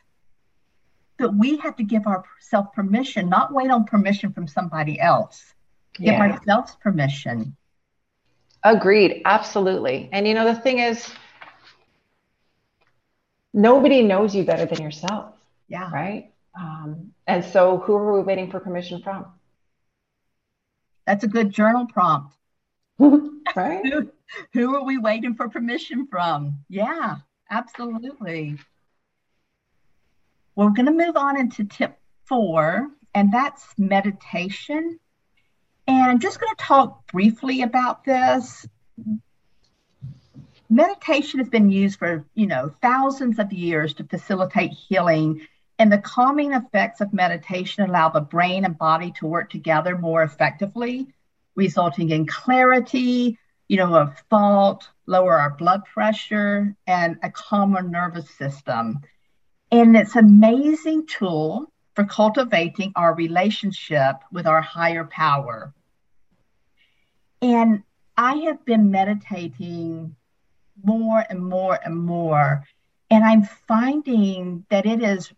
That 1.19 1.33
we 1.33 1.59
have 1.59 1.77
to 1.77 1.85
give 1.85 2.07
ourselves 2.07 2.69
permission 2.75 3.29
not 3.29 3.53
wait 3.53 3.71
on 3.71 3.85
permission 3.85 4.33
from 4.33 4.49
somebody 4.49 5.01
else. 5.01 5.55
Give 5.95 6.07
yeah. 6.07 6.21
ourselves 6.21 6.77
permission. 6.83 7.57
Agreed. 8.65 9.23
Absolutely. 9.25 10.09
And 10.13 10.27
you 10.27 10.35
know 10.35 10.45
the 10.45 10.59
thing 10.59 10.81
is 10.81 11.09
nobody 13.55 14.03
knows 14.03 14.35
you 14.35 14.45
better 14.45 14.67
than 14.67 14.83
yourself 14.83 15.33
yeah. 15.69 15.91
right? 15.91 16.31
Um, 16.59 17.13
and 17.27 17.43
so 17.43 17.79
who 17.79 17.95
are 17.95 18.19
we 18.19 18.23
waiting 18.23 18.51
for 18.51 18.61
permission 18.61 19.01
from? 19.03 19.25
That's 21.07 21.25
a 21.25 21.29
good 21.29 21.51
journal 21.51 21.87
prompt. 21.87 22.35
Right? 23.55 23.85
Who, 23.93 24.11
who 24.55 24.75
are 24.75 24.85
we 24.85 24.97
waiting 24.97 25.35
for 25.35 25.51
permission 25.51 26.07
from? 26.07 26.65
Yeah 26.69 27.17
absolutely. 27.51 28.59
We're 30.57 30.71
going 30.71 30.87
to 30.87 30.93
move 30.93 31.17
on 31.17 31.39
into 31.39 31.65
tip 31.65 31.99
four 32.25 32.89
and 33.15 33.33
that's 33.33 33.67
meditation. 33.79 34.99
And 35.87 36.11
i'm 36.11 36.19
just 36.19 36.41
going 36.41 36.55
to 36.57 36.65
talk 36.65 37.07
briefly 37.13 37.63
about 37.63 38.05
this 38.05 38.67
meditation 40.75 41.39
has 41.39 41.49
been 41.49 41.71
used 41.71 41.99
for 41.99 42.25
you 42.35 42.47
know 42.47 42.73
thousands 42.83 43.39
of 43.39 43.53
years 43.53 43.95
to 43.95 44.05
facilitate 44.05 44.71
healing 44.71 45.47
and 45.79 45.91
the 45.91 45.99
calming 45.99 46.53
effects 46.53 47.01
of 47.01 47.13
meditation 47.13 47.85
allow 47.85 48.09
the 48.09 48.21
brain 48.21 48.65
and 48.65 48.79
body 48.79 49.13
to 49.19 49.27
work 49.27 49.51
together 49.51 49.99
more 49.99 50.23
effectively 50.23 51.09
resulting 51.55 52.11
in 52.11 52.27
clarity, 52.27 53.39
you 53.69 53.77
know, 53.77 53.95
of 53.95 54.19
thought, 54.31 54.89
lower 55.07 55.39
our 55.39 55.51
blood 55.51 55.85
pressure, 55.85 56.75
and 56.87 57.17
a 57.23 57.31
calmer 57.31 57.83
nervous 57.83 58.29
system. 58.31 59.01
And 59.71 59.97
it's 59.97 60.17
an 60.17 60.25
amazing 60.25 61.07
tool 61.07 61.73
for 61.95 62.05
cultivating 62.05 62.93
our 62.97 63.15
relationship 63.15 64.17
with 64.33 64.47
our 64.47 64.61
higher 64.61 65.05
power. 65.05 65.73
And 67.41 67.83
I 68.17 68.37
have 68.37 68.65
been 68.65 68.91
meditating 68.91 70.17
more 70.83 71.25
and 71.29 71.45
more 71.45 71.79
and 71.85 71.97
more. 71.97 72.65
And 73.11 73.25
I'm 73.25 73.45
finding 73.45 74.65
that 74.71 74.87
it 74.87 75.03
is 75.03 75.33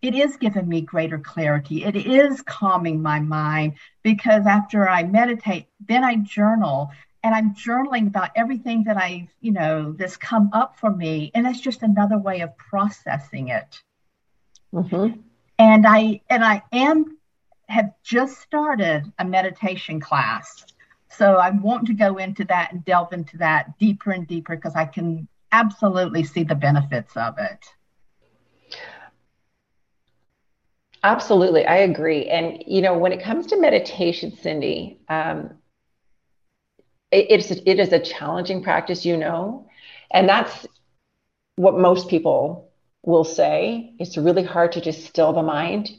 it 0.00 0.14
is 0.14 0.36
giving 0.36 0.68
me 0.68 0.80
greater 0.80 1.18
clarity. 1.18 1.84
It 1.84 1.96
is 1.96 2.40
calming 2.42 3.02
my 3.02 3.18
mind 3.18 3.74
because 4.04 4.46
after 4.46 4.88
I 4.88 5.02
meditate, 5.02 5.66
then 5.88 6.04
I 6.04 6.16
journal 6.16 6.92
and 7.24 7.34
I'm 7.34 7.54
journaling 7.54 8.06
about 8.06 8.30
everything 8.36 8.84
that 8.84 8.96
I, 8.96 9.28
you 9.40 9.50
know, 9.50 9.92
that's 9.92 10.16
come 10.16 10.50
up 10.52 10.78
for 10.78 10.94
me. 10.94 11.32
And 11.34 11.44
that's 11.44 11.60
just 11.60 11.82
another 11.82 12.16
way 12.16 12.40
of 12.40 12.56
processing 12.56 13.48
it. 13.48 13.82
Mm-hmm. 14.72 15.20
And 15.58 15.86
I 15.86 16.20
and 16.30 16.44
I 16.44 16.62
am 16.70 17.18
have 17.68 17.92
just 18.02 18.40
started 18.40 19.12
a 19.18 19.24
meditation 19.24 20.00
class. 20.00 20.64
So 21.18 21.34
I 21.34 21.50
want 21.50 21.88
to 21.88 21.94
go 21.94 22.16
into 22.18 22.44
that 22.44 22.72
and 22.72 22.84
delve 22.84 23.12
into 23.12 23.38
that 23.38 23.76
deeper 23.78 24.12
and 24.12 24.26
deeper 24.28 24.54
because 24.54 24.76
I 24.76 24.84
can 24.84 25.26
absolutely 25.50 26.22
see 26.22 26.44
the 26.44 26.54
benefits 26.54 27.16
of 27.16 27.34
it. 27.38 27.66
Absolutely, 31.02 31.66
I 31.66 31.76
agree. 31.78 32.26
And 32.26 32.62
you 32.66 32.82
know, 32.82 32.96
when 32.96 33.12
it 33.12 33.22
comes 33.22 33.46
to 33.48 33.60
meditation, 33.60 34.32
Cindy, 34.36 35.00
um, 35.08 35.50
it, 37.10 37.26
it's 37.30 37.50
it 37.50 37.80
is 37.80 37.92
a 37.92 37.98
challenging 37.98 38.62
practice, 38.62 39.04
you 39.04 39.16
know, 39.16 39.68
and 40.12 40.28
that's 40.28 40.66
what 41.56 41.78
most 41.78 42.08
people 42.08 42.70
will 43.04 43.24
say. 43.24 43.94
It's 43.98 44.16
really 44.16 44.44
hard 44.44 44.72
to 44.72 44.80
just 44.80 45.04
still 45.06 45.32
the 45.32 45.42
mind. 45.42 45.90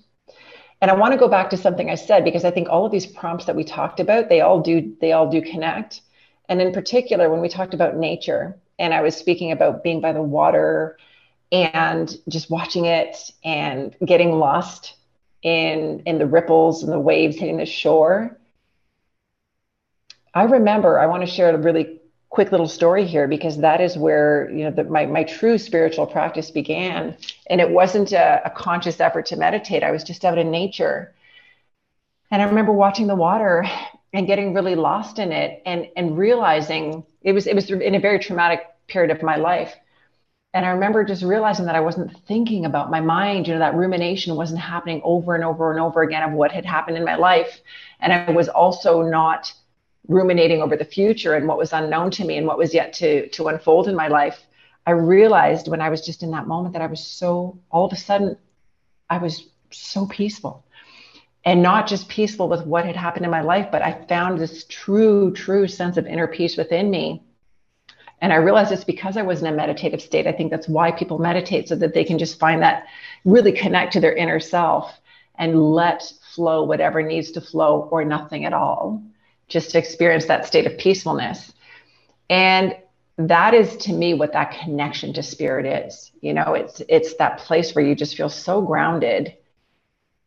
And 0.81 0.89
I 0.89 0.95
want 0.95 1.13
to 1.13 1.19
go 1.19 1.27
back 1.27 1.49
to 1.49 1.57
something 1.57 1.89
I 1.89 1.95
said 1.95 2.23
because 2.23 2.45
I 2.45 2.51
think 2.51 2.69
all 2.69 2.85
of 2.85 2.91
these 2.91 3.05
prompts 3.05 3.45
that 3.45 3.55
we 3.55 3.63
talked 3.63 3.99
about, 3.99 4.29
they 4.29 4.41
all 4.41 4.61
do 4.61 4.95
they 5.01 5.11
all 5.11 5.29
do 5.29 5.41
connect. 5.41 6.01
And 6.47 6.61
in 6.61 6.71
particular, 6.71 7.29
when 7.29 7.41
we 7.41 7.49
talked 7.49 7.73
about 7.73 7.97
nature, 7.97 8.57
and 8.79 8.93
I 8.93 9.01
was 9.01 9.15
speaking 9.15 9.51
about 9.51 9.83
being 9.83 10.01
by 10.01 10.13
the 10.13 10.21
water 10.21 10.97
and 11.51 12.15
just 12.29 12.49
watching 12.49 12.85
it 12.85 13.17
and 13.43 13.95
getting 14.05 14.31
lost 14.39 14.95
in 15.41 16.01
in 16.05 16.17
the 16.17 16.25
ripples 16.25 16.83
and 16.83 16.91
the 16.91 16.99
waves 16.99 17.37
hitting 17.37 17.57
the 17.57 17.65
shore 17.65 18.37
i 20.33 20.43
remember 20.43 20.99
i 20.99 21.05
want 21.05 21.21
to 21.21 21.31
share 21.31 21.53
a 21.55 21.57
really 21.57 21.98
quick 22.29 22.51
little 22.51 22.67
story 22.67 23.05
here 23.05 23.27
because 23.27 23.57
that 23.57 23.81
is 23.81 23.97
where 23.97 24.49
you 24.51 24.63
know 24.63 24.71
the, 24.71 24.83
my, 24.83 25.05
my 25.05 25.23
true 25.23 25.57
spiritual 25.57 26.05
practice 26.05 26.51
began. 26.51 27.17
And 27.49 27.59
it 27.59 27.69
wasn't 27.69 28.11
a, 28.11 28.41
a 28.45 28.49
conscious 28.51 28.99
effort 28.99 29.25
to 29.27 29.35
meditate. 29.35 29.83
I 29.83 29.91
was 29.91 30.03
just 30.03 30.23
out 30.23 30.37
in 30.37 30.51
nature. 30.51 31.13
And 32.31 32.41
i 32.41 32.45
remember 32.45 32.71
watching 32.71 33.07
the 33.07 33.15
water 33.15 33.65
and 34.13 34.27
getting 34.27 34.53
really 34.53 34.75
lost 34.75 35.19
in 35.19 35.31
it 35.31 35.61
and 35.65 35.87
and 35.95 36.17
realizing 36.17 37.03
it 37.23 37.33
was 37.33 37.47
it 37.47 37.55
was 37.55 37.69
in 37.71 37.95
a 37.95 37.99
very 37.99 38.19
traumatic 38.19 38.61
period 38.87 39.15
of 39.15 39.23
my 39.23 39.35
life. 39.37 39.73
And 40.53 40.65
I 40.65 40.69
remember 40.69 41.03
just 41.03 41.23
realizing 41.23 41.65
that 41.65 41.75
I 41.75 41.79
wasn't 41.79 42.17
thinking 42.27 42.65
about 42.65 42.89
my 42.89 43.01
mind, 43.01 43.47
you 43.47 43.53
know, 43.53 43.59
that 43.59 43.75
rumination 43.75 44.35
wasn't 44.35 44.59
happening 44.59 44.99
over 45.03 45.35
and 45.35 45.43
over 45.43 45.71
and 45.71 45.79
over 45.79 46.01
again 46.01 46.23
of 46.23 46.31
what 46.31 46.51
had 46.51 46.65
happened 46.65 46.97
in 46.97 47.05
my 47.05 47.15
life. 47.15 47.61
And 47.99 48.11
I 48.11 48.31
was 48.31 48.49
also 48.49 49.03
not 49.03 49.53
ruminating 50.07 50.61
over 50.61 50.75
the 50.75 50.85
future 50.85 51.35
and 51.35 51.47
what 51.47 51.57
was 51.57 51.73
unknown 51.73 52.11
to 52.11 52.25
me 52.25 52.37
and 52.37 52.47
what 52.47 52.57
was 52.57 52.73
yet 52.73 52.93
to, 52.93 53.27
to 53.29 53.47
unfold 53.47 53.87
in 53.87 53.95
my 53.95 54.07
life. 54.07 54.39
I 54.85 54.91
realized 54.91 55.67
when 55.67 55.81
I 55.81 55.89
was 55.89 56.05
just 56.05 56.23
in 56.23 56.31
that 56.31 56.47
moment 56.47 56.73
that 56.73 56.81
I 56.81 56.87
was 56.87 57.05
so, 57.05 57.59
all 57.69 57.85
of 57.85 57.93
a 57.93 57.97
sudden, 57.97 58.37
I 59.09 59.17
was 59.17 59.47
so 59.71 60.07
peaceful. 60.07 60.65
And 61.45 61.61
not 61.61 61.87
just 61.87 62.09
peaceful 62.09 62.49
with 62.49 62.65
what 62.65 62.85
had 62.85 62.95
happened 62.95 63.25
in 63.25 63.31
my 63.31 63.41
life, 63.41 63.67
but 63.71 63.81
I 63.81 64.05
found 64.07 64.39
this 64.39 64.65
true, 64.67 65.31
true 65.31 65.67
sense 65.67 65.97
of 65.97 66.05
inner 66.05 66.27
peace 66.27 66.57
within 66.57 66.89
me 66.89 67.23
and 68.21 68.33
I 68.33 68.37
realized 68.37 68.71
it's 68.71 68.83
because 68.83 69.15
I 69.15 69.21
was 69.21 69.41
in 69.41 69.47
a 69.47 69.51
meditative 69.51 70.01
state. 70.01 70.27
I 70.27 70.33
think 70.33 70.51
that's 70.51 70.67
why 70.67 70.91
people 70.91 71.19
meditate 71.19 71.69
so 71.69 71.75
that 71.75 71.93
they 71.93 72.03
can 72.03 72.17
just 72.17 72.39
find 72.39 72.61
that 72.61 72.85
really 73.23 73.51
connect 73.51 73.93
to 73.93 73.99
their 73.99 74.13
inner 74.13 74.39
self 74.39 74.91
and 75.37 75.73
let 75.73 76.11
flow 76.35 76.63
whatever 76.63 77.01
needs 77.01 77.31
to 77.31 77.41
flow 77.41 77.87
or 77.91 78.03
nothing 78.03 78.43
at 78.43 78.53
all, 78.53 79.01
just 79.49 79.71
to 79.71 79.77
experience 79.77 80.25
that 80.25 80.45
state 80.45 80.65
of 80.65 80.77
peacefulness. 80.77 81.53
And 82.29 82.77
that 83.17 83.53
is 83.53 83.75
to 83.77 83.93
me 83.93 84.13
what 84.13 84.33
that 84.33 84.57
connection 84.61 85.13
to 85.13 85.23
spirit 85.23 85.65
is. 85.65 86.11
You 86.21 86.33
know, 86.33 86.53
it's 86.53 86.81
it's 86.87 87.15
that 87.15 87.39
place 87.39 87.75
where 87.75 87.83
you 87.83 87.95
just 87.95 88.15
feel 88.15 88.29
so 88.29 88.61
grounded 88.61 89.35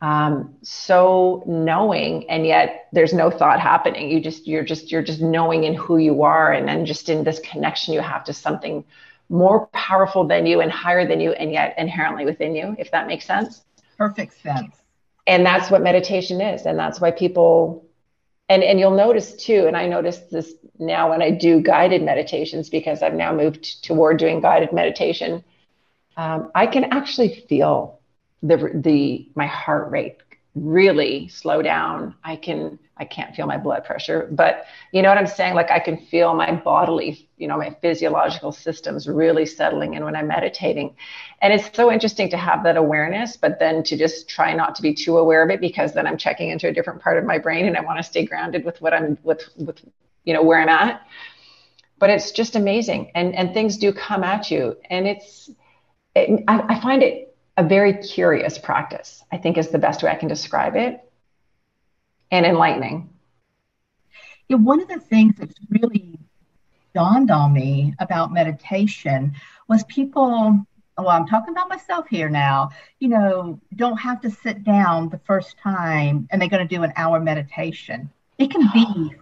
um, 0.02 0.56
so 0.62 1.44
knowing 1.46 2.28
and 2.28 2.44
yet 2.44 2.88
there's 2.92 3.12
no 3.12 3.30
thought 3.30 3.60
happening 3.60 4.10
you 4.10 4.20
just 4.20 4.48
you're 4.48 4.64
just 4.64 4.90
you're 4.90 5.02
just 5.02 5.20
knowing 5.20 5.62
in 5.62 5.74
who 5.74 5.96
you 5.96 6.24
are 6.24 6.52
and 6.52 6.68
then 6.68 6.84
just 6.84 7.08
in 7.08 7.22
this 7.22 7.38
connection 7.38 7.94
you 7.94 8.00
have 8.00 8.24
to 8.24 8.32
something 8.32 8.84
more 9.28 9.68
powerful 9.68 10.26
than 10.26 10.44
you 10.44 10.60
and 10.60 10.72
higher 10.72 11.06
than 11.06 11.20
you 11.20 11.30
and 11.32 11.52
yet 11.52 11.72
inherently 11.78 12.24
within 12.24 12.54
you 12.56 12.74
if 12.80 12.90
that 12.90 13.06
makes 13.06 13.24
sense 13.24 13.62
perfect 13.96 14.42
sense 14.42 14.74
and 15.28 15.46
that's 15.46 15.70
what 15.70 15.82
meditation 15.82 16.40
is 16.40 16.66
and 16.66 16.76
that's 16.76 17.00
why 17.00 17.12
people 17.12 17.81
and 18.52 18.62
and 18.62 18.78
you'll 18.78 18.96
notice 19.06 19.34
too 19.34 19.64
and 19.66 19.76
i 19.76 19.86
notice 19.86 20.18
this 20.30 20.54
now 20.78 21.10
when 21.10 21.22
i 21.22 21.30
do 21.30 21.60
guided 21.60 22.02
meditations 22.02 22.68
because 22.68 23.02
i've 23.02 23.14
now 23.14 23.32
moved 23.32 23.82
toward 23.84 24.18
doing 24.18 24.40
guided 24.40 24.72
meditation 24.72 25.42
um, 26.16 26.50
i 26.54 26.66
can 26.66 26.84
actually 26.84 27.44
feel 27.48 27.98
the 28.42 28.56
the 28.74 29.26
my 29.34 29.46
heart 29.46 29.90
rate 29.90 30.16
really 30.54 31.28
slow 31.28 31.62
down. 31.62 32.14
I 32.24 32.36
can 32.36 32.78
I 33.02 33.04
can't 33.04 33.34
feel 33.34 33.46
my 33.46 33.58
blood 33.58 33.84
pressure, 33.84 34.28
but 34.30 34.64
you 34.92 35.02
know 35.02 35.08
what 35.08 35.18
I'm 35.18 35.26
saying? 35.26 35.54
Like 35.54 35.72
I 35.72 35.80
can 35.80 35.96
feel 35.96 36.34
my 36.34 36.52
bodily, 36.52 37.28
you 37.36 37.48
know, 37.48 37.58
my 37.58 37.76
physiological 37.82 38.52
systems 38.52 39.08
really 39.08 39.44
settling 39.44 39.94
in 39.94 40.04
when 40.04 40.14
I'm 40.14 40.28
meditating. 40.28 40.94
And 41.42 41.52
it's 41.52 41.68
so 41.76 41.90
interesting 41.90 42.30
to 42.30 42.36
have 42.36 42.62
that 42.62 42.76
awareness, 42.76 43.36
but 43.36 43.58
then 43.58 43.82
to 43.82 43.96
just 43.96 44.28
try 44.28 44.54
not 44.54 44.76
to 44.76 44.82
be 44.82 44.94
too 44.94 45.18
aware 45.18 45.42
of 45.42 45.50
it 45.50 45.60
because 45.60 45.92
then 45.94 46.06
I'm 46.06 46.16
checking 46.16 46.50
into 46.50 46.68
a 46.68 46.72
different 46.72 47.02
part 47.02 47.18
of 47.18 47.24
my 47.24 47.38
brain 47.38 47.66
and 47.66 47.76
I 47.76 47.80
want 47.80 47.98
to 47.98 48.04
stay 48.04 48.24
grounded 48.24 48.64
with 48.64 48.80
what 48.80 48.94
I'm 48.94 49.18
with 49.24 49.48
with 49.56 49.80
you 50.24 50.32
know 50.32 50.44
where 50.44 50.60
I'm 50.60 50.68
at. 50.68 51.02
But 51.98 52.10
it's 52.10 52.30
just 52.30 52.54
amazing. 52.54 53.10
And 53.16 53.34
and 53.34 53.52
things 53.52 53.76
do 53.76 53.92
come 53.92 54.22
at 54.22 54.48
you. 54.48 54.76
And 54.90 55.08
it's 55.08 55.50
it, 56.14 56.44
I, 56.46 56.60
I 56.68 56.80
find 56.80 57.02
it 57.02 57.36
a 57.56 57.66
very 57.66 57.94
curious 57.94 58.58
practice, 58.58 59.24
I 59.32 59.38
think 59.38 59.58
is 59.58 59.70
the 59.70 59.78
best 59.78 60.04
way 60.04 60.10
I 60.10 60.14
can 60.14 60.28
describe 60.28 60.76
it. 60.76 61.00
And 62.32 62.44
enlightening. 62.44 63.08
Yeah, 64.48 64.56
one 64.56 64.80
of 64.80 64.88
the 64.88 64.98
things 64.98 65.36
that's 65.38 65.54
really 65.70 66.18
dawned 66.94 67.30
on 67.30 67.52
me 67.52 67.94
about 68.00 68.32
meditation 68.32 69.34
was 69.68 69.84
people 69.84 70.66
well, 70.98 71.08
I'm 71.08 71.26
talking 71.26 71.52
about 71.52 71.70
myself 71.70 72.06
here 72.08 72.28
now, 72.28 72.70
you 73.00 73.08
know, 73.08 73.58
don't 73.76 73.96
have 73.96 74.20
to 74.20 74.30
sit 74.30 74.62
down 74.62 75.08
the 75.08 75.18
first 75.18 75.56
time 75.58 76.28
and 76.30 76.40
they're 76.40 76.50
going 76.50 76.66
to 76.66 76.76
do 76.76 76.82
an 76.82 76.92
hour 76.96 77.18
meditation. 77.18 78.10
It 78.38 78.50
can 78.50 78.68
be 78.74 79.14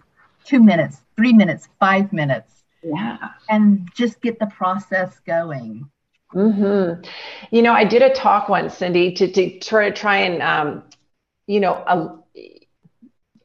two 0.43 0.61
minutes, 0.61 1.01
three 1.15 1.31
minutes, 1.31 1.69
five 1.79 2.11
minutes. 2.11 2.63
Yeah. 2.83 3.17
And 3.49 3.89
just 3.93 4.21
get 4.21 4.37
the 4.37 4.47
process 4.47 5.19
going. 5.25 5.89
Mm-hmm. 6.33 7.03
You 7.55 7.61
know, 7.61 7.73
I 7.73 7.85
did 7.85 8.01
a 8.01 8.13
talk 8.13 8.49
once, 8.49 8.77
Cindy, 8.77 9.13
to, 9.13 9.31
to 9.31 9.59
try 9.59 9.89
to 9.89 9.95
try 9.95 10.17
and, 10.17 10.41
um, 10.41 10.83
you 11.47 11.59
know, 11.59 11.73
uh, 11.73 12.17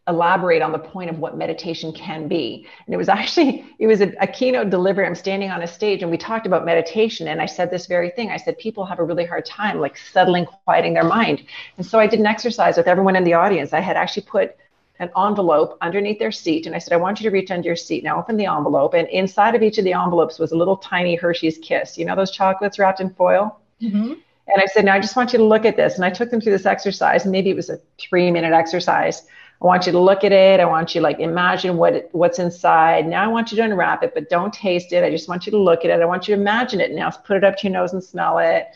elaborate 0.08 0.62
on 0.62 0.72
the 0.72 0.78
point 0.78 1.10
of 1.10 1.18
what 1.18 1.36
meditation 1.36 1.92
can 1.92 2.28
be. 2.28 2.66
And 2.86 2.94
it 2.94 2.96
was 2.96 3.08
actually, 3.20 3.64
it 3.78 3.86
was 3.86 4.00
a, 4.00 4.12
a, 4.20 4.26
keynote 4.26 4.70
delivery. 4.70 5.06
I'm 5.06 5.14
standing 5.14 5.50
on 5.50 5.62
a 5.62 5.66
stage 5.66 6.02
and 6.02 6.10
we 6.10 6.16
talked 6.16 6.46
about 6.46 6.64
meditation. 6.64 7.28
And 7.28 7.40
I 7.40 7.46
said 7.46 7.70
this 7.70 7.86
very 7.86 8.10
thing. 8.10 8.30
I 8.30 8.36
said, 8.36 8.58
people 8.58 8.84
have 8.84 8.98
a 8.98 9.04
really 9.04 9.24
hard 9.24 9.44
time 9.44 9.80
like 9.80 9.96
settling, 9.96 10.46
quieting 10.64 10.94
their 10.94 11.04
mind. 11.04 11.44
And 11.76 11.86
so 11.86 11.98
I 11.98 12.06
did 12.06 12.20
an 12.20 12.26
exercise 12.26 12.76
with 12.76 12.86
everyone 12.86 13.16
in 13.16 13.24
the 13.24 13.34
audience. 13.34 13.72
I 13.72 13.80
had 13.80 13.96
actually 13.96 14.26
put 14.26 14.56
an 14.98 15.10
envelope 15.16 15.76
underneath 15.80 16.18
their 16.18 16.32
seat. 16.32 16.66
And 16.66 16.74
I 16.74 16.78
said, 16.78 16.94
I 16.94 16.96
want 16.96 17.20
you 17.20 17.28
to 17.28 17.34
reach 17.34 17.50
under 17.50 17.66
your 17.66 17.76
seat. 17.76 18.04
Now 18.04 18.18
open 18.18 18.36
the 18.36 18.46
envelope. 18.46 18.94
And 18.94 19.08
inside 19.08 19.54
of 19.54 19.62
each 19.62 19.78
of 19.78 19.84
the 19.84 19.92
envelopes 19.92 20.38
was 20.38 20.52
a 20.52 20.56
little 20.56 20.76
tiny 20.76 21.16
Hershey's 21.16 21.58
Kiss. 21.58 21.98
You 21.98 22.04
know 22.04 22.16
those 22.16 22.30
chocolates 22.30 22.78
wrapped 22.78 23.00
in 23.00 23.10
foil? 23.10 23.60
Mm-hmm. 23.82 24.14
And 24.48 24.62
I 24.62 24.66
said, 24.66 24.84
now 24.84 24.94
I 24.94 25.00
just 25.00 25.16
want 25.16 25.32
you 25.32 25.38
to 25.38 25.44
look 25.44 25.64
at 25.64 25.76
this. 25.76 25.96
And 25.96 26.04
I 26.04 26.10
took 26.10 26.30
them 26.30 26.40
through 26.40 26.52
this 26.52 26.66
exercise. 26.66 27.24
And 27.24 27.32
maybe 27.32 27.50
it 27.50 27.56
was 27.56 27.68
a 27.68 27.80
three 27.98 28.30
minute 28.30 28.52
exercise. 28.52 29.26
I 29.62 29.66
want 29.66 29.86
you 29.86 29.92
to 29.92 29.98
look 29.98 30.22
at 30.22 30.32
it. 30.32 30.60
I 30.60 30.64
want 30.66 30.94
you 30.94 31.00
to 31.00 31.04
like 31.04 31.18
imagine 31.18 31.76
what 31.76 32.08
what's 32.12 32.38
inside. 32.38 33.06
Now 33.06 33.24
I 33.24 33.28
want 33.28 33.50
you 33.50 33.56
to 33.56 33.64
unwrap 33.64 34.02
it, 34.02 34.12
but 34.14 34.28
don't 34.28 34.52
taste 34.52 34.92
it. 34.92 35.02
I 35.02 35.10
just 35.10 35.28
want 35.28 35.46
you 35.46 35.52
to 35.52 35.58
look 35.58 35.84
at 35.84 35.90
it. 35.90 36.00
I 36.00 36.04
want 36.04 36.28
you 36.28 36.34
to 36.34 36.40
imagine 36.40 36.80
it. 36.80 36.92
Now 36.92 37.10
put 37.10 37.38
it 37.38 37.44
up 37.44 37.56
to 37.58 37.68
your 37.68 37.72
nose 37.72 37.92
and 37.92 38.04
smell 38.04 38.38
it. 38.38 38.68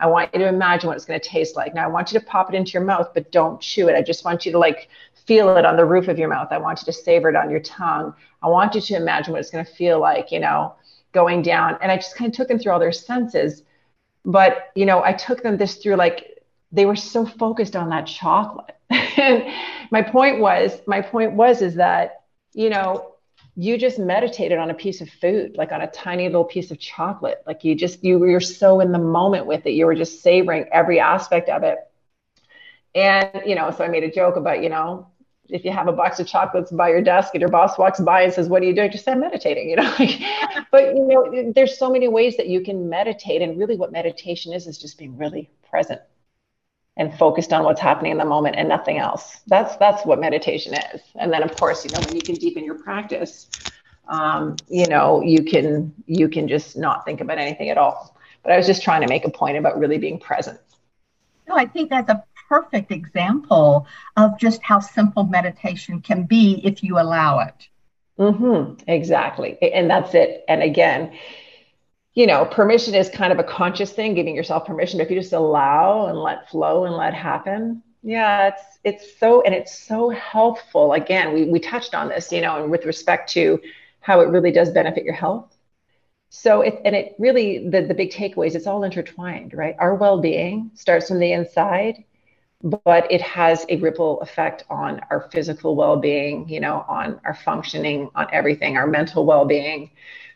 I 0.00 0.06
want 0.06 0.32
you 0.32 0.40
to 0.40 0.48
imagine 0.48 0.88
what 0.88 0.96
it's 0.96 1.04
going 1.04 1.20
to 1.20 1.28
taste 1.28 1.54
like. 1.54 1.74
Now 1.74 1.84
I 1.84 1.88
want 1.88 2.12
you 2.12 2.18
to 2.18 2.26
pop 2.26 2.52
it 2.52 2.56
into 2.56 2.72
your 2.72 2.82
mouth, 2.82 3.10
but 3.14 3.30
don't 3.30 3.60
chew 3.60 3.88
it. 3.88 3.94
I 3.94 4.02
just 4.02 4.24
want 4.24 4.44
you 4.44 4.52
to 4.52 4.58
like 4.58 4.88
feel 5.26 5.56
it 5.56 5.64
on 5.64 5.76
the 5.76 5.84
roof 5.84 6.08
of 6.08 6.18
your 6.18 6.28
mouth. 6.28 6.48
I 6.50 6.58
want 6.58 6.80
you 6.80 6.86
to 6.86 6.92
savor 6.92 7.28
it 7.28 7.36
on 7.36 7.50
your 7.50 7.60
tongue. 7.60 8.14
I 8.42 8.48
want 8.48 8.74
you 8.74 8.80
to 8.80 8.96
imagine 8.96 9.32
what 9.32 9.40
it's 9.40 9.50
going 9.50 9.64
to 9.64 9.72
feel 9.72 10.00
like, 10.00 10.32
you 10.32 10.40
know, 10.40 10.74
going 11.12 11.42
down. 11.42 11.78
And 11.80 11.92
I 11.92 11.96
just 11.96 12.16
kind 12.16 12.30
of 12.30 12.36
took 12.36 12.48
them 12.48 12.58
through 12.58 12.72
all 12.72 12.80
their 12.80 12.92
senses. 12.92 13.62
But, 14.24 14.70
you 14.74 14.86
know, 14.86 15.02
I 15.04 15.12
took 15.12 15.42
them 15.42 15.56
this 15.56 15.76
through 15.76 15.96
like 15.96 16.42
they 16.72 16.86
were 16.86 16.96
so 16.96 17.26
focused 17.26 17.76
on 17.76 17.90
that 17.90 18.06
chocolate. 18.06 18.76
And 18.92 19.44
my 19.90 20.02
point 20.02 20.40
was, 20.40 20.80
my 20.86 21.00
point 21.00 21.32
was 21.32 21.62
is 21.62 21.74
that, 21.76 22.22
you 22.52 22.70
know, 22.70 23.14
you 23.54 23.76
just 23.76 23.98
meditated 23.98 24.58
on 24.58 24.70
a 24.70 24.74
piece 24.74 25.00
of 25.00 25.08
food, 25.08 25.56
like 25.56 25.72
on 25.72 25.82
a 25.82 25.86
tiny 25.90 26.26
little 26.26 26.44
piece 26.44 26.70
of 26.70 26.78
chocolate. 26.78 27.42
Like 27.46 27.64
you 27.64 27.74
just 27.74 28.02
you 28.02 28.18
were 28.18 28.40
so 28.40 28.80
in 28.80 28.92
the 28.92 28.98
moment 28.98 29.46
with 29.46 29.66
it. 29.66 29.72
You 29.72 29.86
were 29.86 29.94
just 29.94 30.22
savoring 30.22 30.66
every 30.72 31.00
aspect 31.00 31.48
of 31.48 31.62
it. 31.62 31.78
And, 32.94 33.42
you 33.46 33.54
know, 33.54 33.70
so 33.70 33.84
I 33.84 33.88
made 33.88 34.04
a 34.04 34.10
joke 34.10 34.36
about, 34.36 34.62
you 34.62 34.68
know, 34.68 35.06
if 35.48 35.64
you 35.64 35.70
have 35.70 35.88
a 35.88 35.92
box 35.92 36.18
of 36.18 36.26
chocolates 36.26 36.70
by 36.70 36.88
your 36.88 37.02
desk 37.02 37.34
and 37.34 37.40
your 37.40 37.50
boss 37.50 37.76
walks 37.76 38.00
by 38.00 38.22
and 38.22 38.32
says, 38.32 38.48
"What 38.48 38.62
are 38.62 38.64
you 38.64 38.74
doing?" 38.74 38.90
Just 38.90 39.04
say, 39.04 39.14
"Meditating." 39.14 39.68
You 39.68 39.76
know, 39.76 39.94
but 40.70 40.96
you 40.96 41.04
know, 41.06 41.52
there's 41.54 41.78
so 41.78 41.90
many 41.90 42.08
ways 42.08 42.36
that 42.38 42.48
you 42.48 42.62
can 42.62 42.88
meditate, 42.88 43.42
and 43.42 43.58
really, 43.58 43.76
what 43.76 43.92
meditation 43.92 44.52
is 44.54 44.66
is 44.66 44.78
just 44.78 44.96
being 44.96 45.16
really 45.18 45.50
present 45.68 46.00
and 46.96 47.16
focused 47.18 47.52
on 47.52 47.64
what's 47.64 47.80
happening 47.80 48.12
in 48.12 48.18
the 48.18 48.24
moment 48.24 48.56
and 48.56 48.68
nothing 48.68 48.98
else. 48.98 49.38
That's 49.46 49.76
that's 49.76 50.04
what 50.04 50.20
meditation 50.20 50.74
is. 50.74 51.00
And 51.16 51.32
then, 51.32 51.42
of 51.42 51.56
course, 51.56 51.84
you 51.84 51.90
know, 51.90 52.00
when 52.00 52.14
you 52.14 52.22
can 52.22 52.34
deepen 52.34 52.64
your 52.64 52.78
practice, 52.78 53.48
um, 54.08 54.56
you 54.68 54.86
know, 54.86 55.22
you 55.22 55.42
can 55.44 55.94
you 56.06 56.28
can 56.28 56.48
just 56.48 56.76
not 56.76 57.04
think 57.04 57.20
about 57.20 57.38
anything 57.38 57.70
at 57.70 57.78
all. 57.78 58.16
But 58.42 58.52
I 58.52 58.56
was 58.56 58.66
just 58.66 58.82
trying 58.82 59.02
to 59.02 59.08
make 59.08 59.24
a 59.24 59.30
point 59.30 59.56
about 59.56 59.78
really 59.78 59.98
being 59.98 60.18
present. 60.18 60.58
No, 61.48 61.56
I 61.56 61.66
think 61.66 61.90
that's 61.90 62.10
a 62.10 62.24
perfect 62.48 62.90
example 62.90 63.86
of 64.16 64.38
just 64.38 64.62
how 64.62 64.80
simple 64.80 65.24
meditation 65.24 66.00
can 66.00 66.24
be 66.24 66.60
if 66.64 66.82
you 66.82 66.98
allow 66.98 67.38
it. 67.38 67.68
Mm-hmm, 68.18 68.84
exactly. 68.88 69.56
And 69.62 69.88
that's 69.88 70.14
it. 70.14 70.44
And 70.48 70.62
again, 70.62 71.12
you 72.14 72.26
know, 72.26 72.44
permission 72.44 72.94
is 72.94 73.08
kind 73.08 73.32
of 73.32 73.38
a 73.38 73.44
conscious 73.44 73.92
thing, 73.92 74.14
giving 74.14 74.34
yourself 74.36 74.66
permission. 74.66 74.98
But 74.98 75.04
if 75.06 75.10
you 75.10 75.20
just 75.20 75.32
allow 75.32 76.06
and 76.08 76.18
let 76.18 76.48
flow 76.50 76.84
and 76.84 76.94
let 76.96 77.14
happen, 77.14 77.82
yeah, 78.02 78.48
it's 78.48 78.62
it's 78.84 79.18
so 79.18 79.42
and 79.42 79.54
it's 79.54 79.78
so 79.78 80.10
helpful. 80.10 80.92
Again, 80.92 81.32
we 81.32 81.44
we 81.44 81.60
touched 81.60 81.94
on 81.94 82.08
this, 82.08 82.30
you 82.32 82.40
know, 82.42 82.62
and 82.62 82.70
with 82.70 82.84
respect 82.84 83.30
to 83.32 83.60
how 84.00 84.20
it 84.20 84.28
really 84.28 84.52
does 84.52 84.70
benefit 84.70 85.04
your 85.04 85.14
health. 85.14 85.56
So 86.30 86.62
it 86.62 86.80
and 86.84 86.96
it 86.96 87.14
really 87.18 87.68
the 87.68 87.82
the 87.82 87.94
big 87.94 88.10
takeaways, 88.12 88.54
it's 88.54 88.66
all 88.66 88.84
intertwined, 88.84 89.54
right? 89.54 89.76
Our 89.78 89.94
well-being 89.94 90.70
starts 90.74 91.08
from 91.08 91.20
the 91.20 91.32
inside 91.32 92.04
but 92.62 93.10
it 93.10 93.20
has 93.20 93.66
a 93.68 93.76
ripple 93.78 94.20
effect 94.20 94.64
on 94.70 95.00
our 95.10 95.28
physical 95.32 95.76
well-being 95.76 96.48
you 96.48 96.60
know 96.60 96.84
on 96.88 97.20
our 97.24 97.34
functioning 97.34 98.08
on 98.14 98.26
everything 98.32 98.76
our 98.76 98.86
mental 98.86 99.26
well-being 99.26 99.90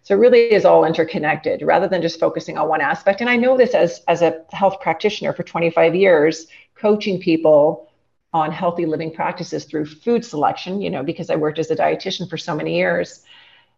so 0.07 0.15
it 0.15 0.19
really 0.19 0.53
is 0.53 0.65
all 0.65 0.85
interconnected 0.85 1.63
rather 1.63 1.89
than 1.89 2.01
just 2.01 2.21
focusing 2.21 2.57
on 2.57 2.69
one 2.69 2.81
aspect. 2.81 3.21
And 3.21 3.29
i 3.29 3.35
know 3.35 3.57
this 3.57 3.75
as 3.75 4.03
as 4.07 4.23
a 4.23 4.45
health 4.53 4.81
practitioner 4.81 5.33
for 5.33 5.43
25 5.43 5.97
years 5.97 6.47
coaching 6.77 7.19
people 7.19 7.91
on 8.33 8.53
healthy 8.53 8.87
living 8.87 9.13
practices 9.13 9.65
through 9.65 9.87
food 9.87 10.25
selection 10.25 10.81
you 10.81 10.91
know 10.91 11.03
because 11.03 11.29
i 11.29 11.35
worked 11.35 11.59
as 11.59 11.71
a 11.71 11.77
dietitian 11.77 12.29
for 12.29 12.37
so 12.37 12.55
many 12.55 12.77
years 12.77 13.23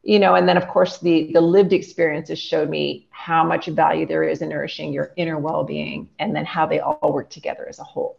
you 0.02 0.18
know 0.18 0.34
and 0.34 0.48
then 0.48 0.56
of 0.56 0.68
course 0.68 0.98
the 0.98 1.30
the 1.32 1.40
lived 1.40 1.72
experiences 1.72 2.38
showed 2.38 2.68
me 2.68 3.06
how 3.10 3.42
much 3.44 3.66
value 3.66 4.04
there 4.06 4.24
is 4.24 4.42
in 4.42 4.48
nourishing 4.48 4.92
your 4.92 5.12
inner 5.16 5.38
well-being 5.38 6.08
and 6.18 6.34
then 6.36 6.44
how 6.44 6.66
they 6.66 6.80
all 6.80 7.12
work 7.12 7.30
together 7.30 7.66
as 7.68 7.78
a 7.78 7.84
whole. 7.84 8.18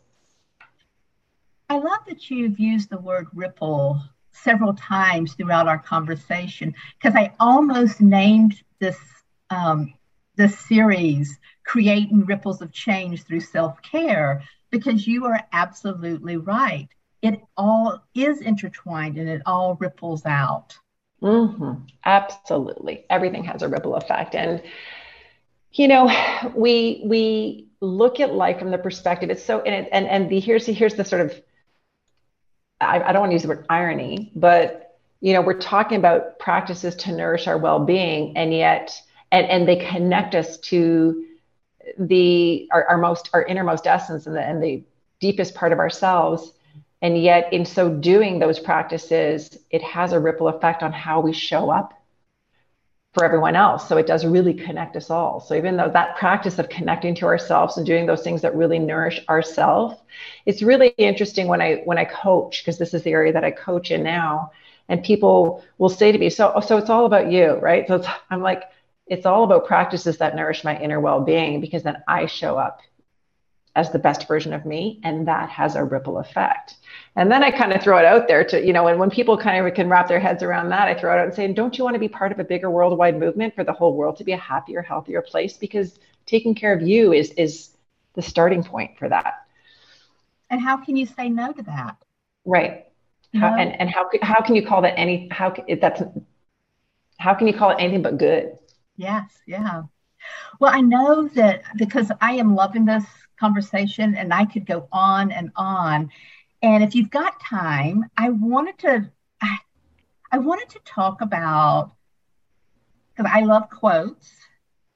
I 1.69 1.77
love 1.77 1.99
that 2.07 2.29
you've 2.29 2.59
used 2.59 2.89
the 2.89 2.97
word 2.97 3.27
ripple 3.33 4.01
several 4.43 4.73
times 4.73 5.33
throughout 5.33 5.67
our 5.67 5.79
conversation 5.79 6.73
because 6.97 7.15
I 7.15 7.33
almost 7.39 8.01
named 8.01 8.61
this 8.79 8.97
um, 9.49 9.93
this 10.35 10.57
series 10.59 11.37
"Creating 11.65 12.25
Ripples 12.25 12.61
of 12.61 12.71
Change 12.71 13.23
Through 13.23 13.41
Self 13.41 13.81
Care" 13.81 14.43
because 14.71 15.07
you 15.07 15.25
are 15.25 15.41
absolutely 15.51 16.37
right. 16.37 16.87
It 17.21 17.41
all 17.57 18.01
is 18.15 18.41
intertwined 18.41 19.17
and 19.17 19.27
it 19.27 19.41
all 19.45 19.75
ripples 19.75 20.25
out. 20.25 20.77
Mm-hmm. 21.21 21.83
Absolutely, 22.05 23.05
everything 23.09 23.43
has 23.43 23.61
a 23.61 23.67
ripple 23.67 23.95
effect, 23.95 24.35
and 24.35 24.61
you 25.71 25.87
know, 25.87 26.09
we 26.55 27.01
we 27.05 27.67
look 27.81 28.19
at 28.19 28.33
life 28.33 28.59
from 28.59 28.71
the 28.71 28.77
perspective. 28.77 29.29
It's 29.29 29.43
so 29.43 29.61
and 29.61 29.85
it, 29.85 29.89
and 29.91 30.07
and 30.07 30.29
the 30.29 30.39
here's 30.39 30.65
the, 30.65 30.73
here's 30.73 30.95
the 30.95 31.05
sort 31.05 31.21
of 31.21 31.41
I, 32.81 33.01
I 33.01 33.11
don't 33.11 33.21
want 33.21 33.31
to 33.31 33.35
use 33.35 33.43
the 33.43 33.49
word 33.49 33.65
irony, 33.69 34.31
but 34.35 34.97
you 35.21 35.33
know, 35.33 35.41
we're 35.41 35.59
talking 35.59 35.97
about 35.97 36.39
practices 36.39 36.95
to 36.95 37.11
nourish 37.11 37.47
our 37.47 37.57
well-being, 37.57 38.37
and 38.37 38.53
yet, 38.53 39.01
and 39.31 39.45
and 39.47 39.67
they 39.67 39.75
connect 39.75 40.33
us 40.33 40.57
to 40.57 41.25
the 41.97 42.67
our, 42.71 42.85
our 42.85 42.97
most 42.97 43.29
our 43.33 43.43
innermost 43.43 43.85
essence 43.85 44.27
and 44.27 44.35
the 44.35 44.41
and 44.41 44.63
the 44.63 44.83
deepest 45.19 45.55
part 45.55 45.73
of 45.73 45.79
ourselves. 45.79 46.53
And 47.01 47.21
yet, 47.21 47.51
in 47.53 47.65
so 47.65 47.89
doing 47.89 48.39
those 48.39 48.59
practices, 48.59 49.57
it 49.71 49.81
has 49.81 50.11
a 50.11 50.19
ripple 50.19 50.49
effect 50.49 50.83
on 50.83 50.91
how 50.91 51.21
we 51.21 51.31
show 51.31 51.69
up 51.69 51.93
for 53.19 53.25
everyone 53.25 53.55
else. 53.55 53.87
So 53.89 53.97
it 53.97 54.07
does 54.07 54.25
really 54.25 54.53
connect 54.53 54.95
us 54.95 55.09
all. 55.09 55.41
So 55.41 55.53
even 55.53 55.75
though 55.75 55.89
that 55.89 56.15
practice 56.15 56.57
of 56.57 56.69
connecting 56.69 57.13
to 57.15 57.25
ourselves 57.25 57.75
and 57.75 57.85
doing 57.85 58.05
those 58.05 58.23
things 58.23 58.41
that 58.43 58.55
really 58.55 58.79
nourish 58.79 59.19
ourselves, 59.27 59.97
it's 60.45 60.61
really 60.61 60.93
interesting 60.97 61.47
when 61.47 61.61
I 61.61 61.81
when 61.83 61.97
I 61.97 62.05
coach 62.05 62.61
because 62.61 62.77
this 62.77 62.93
is 62.93 63.03
the 63.03 63.11
area 63.11 63.33
that 63.33 63.43
I 63.43 63.51
coach 63.51 63.91
in 63.91 64.03
now, 64.03 64.51
and 64.87 65.03
people 65.03 65.65
will 65.79 65.89
say 65.89 66.13
to 66.13 66.17
me, 66.17 66.29
"So 66.29 66.61
so 66.65 66.77
it's 66.77 66.89
all 66.89 67.05
about 67.05 67.29
you, 67.29 67.55
right?" 67.55 67.85
So 67.89 68.01
I'm 68.29 68.41
like, 68.41 68.63
it's 69.07 69.25
all 69.25 69.43
about 69.43 69.65
practices 69.65 70.17
that 70.19 70.35
nourish 70.35 70.63
my 70.63 70.79
inner 70.79 71.01
well-being 71.01 71.59
because 71.59 71.83
then 71.83 71.97
I 72.07 72.25
show 72.25 72.57
up 72.57 72.79
as 73.75 73.91
the 73.91 73.99
best 73.99 74.27
version 74.29 74.53
of 74.53 74.65
me, 74.65 75.01
and 75.03 75.27
that 75.27 75.49
has 75.49 75.75
a 75.75 75.83
ripple 75.83 76.19
effect. 76.19 76.75
And 77.19 77.29
then 77.29 77.43
I 77.43 77.51
kind 77.51 77.73
of 77.73 77.83
throw 77.83 77.97
it 77.97 78.05
out 78.05 78.29
there 78.29 78.45
to, 78.45 78.65
you 78.65 78.71
know, 78.71 78.87
and 78.87 78.97
when 78.97 79.09
people 79.09 79.37
kind 79.37 79.67
of 79.67 79.73
can 79.73 79.89
wrap 79.89 80.07
their 80.07 80.21
heads 80.21 80.41
around 80.41 80.69
that, 80.69 80.87
I 80.87 80.97
throw 80.97 81.13
it 81.13 81.19
out 81.19 81.25
and 81.25 81.35
say, 81.35 81.51
don't 81.51 81.77
you 81.77 81.83
want 81.83 81.95
to 81.95 81.99
be 81.99 82.07
part 82.07 82.31
of 82.31 82.39
a 82.39 82.45
bigger 82.45 82.71
worldwide 82.71 83.19
movement 83.19 83.53
for 83.53 83.65
the 83.65 83.73
whole 83.73 83.93
world 83.93 84.15
to 84.19 84.23
be 84.23 84.31
a 84.31 84.37
happier, 84.37 84.81
healthier 84.81 85.21
place? 85.21 85.57
Because 85.57 85.99
taking 86.25 86.55
care 86.55 86.71
of 86.71 86.81
you 86.81 87.11
is 87.11 87.31
is 87.31 87.71
the 88.13 88.21
starting 88.21 88.63
point 88.63 88.97
for 88.97 89.09
that. 89.09 89.45
And 90.49 90.61
how 90.61 90.77
can 90.77 90.95
you 90.95 91.05
say 91.05 91.27
no 91.27 91.51
to 91.51 91.61
that? 91.63 91.97
Right. 92.45 92.85
How, 93.35 93.53
and 93.53 93.77
and 93.81 93.89
how 93.89 94.09
how 94.21 94.41
can 94.41 94.55
you 94.55 94.65
call 94.65 94.81
that 94.83 94.97
any 94.97 95.27
how 95.29 95.53
that's 95.81 96.01
how 97.17 97.33
can 97.33 97.47
you 97.47 97.53
call 97.53 97.71
it 97.71 97.77
anything 97.79 98.01
but 98.01 98.17
good? 98.17 98.57
Yes, 98.95 99.25
yeah. 99.45 99.83
Well, 100.61 100.71
I 100.73 100.79
know 100.79 101.27
that 101.35 101.63
because 101.75 102.13
I 102.21 102.35
am 102.35 102.55
loving 102.55 102.85
this 102.85 103.03
conversation 103.37 104.15
and 104.15 104.33
I 104.33 104.45
could 104.45 104.65
go 104.65 104.87
on 104.93 105.31
and 105.33 105.51
on 105.57 106.09
And 106.61 106.83
if 106.83 106.95
you've 106.95 107.09
got 107.09 107.41
time, 107.41 108.05
I 108.17 108.29
wanted 108.29 108.77
to 108.79 109.09
I, 109.41 109.57
I 110.31 110.37
wanted 110.39 110.69
to 110.69 110.79
talk 110.85 111.21
about 111.21 111.91
because 113.15 113.31
I 113.33 113.41
love 113.41 113.69
quotes, 113.69 114.31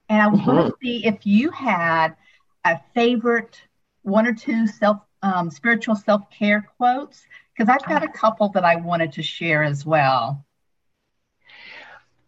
and 0.09 0.21
I 0.21 0.27
mm-hmm. 0.27 0.45
going 0.45 0.71
to 0.71 0.77
see 0.81 1.05
if 1.05 1.25
you 1.25 1.51
had 1.51 2.15
a 2.65 2.79
favorite 2.93 3.61
one 4.03 4.27
or 4.27 4.33
two 4.33 4.67
self 4.67 4.99
um, 5.21 5.49
spiritual 5.49 5.95
self 5.95 6.29
care 6.29 6.67
quotes 6.77 7.25
because 7.55 7.69
I've 7.69 7.87
got 7.87 8.03
a 8.03 8.07
couple 8.07 8.49
that 8.49 8.65
I 8.65 8.75
wanted 8.75 9.13
to 9.13 9.23
share 9.23 9.63
as 9.63 9.85
well. 9.85 10.45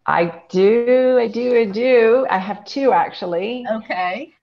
I 0.05 0.43
do, 0.49 1.17
I 1.19 1.27
do, 1.27 1.57
I 1.57 1.65
do. 1.65 2.27
I 2.29 2.38
have 2.38 2.63
two 2.63 2.93
actually. 2.93 3.65
Okay. 3.69 4.33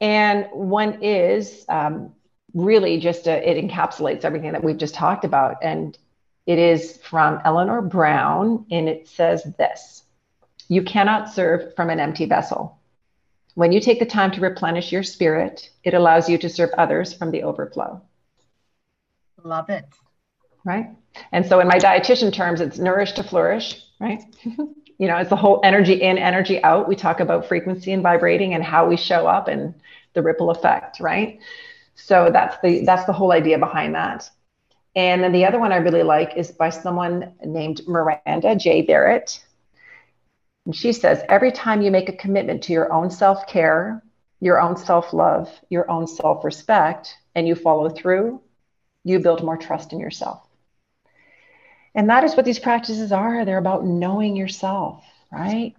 And 0.00 0.46
one 0.52 1.02
is 1.02 1.64
um, 1.68 2.12
really 2.56 2.98
just 2.98 3.26
a, 3.28 3.48
it 3.48 3.62
encapsulates 3.62 4.24
everything 4.24 4.52
that 4.52 4.64
we've 4.64 4.78
just 4.78 4.94
talked 4.94 5.24
about. 5.24 5.56
And 5.62 5.96
it 6.46 6.58
is 6.58 6.96
from 6.98 7.40
Eleanor 7.44 7.82
Brown, 7.82 8.64
and 8.70 8.88
it 8.88 9.06
says 9.08 9.44
this 9.58 10.04
You 10.68 10.82
cannot 10.82 11.32
serve 11.32 11.74
from 11.76 11.90
an 11.90 12.00
empty 12.00 12.24
vessel. 12.24 12.78
When 13.54 13.72
you 13.72 13.80
take 13.80 13.98
the 13.98 14.06
time 14.06 14.30
to 14.32 14.40
replenish 14.40 14.92
your 14.92 15.02
spirit, 15.02 15.70
it 15.84 15.94
allows 15.94 16.28
you 16.28 16.38
to 16.38 16.48
serve 16.48 16.70
others 16.76 17.12
from 17.12 17.30
the 17.30 17.42
overflow. 17.42 18.02
Love 19.42 19.70
it. 19.70 19.84
Right. 20.64 20.90
And 21.32 21.46
so, 21.46 21.60
in 21.60 21.68
my 21.68 21.78
dietitian 21.78 22.32
terms, 22.32 22.60
it's 22.60 22.78
nourish 22.78 23.12
to 23.12 23.22
flourish, 23.22 23.82
right? 24.00 24.22
you 24.44 25.08
know, 25.08 25.16
it's 25.16 25.30
the 25.30 25.36
whole 25.36 25.60
energy 25.62 25.94
in, 25.94 26.18
energy 26.18 26.62
out. 26.62 26.88
We 26.88 26.96
talk 26.96 27.20
about 27.20 27.46
frequency 27.46 27.92
and 27.92 28.02
vibrating 28.02 28.54
and 28.54 28.64
how 28.64 28.88
we 28.88 28.96
show 28.96 29.26
up 29.26 29.48
and 29.48 29.74
the 30.14 30.22
ripple 30.22 30.50
effect, 30.50 31.00
right? 31.00 31.38
So 31.96 32.30
that's 32.32 32.56
the 32.62 32.84
that's 32.84 33.06
the 33.06 33.12
whole 33.12 33.32
idea 33.32 33.58
behind 33.58 33.94
that. 33.94 34.30
And 34.94 35.22
then 35.22 35.32
the 35.32 35.44
other 35.44 35.58
one 35.58 35.72
I 35.72 35.76
really 35.76 36.02
like 36.02 36.36
is 36.36 36.50
by 36.50 36.70
someone 36.70 37.34
named 37.44 37.82
Miranda 37.86 38.56
J. 38.56 38.82
Barrett. 38.82 39.44
And 40.64 40.74
she 40.74 40.92
says, 40.92 41.22
every 41.28 41.52
time 41.52 41.82
you 41.82 41.90
make 41.90 42.08
a 42.08 42.16
commitment 42.16 42.62
to 42.64 42.72
your 42.72 42.92
own 42.92 43.10
self 43.10 43.46
care, 43.46 44.02
your 44.40 44.60
own 44.60 44.76
self 44.76 45.12
love, 45.12 45.50
your 45.68 45.90
own 45.90 46.06
self 46.06 46.44
respect, 46.44 47.14
and 47.34 47.46
you 47.46 47.54
follow 47.54 47.88
through, 47.88 48.40
you 49.04 49.18
build 49.18 49.42
more 49.42 49.56
trust 49.56 49.92
in 49.92 50.00
yourself. 50.00 50.46
And 51.94 52.10
that 52.10 52.24
is 52.24 52.34
what 52.36 52.44
these 52.44 52.58
practices 52.58 53.12
are. 53.12 53.44
They're 53.44 53.58
about 53.58 53.86
knowing 53.86 54.36
yourself, 54.36 55.04
right? 55.32 55.74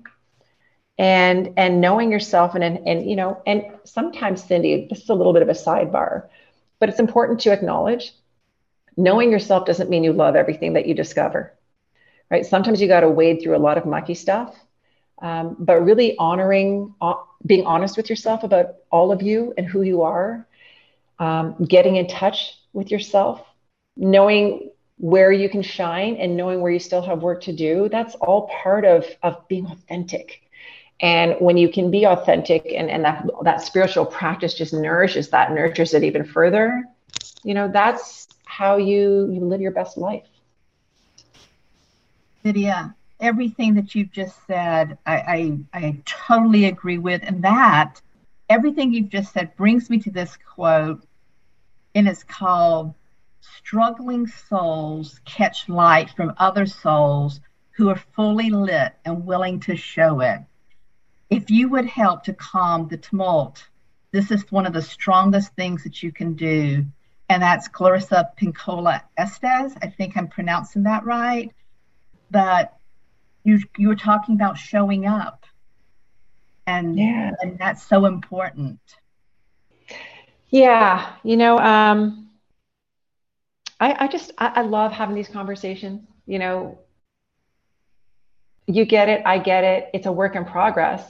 And 0.99 1.53
and 1.57 1.81
knowing 1.81 2.11
yourself 2.11 2.55
and 2.55 2.63
and, 2.63 2.87
and 2.87 3.09
you 3.09 3.15
know, 3.15 3.41
and 3.45 3.63
sometimes 3.83 4.43
Cindy, 4.43 4.87
this 4.89 5.01
is 5.01 5.09
a 5.09 5.13
little 5.13 5.33
bit 5.33 5.43
of 5.43 5.49
a 5.49 5.53
sidebar, 5.53 6.27
but 6.79 6.89
it's 6.89 6.99
important 6.99 7.39
to 7.41 7.51
acknowledge 7.51 8.13
knowing 8.97 9.31
yourself 9.31 9.65
doesn't 9.65 9.89
mean 9.89 10.03
you 10.03 10.13
love 10.13 10.35
everything 10.35 10.73
that 10.73 10.87
you 10.87 10.95
discover. 10.95 11.53
Right? 12.31 12.45
Sometimes 12.45 12.81
you 12.81 12.87
got 12.87 13.01
to 13.01 13.09
wade 13.09 13.41
through 13.41 13.55
a 13.55 13.59
lot 13.59 13.77
of 13.77 13.85
mucky 13.85 14.15
stuff 14.15 14.55
um, 15.21 15.55
but 15.59 15.83
really 15.83 16.15
honoring, 16.17 16.93
uh, 17.01 17.15
being 17.45 17.65
honest 17.65 17.97
with 17.97 18.09
yourself 18.09 18.43
about 18.43 18.75
all 18.91 19.11
of 19.11 19.21
you 19.21 19.53
and 19.57 19.65
who 19.65 19.81
you 19.81 20.03
are, 20.03 20.47
um, 21.19 21.55
getting 21.65 21.95
in 21.95 22.07
touch 22.07 22.59
with 22.73 22.91
yourself, 22.91 23.41
knowing 23.95 24.69
where 24.97 25.31
you 25.31 25.49
can 25.49 25.61
shine 25.61 26.15
and 26.17 26.35
knowing 26.37 26.61
where 26.61 26.71
you 26.71 26.79
still 26.79 27.01
have 27.01 27.21
work 27.21 27.41
to 27.43 27.53
do. 27.53 27.89
That's 27.89 28.15
all 28.15 28.49
part 28.63 28.85
of, 28.85 29.05
of 29.23 29.47
being 29.47 29.65
authentic. 29.67 30.41
And 30.99 31.35
when 31.39 31.57
you 31.57 31.69
can 31.69 31.91
be 31.91 32.05
authentic 32.05 32.65
and, 32.65 32.89
and 32.89 33.05
that, 33.05 33.29
that 33.43 33.61
spiritual 33.61 34.05
practice 34.05 34.53
just 34.55 34.73
nourishes 34.73 35.29
that, 35.29 35.51
nurtures 35.51 35.93
it 35.93 36.03
even 36.03 36.23
further, 36.23 36.85
you 37.43 37.53
know, 37.53 37.69
that's 37.71 38.27
how 38.45 38.77
you, 38.77 39.29
you 39.31 39.41
live 39.41 39.61
your 39.61 39.71
best 39.71 39.97
life. 39.97 40.25
Lydia, 42.43 42.95
everything 43.19 43.75
that 43.75 43.93
you've 43.93 44.11
just 44.11 44.35
said, 44.47 44.97
I, 45.05 45.15
I, 45.15 45.57
I 45.73 45.97
totally 46.05 46.65
agree 46.65 46.97
with. 46.97 47.21
And 47.23 47.43
that, 47.43 48.01
everything 48.49 48.93
you've 48.93 49.09
just 49.09 49.33
said 49.33 49.55
brings 49.55 49.89
me 49.89 49.99
to 49.99 50.11
this 50.11 50.37
quote, 50.55 51.03
and 51.93 52.07
it's 52.07 52.23
called 52.23 52.93
Struggling 53.41 54.27
souls 54.27 55.19
catch 55.25 55.69
light 55.69 56.09
from 56.15 56.33
other 56.37 56.65
souls 56.65 57.39
who 57.71 57.89
are 57.89 58.01
fully 58.15 58.49
lit 58.49 58.93
and 59.05 59.25
willing 59.25 59.59
to 59.61 59.75
show 59.75 60.21
it. 60.21 60.39
If 61.29 61.49
you 61.49 61.69
would 61.69 61.85
help 61.85 62.23
to 62.23 62.33
calm 62.33 62.87
the 62.87 62.97
tumult, 62.97 63.67
this 64.11 64.31
is 64.31 64.49
one 64.51 64.65
of 64.65 64.73
the 64.73 64.81
strongest 64.81 65.53
things 65.55 65.83
that 65.83 66.01
you 66.01 66.11
can 66.11 66.33
do. 66.33 66.85
And 67.29 67.43
that's 67.43 67.67
Clarissa 67.67 68.31
Pinkola 68.39 69.01
Estes. 69.17 69.75
I 69.81 69.87
think 69.87 70.15
I'm 70.15 70.29
pronouncing 70.29 70.83
that 70.83 71.03
right. 71.03 71.51
But 72.31 72.77
you 73.47 73.59
you 73.77 73.87
were 73.87 73.95
talking 73.95 74.35
about 74.35 74.57
showing 74.57 75.05
up 75.05 75.45
and 76.67 76.99
yeah. 76.99 77.31
and 77.41 77.57
that's 77.57 77.81
so 77.81 78.05
important 78.05 78.79
yeah 80.49 81.13
you 81.23 81.37
know 81.37 81.57
um 81.57 82.29
i 83.79 84.03
i 84.03 84.07
just 84.07 84.31
I, 84.37 84.47
I 84.55 84.61
love 84.61 84.91
having 84.91 85.15
these 85.15 85.29
conversations 85.29 86.01
you 86.25 86.39
know 86.39 86.77
you 88.67 88.85
get 88.85 89.09
it 89.09 89.21
i 89.25 89.37
get 89.37 89.63
it 89.63 89.89
it's 89.93 90.05
a 90.05 90.11
work 90.11 90.35
in 90.35 90.45
progress 90.45 91.03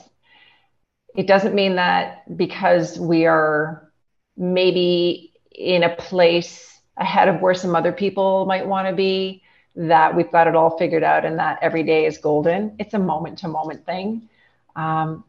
it 1.16 1.26
doesn't 1.26 1.54
mean 1.54 1.76
that 1.76 2.36
because 2.36 2.98
we 2.98 3.26
are 3.26 3.90
maybe 4.36 5.32
in 5.50 5.82
a 5.82 5.94
place 5.96 6.80
ahead 6.96 7.28
of 7.28 7.40
where 7.40 7.54
some 7.54 7.74
other 7.74 7.92
people 7.92 8.46
might 8.46 8.66
want 8.66 8.88
to 8.88 8.94
be 8.94 9.42
that 9.74 10.14
we've 10.14 10.30
got 10.30 10.46
it 10.46 10.56
all 10.56 10.76
figured 10.78 11.04
out 11.04 11.24
and 11.24 11.38
that 11.38 11.58
every 11.62 11.82
day 11.82 12.06
is 12.06 12.18
golden. 12.18 12.74
It's 12.78 12.94
a 12.94 12.98
moment 12.98 13.38
to 13.38 13.48
moment 13.48 13.86
thing. 13.86 14.28
Um, 14.76 15.24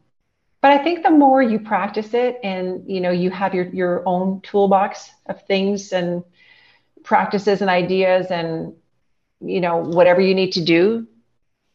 but 0.62 0.72
I 0.72 0.84
think 0.84 1.04
the 1.04 1.12
more 1.12 1.42
you 1.42 1.60
practice 1.60 2.14
it 2.14 2.40
and 2.44 2.84
you 2.90 3.00
know 3.00 3.12
you 3.12 3.30
have 3.32 3.54
your 3.56 3.66
your 3.68 4.04
own 4.06 4.42
toolbox 4.42 5.10
of 5.28 5.42
things 5.46 5.94
and 5.94 6.24
practices 7.04 7.62
and 7.62 7.70
ideas 7.70 8.28
and 8.30 8.74
you 9.40 9.62
know 9.62 9.78
whatever 9.78 10.20
you 10.20 10.36
need 10.36 10.52
to 10.54 10.64
do 10.64 11.08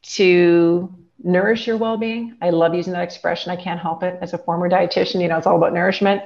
to 0.05 0.93
nourish 1.23 1.67
your 1.67 1.77
well-being. 1.77 2.37
I 2.43 2.51
love 2.51 2.75
using 2.75 2.93
that 2.93 3.03
expression. 3.03 3.51
I 3.51 3.57
can't 3.57 3.81
help 3.81 4.03
it. 4.03 4.19
As 4.21 4.35
a 4.35 4.39
former 4.39 4.69
dietitian, 4.69 5.21
you 5.21 5.29
know 5.29 5.39
it's 5.39 5.47
all 5.47 5.57
about 5.57 5.73
nourishment. 5.73 6.23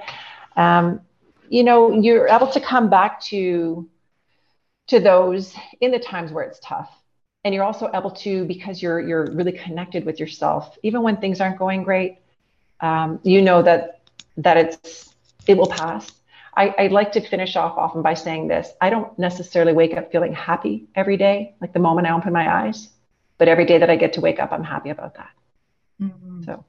Um, 0.57 1.01
you 1.51 1.65
know 1.65 1.93
you're 1.93 2.29
able 2.29 2.49
to 2.49 2.61
come 2.61 2.91
back 2.91 3.21
to 3.23 3.89
to 4.89 5.01
those 5.01 5.55
in 5.81 5.91
the 5.91 5.99
times 5.99 6.33
where 6.33 6.45
it's 6.45 6.59
tough 6.63 6.91
and 7.45 7.55
you're 7.55 7.65
also 7.65 7.91
able 7.95 8.11
to 8.11 8.45
because 8.45 8.83
you're 8.83 9.01
you're 9.01 9.27
really 9.33 9.53
connected 9.53 10.05
with 10.05 10.21
yourself 10.21 10.77
even 10.83 11.03
when 11.03 11.17
things 11.17 11.41
aren't 11.41 11.59
going 11.59 11.83
great 11.83 12.19
um, 12.81 13.19
you 13.23 13.43
know 13.43 13.63
that 13.63 14.01
that 14.37 14.57
it's 14.57 15.15
it 15.47 15.57
will 15.57 15.69
pass 15.69 16.13
I, 16.57 16.75
I 16.79 16.87
like 16.89 17.13
to 17.13 17.21
finish 17.21 17.55
off 17.57 17.79
often 17.79 18.03
by 18.03 18.15
saying 18.15 18.49
this 18.49 18.73
i 18.81 18.91
don't 18.91 19.17
necessarily 19.19 19.73
wake 19.73 19.97
up 19.97 20.11
feeling 20.11 20.33
happy 20.33 20.89
every 20.95 21.17
day 21.17 21.55
like 21.61 21.73
the 21.73 21.79
moment 21.79 22.07
i 22.07 22.13
open 22.13 22.33
my 22.33 22.63
eyes 22.65 22.89
but 23.39 23.49
every 23.49 23.65
day 23.65 23.79
that 23.79 23.91
i 23.91 23.97
get 23.97 24.13
to 24.13 24.21
wake 24.21 24.39
up 24.41 24.53
i'm 24.53 24.65
happy 24.65 24.91
about 24.91 25.15
that 25.15 25.31
mm-hmm. 26.01 26.43
so 26.43 26.65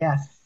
yes 0.00 0.38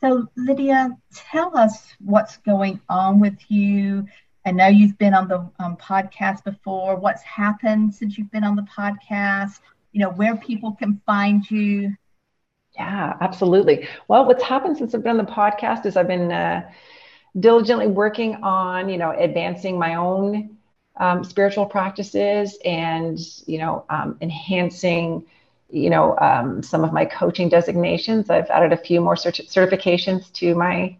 so 0.00 0.28
lydia 0.36 0.96
tell 1.14 1.56
us 1.56 1.94
what's 1.98 2.36
going 2.38 2.80
on 2.88 3.18
with 3.18 3.38
you 3.48 4.06
I 4.48 4.50
know 4.50 4.68
you've 4.68 4.96
been 4.96 5.12
on 5.12 5.28
the 5.28 5.40
um, 5.58 5.76
podcast 5.76 6.42
before. 6.42 6.96
What's 6.96 7.22
happened 7.22 7.94
since 7.94 8.16
you've 8.16 8.30
been 8.30 8.44
on 8.44 8.56
the 8.56 8.62
podcast? 8.62 9.60
You 9.92 10.00
know, 10.00 10.10
where 10.10 10.36
people 10.36 10.72
can 10.72 11.02
find 11.04 11.48
you. 11.50 11.94
Yeah, 12.74 13.16
absolutely. 13.20 13.86
Well, 14.08 14.24
what's 14.24 14.42
happened 14.42 14.78
since 14.78 14.94
I've 14.94 15.02
been 15.02 15.18
on 15.18 15.26
the 15.26 15.30
podcast 15.30 15.84
is 15.84 15.98
I've 15.98 16.08
been 16.08 16.32
uh, 16.32 16.70
diligently 17.38 17.88
working 17.88 18.36
on, 18.36 18.88
you 18.88 18.96
know, 18.96 19.10
advancing 19.10 19.78
my 19.78 19.96
own 19.96 20.56
um, 20.98 21.24
spiritual 21.24 21.66
practices 21.66 22.58
and, 22.64 23.18
you 23.46 23.58
know, 23.58 23.84
um, 23.88 24.18
enhancing, 24.20 25.24
you 25.70 25.90
know, 25.90 26.18
um, 26.18 26.62
some 26.62 26.84
of 26.84 26.92
my 26.92 27.04
coaching 27.04 27.48
designations. 27.48 28.30
I've 28.30 28.50
added 28.50 28.72
a 28.72 28.76
few 28.76 29.00
more 29.00 29.14
cert- 29.14 29.48
certifications 29.48 30.32
to 30.34 30.54
my 30.54 30.96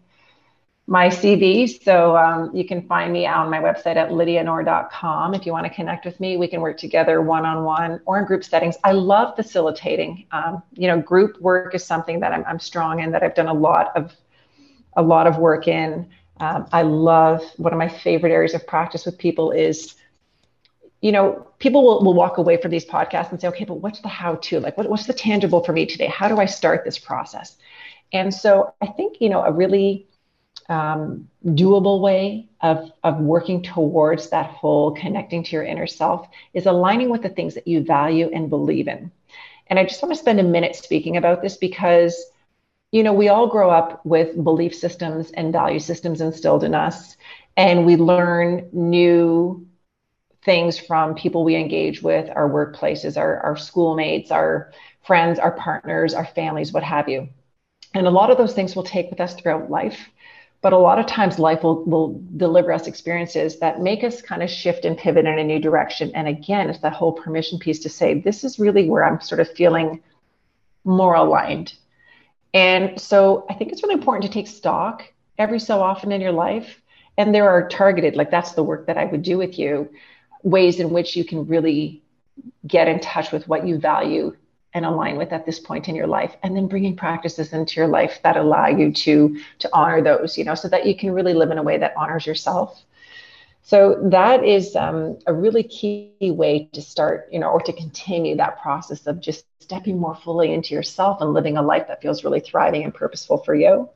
my 0.89 1.07
CV. 1.07 1.83
So 1.83 2.17
um, 2.17 2.49
you 2.55 2.65
can 2.65 2.81
find 2.87 3.13
me 3.13 3.27
on 3.27 3.51
my 3.51 3.59
website 3.59 3.95
at 3.95 4.09
lydianor.com. 4.09 5.35
If 5.35 5.45
you 5.45 5.51
want 5.51 5.67
to 5.67 5.69
connect 5.69 6.03
with 6.03 6.19
me, 6.19 6.35
we 6.35 6.47
can 6.47 6.61
work 6.61 6.79
together 6.79 7.21
one 7.21 7.45
on 7.45 7.63
one 7.63 8.01
or 8.07 8.17
in 8.17 8.25
group 8.25 8.43
settings. 8.43 8.75
I 8.83 8.93
love 8.93 9.35
facilitating. 9.35 10.25
Um, 10.31 10.63
you 10.73 10.87
know, 10.87 10.99
group 10.99 11.39
work 11.39 11.75
is 11.75 11.85
something 11.85 12.19
that 12.21 12.33
I'm, 12.33 12.43
I'm, 12.45 12.59
strong 12.59 13.01
in, 13.01 13.11
that 13.11 13.21
I've 13.21 13.35
done 13.35 13.47
a 13.47 13.53
lot 13.53 13.95
of 13.95 14.15
a 14.95 15.01
lot 15.03 15.27
of 15.27 15.37
work 15.37 15.67
in. 15.67 16.09
Um, 16.39 16.67
I 16.71 16.83
love 16.83 17.43
one 17.57 17.73
of 17.73 17.79
my 17.79 17.89
favorite 17.89 18.31
areas 18.31 18.53
of 18.53 18.65
practice 18.65 19.05
with 19.05 19.17
people 19.17 19.51
is, 19.51 19.95
you 21.01 21.11
know, 21.11 21.47
people 21.59 21.83
will, 21.83 22.03
will 22.03 22.13
walk 22.13 22.37
away 22.37 22.57
from 22.61 22.71
these 22.71 22.85
podcasts 22.85 23.31
and 23.31 23.39
say, 23.41 23.47
okay, 23.49 23.65
but 23.65 23.75
what's 23.75 23.99
the 24.01 24.07
how 24.07 24.35
to? 24.35 24.59
Like, 24.59 24.77
what, 24.77 24.89
what's 24.89 25.05
the 25.05 25.13
tangible 25.13 25.63
for 25.63 25.73
me 25.73 25.85
today? 25.85 26.07
How 26.07 26.27
do 26.27 26.37
I 26.37 26.45
start 26.45 26.85
this 26.85 26.97
process? 26.97 27.57
And 28.13 28.33
so 28.33 28.73
I 28.81 28.87
think, 28.87 29.17
you 29.19 29.29
know, 29.29 29.43
a 29.43 29.51
really 29.51 30.07
um, 30.67 31.29
doable 31.45 32.01
way 32.01 32.47
of, 32.61 32.91
of 33.03 33.19
working 33.19 33.61
towards 33.63 34.29
that 34.29 34.49
whole 34.49 34.91
connecting 34.91 35.43
to 35.43 35.51
your 35.51 35.63
inner 35.63 35.87
self 35.87 36.27
is 36.53 36.65
aligning 36.65 37.09
with 37.09 37.21
the 37.21 37.29
things 37.29 37.53
that 37.55 37.67
you 37.67 37.83
value 37.83 38.29
and 38.33 38.49
believe 38.49 38.87
in. 38.87 39.11
And 39.67 39.77
I 39.77 39.83
just 39.83 40.01
want 40.01 40.13
to 40.13 40.19
spend 40.19 40.39
a 40.39 40.43
minute 40.43 40.75
speaking 40.75 41.17
about 41.17 41.41
this 41.41 41.57
because, 41.57 42.25
you 42.91 43.03
know, 43.03 43.13
we 43.13 43.29
all 43.29 43.47
grow 43.47 43.69
up 43.69 44.05
with 44.05 44.43
belief 44.43 44.73
systems 44.73 45.31
and 45.31 45.53
value 45.53 45.79
systems 45.79 46.21
instilled 46.21 46.63
in 46.63 46.73
us, 46.73 47.17
and 47.55 47.85
we 47.85 47.95
learn 47.95 48.69
new 48.71 49.67
things 50.43 50.79
from 50.79 51.15
people 51.15 51.43
we 51.43 51.55
engage 51.55 52.01
with, 52.01 52.29
our 52.35 52.49
workplaces, 52.49 53.17
our, 53.17 53.39
our 53.41 53.57
schoolmates, 53.57 54.31
our 54.31 54.71
friends, 55.05 55.37
our 55.37 55.51
partners, 55.51 56.13
our 56.13 56.25
families, 56.25 56.71
what 56.71 56.83
have 56.83 57.09
you. 57.09 57.29
And 57.93 58.07
a 58.07 58.11
lot 58.11 58.31
of 58.31 58.37
those 58.37 58.53
things 58.53 58.75
we'll 58.75 58.85
take 58.85 59.09
with 59.09 59.19
us 59.19 59.35
throughout 59.35 59.69
life. 59.69 60.09
But 60.61 60.73
a 60.73 60.77
lot 60.77 60.99
of 60.99 61.05
times 61.05 61.39
life 61.39 61.63
will, 61.63 61.85
will 61.85 62.21
deliver 62.35 62.73
us 62.73 62.85
experiences 62.85 63.59
that 63.59 63.79
make 63.79 64.03
us 64.03 64.21
kind 64.21 64.43
of 64.43 64.49
shift 64.49 64.83
and 64.83 64.97
pivot 64.97 65.25
in 65.25 65.39
a 65.39 65.43
new 65.43 65.59
direction. 65.59 66.11
And 66.15 66.27
again, 66.27 66.69
it's 66.69 66.79
that 66.79 66.93
whole 66.93 67.13
permission 67.13 67.59
piece 67.59 67.79
to 67.79 67.89
say, 67.89 68.19
this 68.19 68.43
is 68.43 68.59
really 68.59 68.89
where 68.89 69.05
I'm 69.05 69.21
sort 69.21 69.39
of 69.39 69.49
feeling 69.53 70.03
more 70.83 71.15
aligned. 71.15 71.73
And 72.53 72.99
so 72.99 73.45
I 73.49 73.53
think 73.53 73.71
it's 73.71 73.83
really 73.83 73.95
important 73.95 74.23
to 74.23 74.31
take 74.31 74.47
stock 74.47 75.03
every 75.37 75.59
so 75.59 75.81
often 75.81 76.11
in 76.11 76.21
your 76.21 76.31
life. 76.31 76.81
And 77.17 77.33
there 77.33 77.49
are 77.49 77.67
targeted, 77.67 78.15
like 78.15 78.31
that's 78.31 78.53
the 78.53 78.63
work 78.63 78.87
that 78.87 78.97
I 78.97 79.05
would 79.05 79.23
do 79.23 79.37
with 79.37 79.59
you, 79.59 79.89
ways 80.43 80.79
in 80.79 80.89
which 80.89 81.15
you 81.15 81.23
can 81.23 81.45
really 81.45 82.01
get 82.65 82.87
in 82.87 82.99
touch 82.99 83.31
with 83.31 83.47
what 83.47 83.67
you 83.67 83.77
value 83.77 84.35
and 84.73 84.85
align 84.85 85.17
with 85.17 85.33
at 85.33 85.45
this 85.45 85.59
point 85.59 85.89
in 85.89 85.95
your 85.95 86.07
life 86.07 86.35
and 86.43 86.55
then 86.55 86.67
bringing 86.67 86.95
practices 86.95 87.53
into 87.53 87.79
your 87.79 87.87
life 87.87 88.19
that 88.23 88.37
allow 88.37 88.67
you 88.67 88.91
to 88.91 89.39
to 89.57 89.69
honor 89.73 90.01
those 90.01 90.37
you 90.37 90.43
know 90.43 90.53
so 90.53 90.67
that 90.67 90.85
you 90.85 90.95
can 90.95 91.11
really 91.11 91.33
live 91.33 91.49
in 91.49 91.57
a 91.57 91.63
way 91.63 91.77
that 91.77 91.93
honors 91.97 92.25
yourself 92.27 92.83
so 93.61 93.99
that 94.09 94.43
is 94.43 94.75
um, 94.75 95.19
a 95.27 95.33
really 95.33 95.63
key 95.63 96.13
way 96.21 96.69
to 96.73 96.81
start 96.81 97.27
you 97.31 97.39
know 97.39 97.49
or 97.49 97.61
to 97.61 97.73
continue 97.73 98.35
that 98.35 98.61
process 98.61 99.07
of 99.07 99.19
just 99.19 99.45
stepping 99.59 99.97
more 99.97 100.15
fully 100.15 100.53
into 100.53 100.73
yourself 100.73 101.21
and 101.21 101.33
living 101.33 101.57
a 101.57 101.61
life 101.61 101.87
that 101.87 102.01
feels 102.01 102.23
really 102.23 102.39
thriving 102.39 102.83
and 102.83 102.93
purposeful 102.93 103.37
for 103.37 103.55
you 103.55 103.89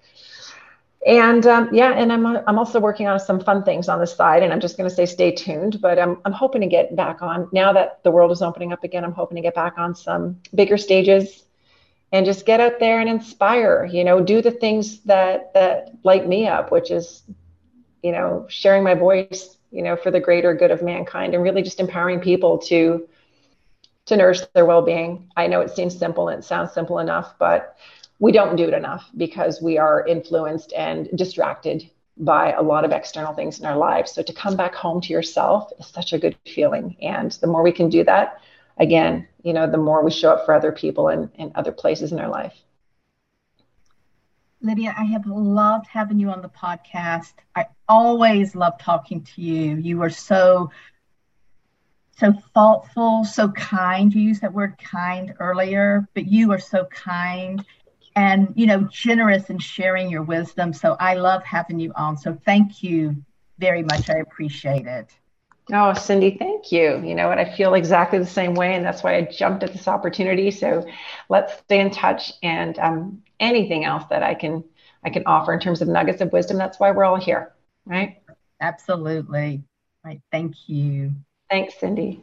and 1.06 1.46
um, 1.48 1.70
yeah, 1.74 1.92
and 1.92 2.12
I'm 2.14 2.26
I'm 2.26 2.58
also 2.58 2.80
working 2.80 3.08
on 3.08 3.20
some 3.20 3.40
fun 3.40 3.64
things 3.64 3.90
on 3.90 4.00
the 4.00 4.08
side, 4.08 4.44
and 4.44 4.54
I'm 4.54 4.60
just 4.60 4.78
going 4.78 4.90
to 4.90 4.96
say 4.96 5.06
stay 5.06 5.32
tuned. 5.32 5.82
But 5.82 6.00
I'm 6.00 6.20
I'm 6.24 6.32
hoping 6.32 6.62
to 6.62 6.68
get 6.68 6.96
back 6.96 7.22
on 7.22 7.50
now 7.52 7.74
that 7.74 8.02
the 8.04 8.12
world 8.12 8.32
is 8.32 8.42
opening 8.42 8.72
up 8.72 8.84
again. 8.84 9.04
I'm 9.04 9.12
hoping 9.12 9.36
to 9.36 9.42
get 9.42 9.56
back 9.56 9.78
on 9.78 9.96
some 9.96 10.40
bigger 10.56 10.78
stages, 10.78 11.44
and 12.12 12.26
just 12.26 12.46
get 12.46 12.62
out 12.62 12.80
there 12.80 13.02
and 13.02 13.10
inspire. 13.10 13.86
You 13.92 14.04
know, 14.06 14.22
do 14.22 14.42
the 14.42 14.52
things 14.52 15.02
that 15.02 15.54
that 15.54 15.92
light 16.04 16.28
me 16.28 16.48
up, 16.48 16.72
which 16.72 16.90
is, 16.90 17.24
you 18.04 18.12
know, 18.12 18.46
sharing 18.50 18.84
my 18.84 18.94
voice. 18.94 19.58
You 19.72 19.82
know, 19.82 19.96
for 19.96 20.12
the 20.12 20.20
greater 20.20 20.54
good 20.54 20.70
of 20.70 20.84
mankind, 20.84 21.34
and 21.34 21.44
really 21.44 21.64
just 21.64 21.80
empowering 21.80 22.20
people 22.20 22.60
to 22.70 23.08
to 24.06 24.18
nourish 24.18 24.42
their 24.54 24.66
well-being. 24.66 25.32
I 25.36 25.48
know 25.48 25.62
it 25.62 25.72
seems 25.72 25.98
simple 25.98 26.28
and 26.28 26.40
it 26.40 26.46
sounds 26.46 26.74
simple 26.74 27.00
enough, 27.00 27.34
but 27.40 27.76
we 28.20 28.32
don't 28.32 28.56
do 28.56 28.68
it 28.68 28.74
enough 28.74 29.10
because 29.18 29.62
we 29.62 29.78
are 29.78 30.06
influenced 30.06 30.74
and 30.74 31.10
distracted 31.16 31.90
by 32.18 32.54
a 32.54 32.62
lot 32.62 32.86
of 32.86 32.92
external 32.92 33.34
things 33.34 33.60
in 33.60 33.66
our 33.66 33.78
lives. 33.78 34.12
So 34.12 34.22
to 34.22 34.34
come 34.34 34.56
back 34.56 34.76
home 34.76 35.02
to 35.02 35.14
yourself 35.14 35.72
is 35.80 35.88
such 35.88 36.14
a 36.14 36.20
good 36.20 36.38
feeling. 36.46 36.96
And 37.02 37.32
the 37.32 37.48
more 37.48 37.64
we 37.64 37.72
can 37.72 37.90
do 37.90 38.04
that, 38.04 38.40
again, 38.78 39.28
you 39.44 39.54
know, 39.54 39.70
the 39.70 39.78
more 39.78 40.04
we 40.04 40.12
show 40.12 40.32
up 40.32 40.46
for 40.46 40.54
other 40.54 40.72
people 40.72 41.08
and, 41.08 41.30
and 41.40 41.52
other 41.56 41.72
places 41.72 42.12
in 42.12 42.20
our 42.20 42.30
life. 42.30 42.63
Lydia, 44.64 44.96
I 44.98 45.04
have 45.04 45.28
loved 45.28 45.88
having 45.88 46.20
you 46.20 46.30
on 46.30 46.42
the 46.42 46.50
podcast. 46.50 47.34
I 47.56 47.68
always 47.88 48.56
love 48.56 48.80
talking 48.80 49.24
to 49.24 49.42
you. 49.42 49.76
You 49.76 50.02
are 50.04 50.10
so 50.10 50.72
so 52.18 52.32
thoughtful, 52.54 53.26
so 53.26 53.50
kind. 53.52 54.14
You 54.14 54.22
used 54.22 54.42
that 54.42 54.54
word 54.54 54.78
kind 54.78 55.34
earlier, 55.40 56.08
but 56.14 56.28
you 56.28 56.52
are 56.54 56.60
so 56.60 56.86
kind 56.86 57.66
and 58.16 58.54
you 58.56 58.68
know 58.68 58.88
generous 58.92 59.50
in 59.50 59.58
sharing 59.58 60.10
your 60.10 60.22
wisdom 60.24 60.72
so 60.74 60.96
i 61.00 61.16
love 61.16 61.44
having 61.44 61.80
you 61.80 61.92
on 61.96 62.16
so 62.18 62.38
thank 62.46 62.84
you 62.84 63.16
very 63.58 63.84
much 63.84 64.10
i 64.10 64.18
appreciate 64.18 64.86
it 64.86 65.12
oh 65.72 65.94
cindy 65.94 66.38
thank 66.38 66.72
you. 66.72 67.02
You 67.04 67.16
know 67.16 67.30
what? 67.30 67.40
I 67.40 67.56
feel 67.56 67.74
exactly 67.74 68.20
the 68.20 68.26
same 68.26 68.54
way 68.54 68.76
and 68.76 68.86
that's 68.86 69.04
why 69.04 69.16
i 69.16 69.22
jumped 69.22 69.64
at 69.64 69.72
this 69.72 69.88
opportunity. 69.88 70.52
So 70.52 70.86
let's 71.30 71.54
stay 71.60 71.80
in 71.80 71.90
touch 71.90 72.34
and 72.44 72.78
um, 72.80 73.24
anything 73.40 73.84
else 73.84 74.04
that 74.10 74.24
i 74.24 74.34
can 74.34 74.64
i 75.04 75.10
can 75.10 75.24
offer 75.26 75.54
in 75.54 75.60
terms 75.60 75.82
of 75.82 75.88
nuggets 75.88 76.22
of 76.22 76.32
wisdom 76.32 76.58
that's 76.58 76.80
why 76.80 76.92
we're 76.92 77.04
all 77.04 77.20
here 77.20 77.54
right? 77.86 78.18
Absolutely. 78.62 79.64
Right 80.06 80.22
thank 80.32 80.70
you. 80.70 81.12
Thanks 81.50 81.80
cindy 81.80 82.22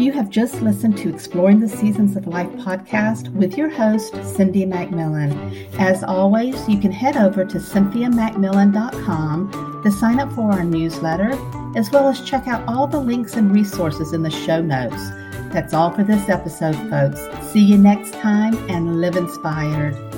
You 0.00 0.12
have 0.12 0.30
just 0.30 0.62
listened 0.62 0.96
to 0.98 1.08
Exploring 1.10 1.58
the 1.60 1.68
Seasons 1.68 2.16
of 2.16 2.26
Life 2.26 2.48
podcast 2.52 3.30
with 3.34 3.58
your 3.58 3.68
host, 3.68 4.14
Cindy 4.24 4.64
McMillan. 4.64 5.68
As 5.78 6.02
always, 6.02 6.66
you 6.66 6.78
can 6.78 6.90
head 6.90 7.18
over 7.18 7.44
to 7.44 7.58
cynthiamcmillan.com 7.58 9.82
to 9.84 9.90
sign 9.90 10.18
up 10.18 10.32
for 10.32 10.50
our 10.52 10.64
newsletter, 10.64 11.32
as 11.76 11.90
well 11.90 12.08
as 12.08 12.22
check 12.22 12.48
out 12.48 12.66
all 12.66 12.86
the 12.86 12.98
links 12.98 13.34
and 13.34 13.52
resources 13.52 14.14
in 14.14 14.22
the 14.22 14.30
show 14.30 14.62
notes. 14.62 15.10
That's 15.52 15.74
all 15.74 15.90
for 15.90 16.02
this 16.02 16.30
episode, 16.30 16.76
folks. 16.88 17.20
See 17.52 17.60
you 17.60 17.76
next 17.76 18.14
time 18.14 18.56
and 18.70 19.02
live 19.02 19.16
inspired. 19.16 20.09